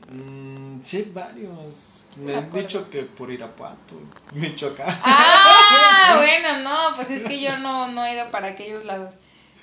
Mm, 0.07 0.81
sí, 0.81 1.11
varios. 1.13 2.01
Me 2.15 2.25
me 2.25 2.35
han 2.35 2.45
acuerdo. 2.45 2.67
dicho 2.67 2.89
que 2.89 3.03
por 3.03 3.31
Irapuato, 3.31 3.95
Michoacán. 4.31 4.87
Ah, 5.03 6.15
bueno, 6.17 6.59
no, 6.63 6.95
pues 6.95 7.09
es 7.11 7.23
que 7.23 7.39
yo 7.41 7.57
no, 7.57 7.87
no 7.91 8.05
he 8.05 8.13
ido 8.13 8.31
para 8.31 8.49
aquellos 8.49 8.85
lados. 8.85 9.15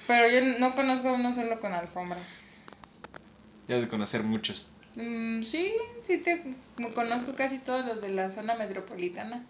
Pero 0.07 0.29
yo 0.29 0.59
no 0.59 0.75
conozco 0.75 1.13
uno 1.13 1.33
solo 1.33 1.61
con 1.61 1.73
alfombra. 1.73 2.19
Ya 3.69 3.77
has 3.77 3.83
de 3.83 3.89
conocer 3.89 4.23
muchos. 4.23 4.69
Mm, 4.95 5.43
sí, 5.43 5.73
sí 6.05 6.19
te 6.19 6.57
conozco 6.95 7.35
casi 7.37 7.59
todos 7.59 7.85
los 7.87 8.01
de 8.01 8.09
la 8.11 8.31
zona 8.31 8.55
metropolitana. 8.55 9.45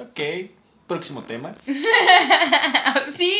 Ok, 0.00 0.20
próximo 0.88 1.22
tema. 1.22 1.54
sí, 3.16 3.32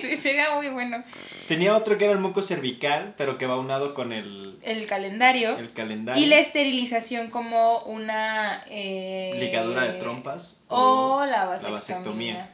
sí, 0.00 0.16
sería 0.16 0.54
muy 0.54 0.68
bueno. 0.68 1.02
Tenía 1.48 1.76
otro 1.76 1.98
que 1.98 2.04
era 2.04 2.14
el 2.14 2.20
moco 2.20 2.42
cervical, 2.42 3.14
pero 3.18 3.36
que 3.38 3.46
va 3.46 3.58
unado 3.58 3.92
con 3.94 4.12
el, 4.12 4.56
El 4.62 4.86
calendario 4.86 5.58
el 5.58 5.72
calendario. 5.72 6.22
y 6.22 6.26
la 6.26 6.38
esterilización 6.38 7.30
como 7.30 7.80
una... 7.80 8.64
eh, 8.70 9.34
ligadura 9.38 9.84
de 9.84 9.92
trompas 9.94 10.62
O 10.68 11.24
la 11.24 11.30
la 11.38 11.44
vasectomía. 11.46 11.72
vasectomía. 11.74 12.50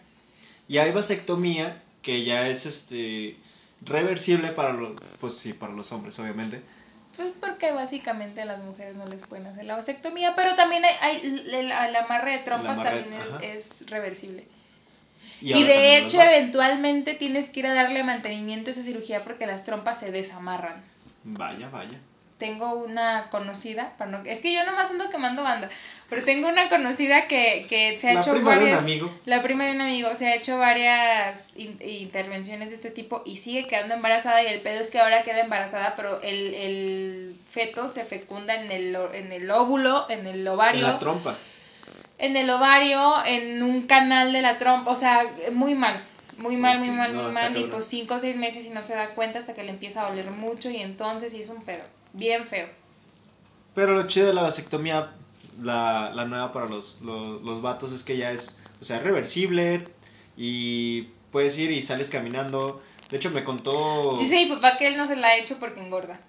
Y 0.69 0.79
hay 0.79 0.91
vasectomía 0.93 1.81
que 2.03 2.25
ya 2.25 2.49
es 2.49 2.67
este 2.67 3.37
reversible 3.83 4.49
para 4.49 4.73
los 4.73 4.93
pues 5.21 5.35
sí, 5.37 5.53
para 5.53 5.73
los 5.75 5.93
hombres, 5.93 6.19
obviamente. 6.19 6.63
Pues 7.19 7.35
porque 7.41 7.73
básicamente 7.73 8.43
a 8.43 8.45
las 8.45 8.63
mujeres 8.63 8.95
no 8.95 9.05
les 9.05 9.23
pueden 9.23 9.45
hacer 9.49 9.65
la 9.65 9.75
vasectomía, 9.75 10.37
pero 10.37 10.55
también 10.55 10.85
hay, 10.85 10.95
hay 11.01 11.17
el, 11.27 11.53
el 11.53 11.97
amarre 11.97 12.39
de 12.39 12.39
trompas 12.39 12.79
amarre, 12.79 13.03
también 13.03 13.21
es, 13.43 13.81
es 13.83 13.91
reversible. 13.91 14.47
Y, 15.41 15.65
de 15.65 15.99
hecho, 15.99 16.23
eventualmente 16.23 17.15
tienes 17.15 17.51
que 17.51 17.61
ir 17.61 17.67
a 17.67 17.75
darle 17.75 18.05
mantenimiento 18.05 18.71
a 18.71 18.73
esa 18.73 18.85
cirugía 18.85 19.25
porque 19.25 19.47
las 19.47 19.65
trompas 19.65 19.99
se 19.99 20.13
desamarran. 20.13 20.81
Vaya, 21.25 21.69
vaya. 21.71 21.99
Tengo 22.39 22.75
una 22.75 23.29
conocida, 23.31 23.95
para 23.99 24.11
no- 24.13 24.25
es 24.25 24.41
que 24.41 24.53
yo 24.53 24.65
nomás 24.65 24.91
ando 24.91 25.11
quemando 25.11 25.43
banda, 25.43 25.69
pero 26.09 26.25
tengo 26.25 26.47
una 26.49 26.69
conocida 26.69 27.27
que, 27.27 27.67
que 27.69 27.99
se 27.99 28.11
ha 28.11 28.15
La 28.15 28.21
hecho 28.21 28.31
prima 28.33 28.53
de 28.53 28.57
un 28.59 28.63
varias... 28.65 28.81
amigo. 28.83 29.11
La 29.27 29.43
prima 29.43 29.65
de 29.65 29.73
un 29.73 29.81
amigo 29.81 30.15
se 30.15 30.29
ha 30.29 30.35
hecho 30.37 30.57
varias 30.57 31.49
in- 31.57 31.79
intervenciones 31.83 32.69
de 32.71 32.77
este 32.77 32.91
tipo 32.93 33.23
y 33.27 33.39
sigue 33.39 33.67
quedando 33.67 33.95
embarazada 33.95 34.43
y 34.43 34.47
el 34.47 34.61
pedo 34.61 34.81
es 34.81 34.91
que 34.91 35.01
ahora 35.01 35.25
queda 35.25 35.41
embarazada, 35.41 35.97
pero 35.97 36.23
el, 36.23 36.55
el 36.55 37.35
feto 37.51 37.89
se 37.89 38.05
fecunda 38.05 38.55
en 38.55 38.71
el, 38.71 38.97
en 39.15 39.33
el 39.33 39.51
óvulo, 39.51 40.09
en 40.09 40.27
el 40.27 40.41
En 40.43 40.49
ovario, 40.49 40.83
la 40.83 40.99
trompa. 40.99 41.37
en 42.19 42.37
el 42.37 42.49
ovario, 42.51 43.25
en 43.27 43.63
un 43.63 43.87
canal 43.87 44.33
de 44.33 44.43
la 44.43 44.59
trompa, 44.59 44.91
o 44.93 44.95
sea, 44.97 45.23
muy 45.53 45.75
mal. 45.75 45.99
Muy 46.37 46.57
mal, 46.57 46.79
muy 46.79 46.91
mal, 46.91 47.13
no, 47.13 47.23
muy 47.25 47.33
mal. 47.33 47.57
Y 47.57 47.65
pues 47.65 47.87
cinco 47.87 48.15
o 48.15 48.19
seis 48.21 48.37
meses 48.37 48.65
y 48.65 48.71
no 48.71 48.81
se 48.81 48.95
da 48.95 49.09
cuenta 49.09 49.41
hasta 49.41 49.55
que 49.55 49.65
le 49.65 49.71
empieza 49.71 50.05
a 50.07 50.11
doler 50.11 50.31
mucho 50.31 50.71
y 50.71 50.77
entonces 50.77 51.33
sí 51.33 51.41
es 51.41 51.49
un 51.49 51.65
pedo. 51.65 51.83
Bien 52.13 52.47
feo. 52.47 52.69
Pero 53.75 53.95
lo 53.95 54.07
chido 54.07 54.27
de 54.27 54.35
la 54.35 54.43
vasectomía, 54.43 55.13
la, 55.61 56.13
la 56.15 56.25
nueva 56.25 56.53
para 56.53 56.67
los, 56.67 57.01
los, 57.03 57.43
los 57.43 57.63
vatos, 57.63 57.93
es 57.93 58.03
que 58.03 58.17
ya 58.17 58.33
es, 58.33 58.59
o 58.81 58.85
sea, 58.85 59.01
reversible 59.01 59.87
y 60.37 61.03
puedes 61.31 61.59
ir 61.59 61.71
y 61.71 61.83
sales 61.83 62.11
caminando. 62.11 62.83
De 63.11 63.17
hecho, 63.17 63.31
me 63.31 63.45
contó... 63.45 64.19
Dice 64.19 64.45
mi 64.45 64.55
papá 64.55 64.77
que 64.77 64.87
él 64.87 64.97
no 64.97 65.07
se 65.07 65.17
la 65.17 65.29
ha 65.29 65.37
hecho 65.37 65.59
porque 65.59 65.81
engorda. 65.81 66.21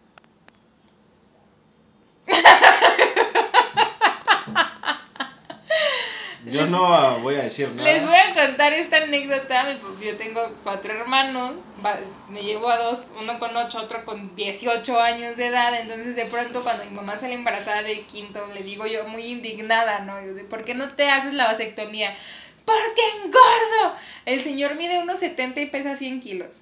Yo 6.51 6.65
no 6.67 7.19
voy 7.19 7.35
a 7.35 7.43
decir 7.43 7.69
nada. 7.73 7.91
Les 7.91 8.05
voy 8.05 8.15
a 8.15 8.33
contar 8.33 8.73
esta 8.73 8.97
anécdota. 8.97 9.65
Yo 10.01 10.17
tengo 10.17 10.41
cuatro 10.63 10.93
hermanos. 10.93 11.65
Me 12.29 12.43
llevo 12.43 12.69
a 12.69 12.77
dos, 12.77 13.07
uno 13.19 13.39
con 13.39 13.55
ocho, 13.55 13.79
otro 13.79 14.05
con 14.05 14.35
18 14.35 14.99
años 14.99 15.37
de 15.37 15.47
edad. 15.47 15.79
Entonces, 15.79 16.15
de 16.15 16.25
pronto, 16.25 16.63
cuando 16.63 16.85
mi 16.85 16.91
mamá 16.91 17.17
sale 17.17 17.33
embarazada 17.33 17.83
del 17.83 18.05
quinto, 18.05 18.45
le 18.53 18.63
digo 18.63 18.85
yo 18.87 19.05
muy 19.07 19.23
indignada, 19.23 19.99
¿no? 19.99 20.21
Yo 20.21 20.47
¿Por 20.49 20.63
qué 20.63 20.73
no 20.73 20.89
te 20.89 21.09
haces 21.09 21.33
la 21.33 21.45
vasectomía? 21.45 22.15
¡Porque 22.65 23.01
engordo! 23.23 23.95
El 24.25 24.43
señor 24.43 24.75
mide 24.75 24.99
unos 24.99 25.19
70 25.19 25.61
y 25.61 25.65
pesa 25.67 25.95
100 25.95 26.21
kilos. 26.21 26.61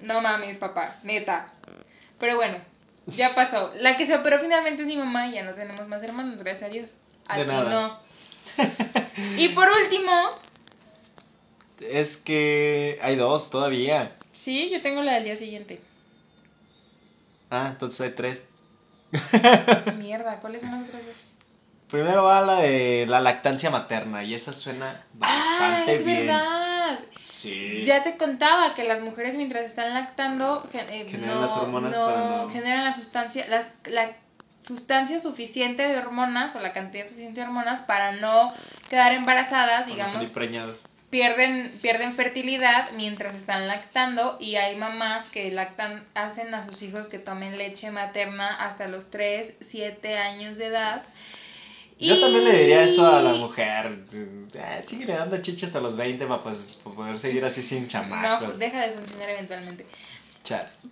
No 0.00 0.20
mames, 0.20 0.58
papá, 0.58 0.94
neta. 1.04 1.52
Pero 2.18 2.36
bueno, 2.36 2.56
ya 3.06 3.34
pasó. 3.34 3.72
La 3.78 3.96
que 3.96 4.06
se 4.06 4.14
operó 4.14 4.38
finalmente 4.38 4.82
es 4.82 4.88
mi 4.88 4.96
mamá 4.96 5.28
y 5.28 5.32
ya 5.32 5.42
no 5.42 5.52
tenemos 5.52 5.86
más 5.88 6.02
hermanos, 6.02 6.42
gracias 6.42 6.70
a 6.70 6.72
Dios. 6.72 6.94
A 7.28 7.38
De 7.38 7.44
ti 7.44 7.50
nada. 7.50 7.70
no. 7.70 7.98
Y 9.36 9.48
por 9.50 9.68
último, 9.68 10.12
Es 11.80 12.16
que 12.16 12.98
hay 13.02 13.16
dos 13.16 13.50
todavía. 13.50 14.12
Sí, 14.32 14.70
yo 14.70 14.80
tengo 14.82 15.02
la 15.02 15.14
del 15.14 15.24
día 15.24 15.36
siguiente. 15.36 15.80
Ah, 17.50 17.68
entonces 17.70 18.00
hay 18.00 18.10
tres. 18.10 18.44
Mierda, 19.98 20.40
¿cuáles 20.40 20.62
son 20.62 20.72
las 20.72 20.88
otras 20.88 21.06
dos? 21.06 21.16
Primero 21.88 22.24
va 22.24 22.40
la 22.40 22.60
de 22.60 23.06
la 23.08 23.20
lactancia 23.20 23.70
materna 23.70 24.24
y 24.24 24.34
esa 24.34 24.52
suena 24.52 25.04
bastante 25.14 25.90
ah, 25.90 25.94
es 25.94 26.04
bien. 26.04 26.26
verdad. 26.26 26.98
Sí. 27.16 27.82
Ya 27.84 28.02
te 28.02 28.16
contaba 28.16 28.74
que 28.74 28.82
las 28.84 29.00
mujeres 29.00 29.36
mientras 29.36 29.64
están 29.64 29.94
lactando 29.94 30.66
eh, 30.72 31.06
Generan 31.08 31.36
no- 31.36 31.40
las 31.42 31.56
hormonas 31.56 31.96
no 31.96 32.06
para 32.06 32.20
no- 32.42 32.50
generan 32.50 32.84
la 32.84 32.92
sustancia 32.92 33.46
las, 33.48 33.80
la 33.86 34.10
sustancia 34.66 35.20
suficiente 35.20 35.82
de 35.86 35.98
hormonas 35.98 36.54
o 36.56 36.60
la 36.60 36.72
cantidad 36.72 37.06
suficiente 37.06 37.40
de 37.40 37.46
hormonas 37.46 37.80
para 37.82 38.12
no 38.12 38.52
quedar 38.88 39.12
embarazadas, 39.12 39.86
no 39.86 39.92
digamos, 39.92 40.12
salir 40.12 40.32
preñadas. 40.32 40.88
pierden, 41.10 41.70
pierden 41.82 42.14
fertilidad 42.14 42.90
mientras 42.92 43.34
están 43.34 43.68
lactando 43.68 44.36
y 44.40 44.56
hay 44.56 44.76
mamás 44.76 45.26
que 45.28 45.50
lactan, 45.52 46.04
hacen 46.14 46.54
a 46.54 46.64
sus 46.66 46.82
hijos 46.82 47.08
que 47.08 47.18
tomen 47.18 47.58
leche 47.58 47.90
materna 47.90 48.48
hasta 48.66 48.88
los 48.88 49.10
3, 49.10 49.54
7 49.60 50.16
años 50.18 50.56
de 50.56 50.66
edad. 50.66 51.02
Yo 52.00 52.16
Y- 52.16 52.20
también 52.20 52.44
le 52.44 52.52
diría 52.58 52.82
eso 52.82 53.06
a 53.06 53.20
la 53.22 53.34
mujer. 53.34 54.00
Eh, 54.12 54.82
sigue 54.84 55.06
dando 55.06 55.40
chicha 55.40 55.66
hasta 55.66 55.80
los 55.80 55.96
20 55.96 56.26
para, 56.26 56.42
pues, 56.42 56.78
para 56.82 56.96
poder 56.96 57.18
seguir 57.18 57.44
así 57.44 57.62
sin 57.62 57.82
No, 57.82 57.88
chamacos. 57.88 58.44
pues 58.46 58.58
deja 58.58 58.80
de 58.80 58.92
funcionar 58.94 59.30
eventualmente. 59.30 59.86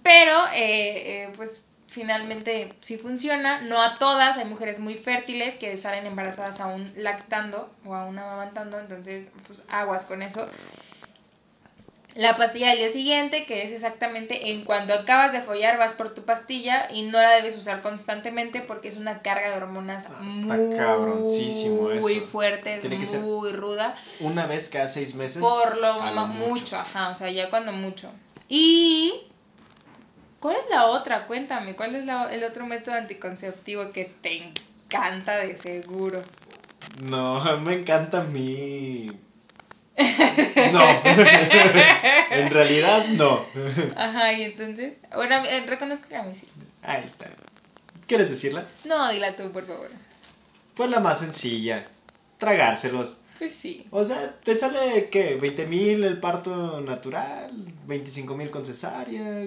Pero, 0.03 0.47
eh, 0.55 1.25
eh, 1.25 1.33
pues 1.37 1.65
finalmente 1.93 2.75
sí 2.81 2.97
funciona. 2.97 3.61
No 3.61 3.81
a 3.81 3.99
todas, 3.99 4.39
hay 4.39 4.47
mujeres 4.47 4.81
muy 4.81 4.95
fértiles 4.95 5.55
que 5.55 5.77
salen 5.77 6.07
embarazadas 6.07 6.61
aún 6.61 6.93
lactando 6.97 7.71
o 7.85 7.95
aún 7.95 8.19
amamantando, 8.19 8.81
entonces, 8.81 9.27
pues 9.47 9.67
aguas 9.69 10.07
con 10.07 10.23
eso. 10.23 10.49
La 12.15 12.37
pastilla 12.37 12.71
del 12.71 12.79
día 12.79 12.89
siguiente, 12.91 13.47
que 13.47 13.63
es 13.63 13.71
exactamente 13.71 14.51
en 14.51 14.65
cuando 14.65 14.93
acabas 14.93 15.33
de 15.33 15.41
follar, 15.41 15.79
vas 15.79 15.95
por 15.95 16.13
tu 16.13 16.25
pastilla 16.25 16.89
y 16.91 17.05
no 17.05 17.13
la 17.13 17.31
debes 17.31 17.57
usar 17.57 17.81
constantemente 17.81 18.61
porque 18.61 18.89
es 18.89 18.99
una 18.99 19.23
carga 19.23 19.51
de 19.51 19.57
hormonas 19.57 20.05
Ah, 20.07 20.27
está 20.29 20.57
muy 20.57 20.77
cabroncísimo 20.77 21.89
muy 21.89 22.21
fuerte, 22.21 22.79
Tiene 22.81 22.99
que 22.99 23.07
ser 23.07 23.21
muy 23.21 23.53
ruda. 23.53 23.95
Una 24.21 24.47
vez 24.47 24.69
cada 24.69 24.89
seis 24.89 25.15
meses. 25.15 25.43
Por 25.43 25.79
lo, 25.79 26.03
a 26.03 26.11
lo 26.11 26.27
mucho. 26.27 26.77
ajá, 26.77 27.09
o 27.11 27.15
sea, 27.15 27.31
ya 27.31 27.49
cuando 27.49 27.73
mucho. 27.73 28.11
Y... 28.47 29.32
¿Cuál 30.43 30.57
es 30.57 30.65
la 30.69 30.87
otra? 30.87 31.29
Cuéntame, 31.29 31.77
¿cuál 31.77 31.95
es 31.95 32.05
la- 32.05 32.25
el 32.35 32.43
otro 32.43 32.67
método 32.67 32.97
anticonceptivo 32.97 33.93
que 33.93 34.07
te 34.07 34.43
encanta 34.43 35.37
de 35.37 35.57
seguro? 35.57 36.25
No, 36.99 37.41
me 37.61 37.75
encanta 37.75 38.23
a 38.23 38.25
mí. 38.25 39.17
No. 40.73 40.83
en 42.31 42.51
realidad, 42.51 43.07
no. 43.09 43.47
Ajá, 43.97 44.33
y 44.33 44.43
entonces... 44.45 44.95
Bueno, 45.15 45.45
eh, 45.45 45.65
reconozco 45.67 46.09
que 46.09 46.17
a 46.17 46.23
mí 46.25 46.35
sí. 46.35 46.47
Ahí 46.83 47.05
está. 47.05 47.27
¿Quieres 48.09 48.29
decirla? 48.29 48.67
No, 48.85 49.11
dila 49.13 49.37
tú, 49.37 49.51
por 49.53 49.65
favor. 49.65 49.91
Pues 50.75 50.91
la 50.91 50.99
más 51.01 51.21
sencilla. 51.21 51.87
Tragárselos. 52.39 53.21
Pues 53.39 53.55
sí. 53.55 53.87
O 53.91 54.03
sea, 54.03 54.35
te 54.43 54.55
sale, 54.55 55.09
¿qué? 55.11 55.39
¿20 55.41 55.67
mil 55.69 56.03
el 56.05 56.19
parto 56.19 56.81
natural? 56.81 57.53
¿25 57.87 58.35
mil 58.37 58.51
con 58.51 58.65
cesárea? 58.65 59.47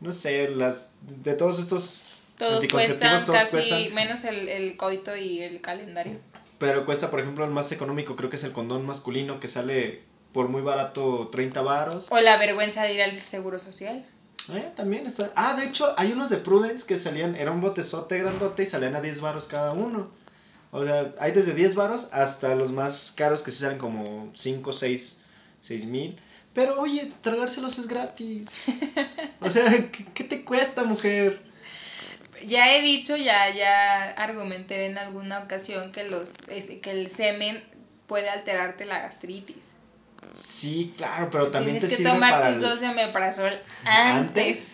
No 0.00 0.12
sé, 0.12 0.48
las 0.48 0.92
de 1.22 1.34
todos 1.34 1.58
estos 1.58 2.04
Todos 2.38 2.54
anticonceptivos, 2.54 3.24
cuestan 3.24 3.26
todos 3.26 3.40
casi 3.40 3.50
cuestan. 3.50 3.94
menos 3.94 4.24
el, 4.24 4.48
el 4.48 4.76
coito 4.76 5.16
y 5.16 5.42
el 5.42 5.60
calendario. 5.60 6.18
Pero 6.58 6.84
cuesta, 6.86 7.10
por 7.10 7.20
ejemplo, 7.20 7.44
el 7.44 7.50
más 7.50 7.72
económico, 7.72 8.16
creo 8.16 8.30
que 8.30 8.36
es 8.36 8.44
el 8.44 8.52
condón 8.52 8.86
masculino, 8.86 9.40
que 9.40 9.48
sale 9.48 10.02
por 10.32 10.48
muy 10.48 10.62
barato 10.62 11.28
30 11.32 11.62
varos. 11.62 12.06
O 12.10 12.20
la 12.20 12.36
vergüenza 12.38 12.82
de 12.82 12.94
ir 12.94 13.02
al 13.02 13.12
seguro 13.18 13.58
social. 13.58 14.04
Eh, 14.52 14.72
también 14.76 15.06
está. 15.06 15.32
Ah, 15.34 15.54
de 15.58 15.66
hecho, 15.66 15.92
hay 15.96 16.12
unos 16.12 16.30
de 16.30 16.36
Prudence 16.36 16.86
que 16.86 16.96
salían, 16.96 17.34
era 17.36 17.50
un 17.50 17.60
botezote 17.60 18.18
grandote 18.18 18.62
y 18.62 18.66
salían 18.66 18.94
a 18.94 19.00
10 19.00 19.20
varos 19.20 19.46
cada 19.46 19.72
uno. 19.72 20.10
O 20.70 20.84
sea, 20.84 21.14
hay 21.18 21.32
desde 21.32 21.54
10 21.54 21.74
varos 21.74 22.10
hasta 22.12 22.54
los 22.54 22.70
más 22.70 23.12
caros 23.16 23.42
que 23.42 23.50
sí 23.50 23.60
salen 23.60 23.78
como 23.78 24.30
5, 24.34 24.72
6, 24.72 25.20
6 25.60 25.86
mil. 25.86 26.18
Pero 26.56 26.80
oye, 26.80 27.12
tragárselos 27.20 27.78
es 27.78 27.86
gratis. 27.86 28.48
O 29.40 29.50
sea, 29.50 29.70
¿qué, 29.92 30.04
qué 30.12 30.24
te 30.24 30.44
cuesta, 30.44 30.82
mujer? 30.82 31.40
Ya 32.44 32.74
he 32.74 32.82
dicho, 32.82 33.16
ya, 33.16 33.54
ya 33.54 34.10
argumenté 34.12 34.86
en 34.86 34.98
alguna 34.98 35.40
ocasión 35.40 35.92
que 35.92 36.04
los, 36.04 36.32
este, 36.48 36.80
que 36.80 36.90
el 36.90 37.10
semen 37.10 37.62
puede 38.08 38.28
alterarte 38.28 38.84
la 38.86 39.00
gastritis. 39.00 39.62
Sí, 40.34 40.94
claro, 40.96 41.28
pero 41.30 41.48
también 41.48 41.74
Tienes 41.78 41.82
te 41.82 41.88
que 41.90 41.96
sirve 42.02 42.10
tomar 42.10 42.30
para 42.32 42.46
tus 42.48 42.56
el- 42.56 42.62
dos 42.70 42.80
de 42.80 42.88
omeprazol 42.88 43.52
antes. 43.84 44.72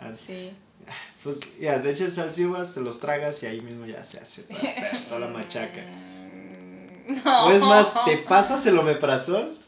Antes. 0.00 0.20
Sí. 0.26 0.50
Pues 1.22 1.40
ya, 1.60 1.78
de 1.78 1.90
hecho 1.90 2.08
salsivas, 2.08 2.74
te 2.74 2.80
los 2.80 2.98
tragas 2.98 3.40
y 3.42 3.46
ahí 3.46 3.60
mismo 3.60 3.84
ya 3.86 4.02
se 4.02 4.18
hace 4.18 4.42
toda, 4.44 5.06
toda 5.08 5.20
la 5.20 5.28
machaca. 5.28 5.82
No. 7.24 7.46
O 7.46 7.50
es 7.50 7.62
más, 7.62 7.92
te 8.06 8.18
pasas 8.18 8.64
el 8.66 8.78
omeprazol 8.78 9.58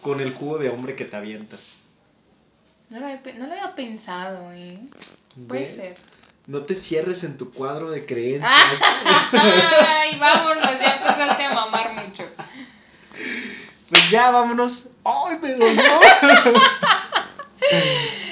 con 0.00 0.20
el 0.20 0.32
jugo 0.34 0.58
de 0.58 0.68
hombre 0.70 0.96
que 0.96 1.04
te 1.04 1.16
avienta. 1.16 1.56
No 2.90 3.00
lo, 3.00 3.06
había, 3.06 3.20
no 3.38 3.46
lo 3.46 3.52
había 3.52 3.74
pensado, 3.74 4.52
¿eh? 4.52 4.78
Puede 5.48 5.62
¿Ves? 5.62 5.74
ser. 5.76 5.96
No 6.46 6.62
te 6.62 6.74
cierres 6.74 7.22
en 7.24 7.38
tu 7.38 7.52
cuadro 7.52 7.90
de 7.90 8.04
creencias. 8.04 8.50
Ay, 9.32 10.16
vámonos, 10.18 10.62
ya 10.64 10.96
empezaste 10.96 11.44
a 11.44 11.54
mamar 11.54 11.92
mucho. 11.94 12.24
Pues 13.88 14.10
ya, 14.10 14.30
vámonos. 14.30 14.88
¡Ay, 15.04 15.36
me 15.40 15.52
dolió! 15.52 15.82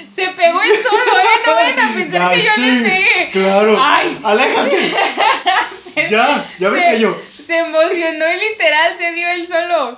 Se 0.09 0.27
pegó 0.27 0.61
el 0.61 0.83
solo, 0.83 1.19
¿eh? 1.19 1.41
No 1.45 1.55
vayan 1.55 1.79
a 1.79 1.93
pensar 1.93 2.21
Ay, 2.21 2.39
que 2.39 2.45
yo 2.45 2.51
sí, 2.53 2.61
le 2.61 2.81
pegué. 2.89 3.29
Claro. 3.31 3.77
Ay. 3.81 4.19
¡Aléjate! 4.23 4.93
ya, 6.09 6.45
ya 6.59 6.69
me 6.69 6.79
Se- 6.79 6.85
cayó. 6.85 7.17
Se 7.45 7.57
emocionó 7.59 8.25
y 8.29 8.49
literal 8.49 8.97
se 8.97 9.11
dio 9.13 9.29
él 9.29 9.47
solo. 9.47 9.97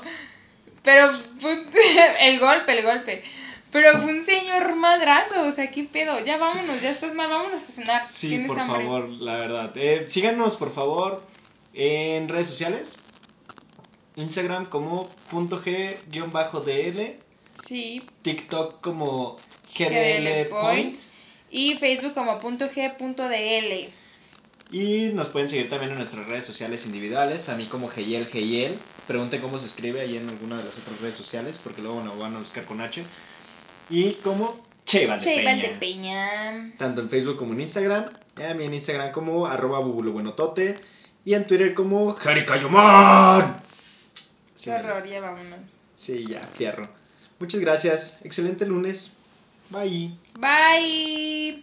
Pero 0.83 1.09
el 2.21 2.39
golpe, 2.39 2.77
el 2.77 2.83
golpe. 2.85 3.23
Pero 3.71 3.99
fue 3.99 4.13
un 4.13 4.23
señor 4.23 4.75
madrazo, 4.75 5.47
o 5.47 5.51
sea, 5.51 5.71
¿qué 5.71 5.83
pedo? 5.85 6.23
Ya 6.23 6.37
vámonos, 6.37 6.79
ya 6.79 6.91
estás 6.91 7.15
mal, 7.15 7.29
vámonos 7.29 7.59
a 7.59 7.65
cenar. 7.65 8.03
Sí, 8.07 8.29
¿Tienes 8.29 8.47
por 8.47 8.59
hambre? 8.59 8.83
favor, 8.83 9.09
la 9.09 9.35
verdad. 9.37 9.75
Eh, 9.75 10.03
síganos, 10.07 10.55
por 10.57 10.69
favor, 10.69 11.23
en 11.73 12.29
redes 12.29 12.47
sociales. 12.47 12.99
Instagram 14.15 14.67
como 14.67 15.09
punto 15.31 15.59
G-DL. 15.59 17.17
Sí, 17.55 18.03
TikTok 18.21 18.81
como 18.81 19.37
GDL 19.75 19.89
GDL 19.89 20.49
Point. 20.49 20.99
Y 21.49 21.77
Facebook 21.77 22.13
como 22.13 22.39
punto 22.39 22.69
G 22.69 22.95
punto 22.97 23.27
DL. 23.27 23.89
Y 24.71 25.11
nos 25.13 25.29
pueden 25.29 25.49
seguir 25.49 25.69
también 25.69 25.91
en 25.91 25.97
nuestras 25.97 26.27
redes 26.27 26.45
sociales 26.45 26.85
individuales. 26.85 27.49
A 27.49 27.55
mí 27.55 27.65
como 27.65 27.89
Geyel 27.89 28.25
Geyel. 28.27 28.77
Pregunten 29.07 29.41
cómo 29.41 29.59
se 29.59 29.67
escribe 29.67 30.01
ahí 30.01 30.17
en 30.17 30.29
alguna 30.29 30.57
de 30.57 30.63
las 30.63 30.77
otras 30.77 30.99
redes 31.01 31.15
sociales, 31.15 31.59
porque 31.61 31.81
luego 31.81 32.01
nos 32.03 32.17
van 32.17 32.35
a 32.35 32.39
buscar 32.39 32.63
con 32.65 32.81
H. 32.81 33.03
Y 33.89 34.13
como 34.15 34.65
Che 34.85 35.07
Valdepeña. 35.07 35.51
Valdepeña. 35.51 36.73
Tanto 36.77 37.01
en 37.01 37.09
Facebook 37.09 37.37
como 37.37 37.53
en 37.53 37.61
Instagram. 37.61 38.05
A 38.49 38.53
mí 38.53 38.65
en 38.65 38.73
Instagram 38.73 39.11
como 39.11 39.45
arroba 39.45 39.79
bubulobuenotote. 39.79 40.77
Y 41.25 41.33
en 41.33 41.47
Twitter 41.47 41.73
como 41.73 42.13
Jarikayoman. 42.13 43.61
Sí, 44.55 44.69
Qué 44.69 44.75
horror, 44.75 45.05
ya 45.07 45.21
vámonos. 45.21 45.81
Sí, 45.95 46.25
ya, 46.27 46.41
fierro. 46.53 46.87
Muchas 47.39 47.61
gracias. 47.61 48.25
Excelente 48.25 48.65
lunes. 48.65 49.17
Bye. 49.69 50.11
Bye. 50.39 51.61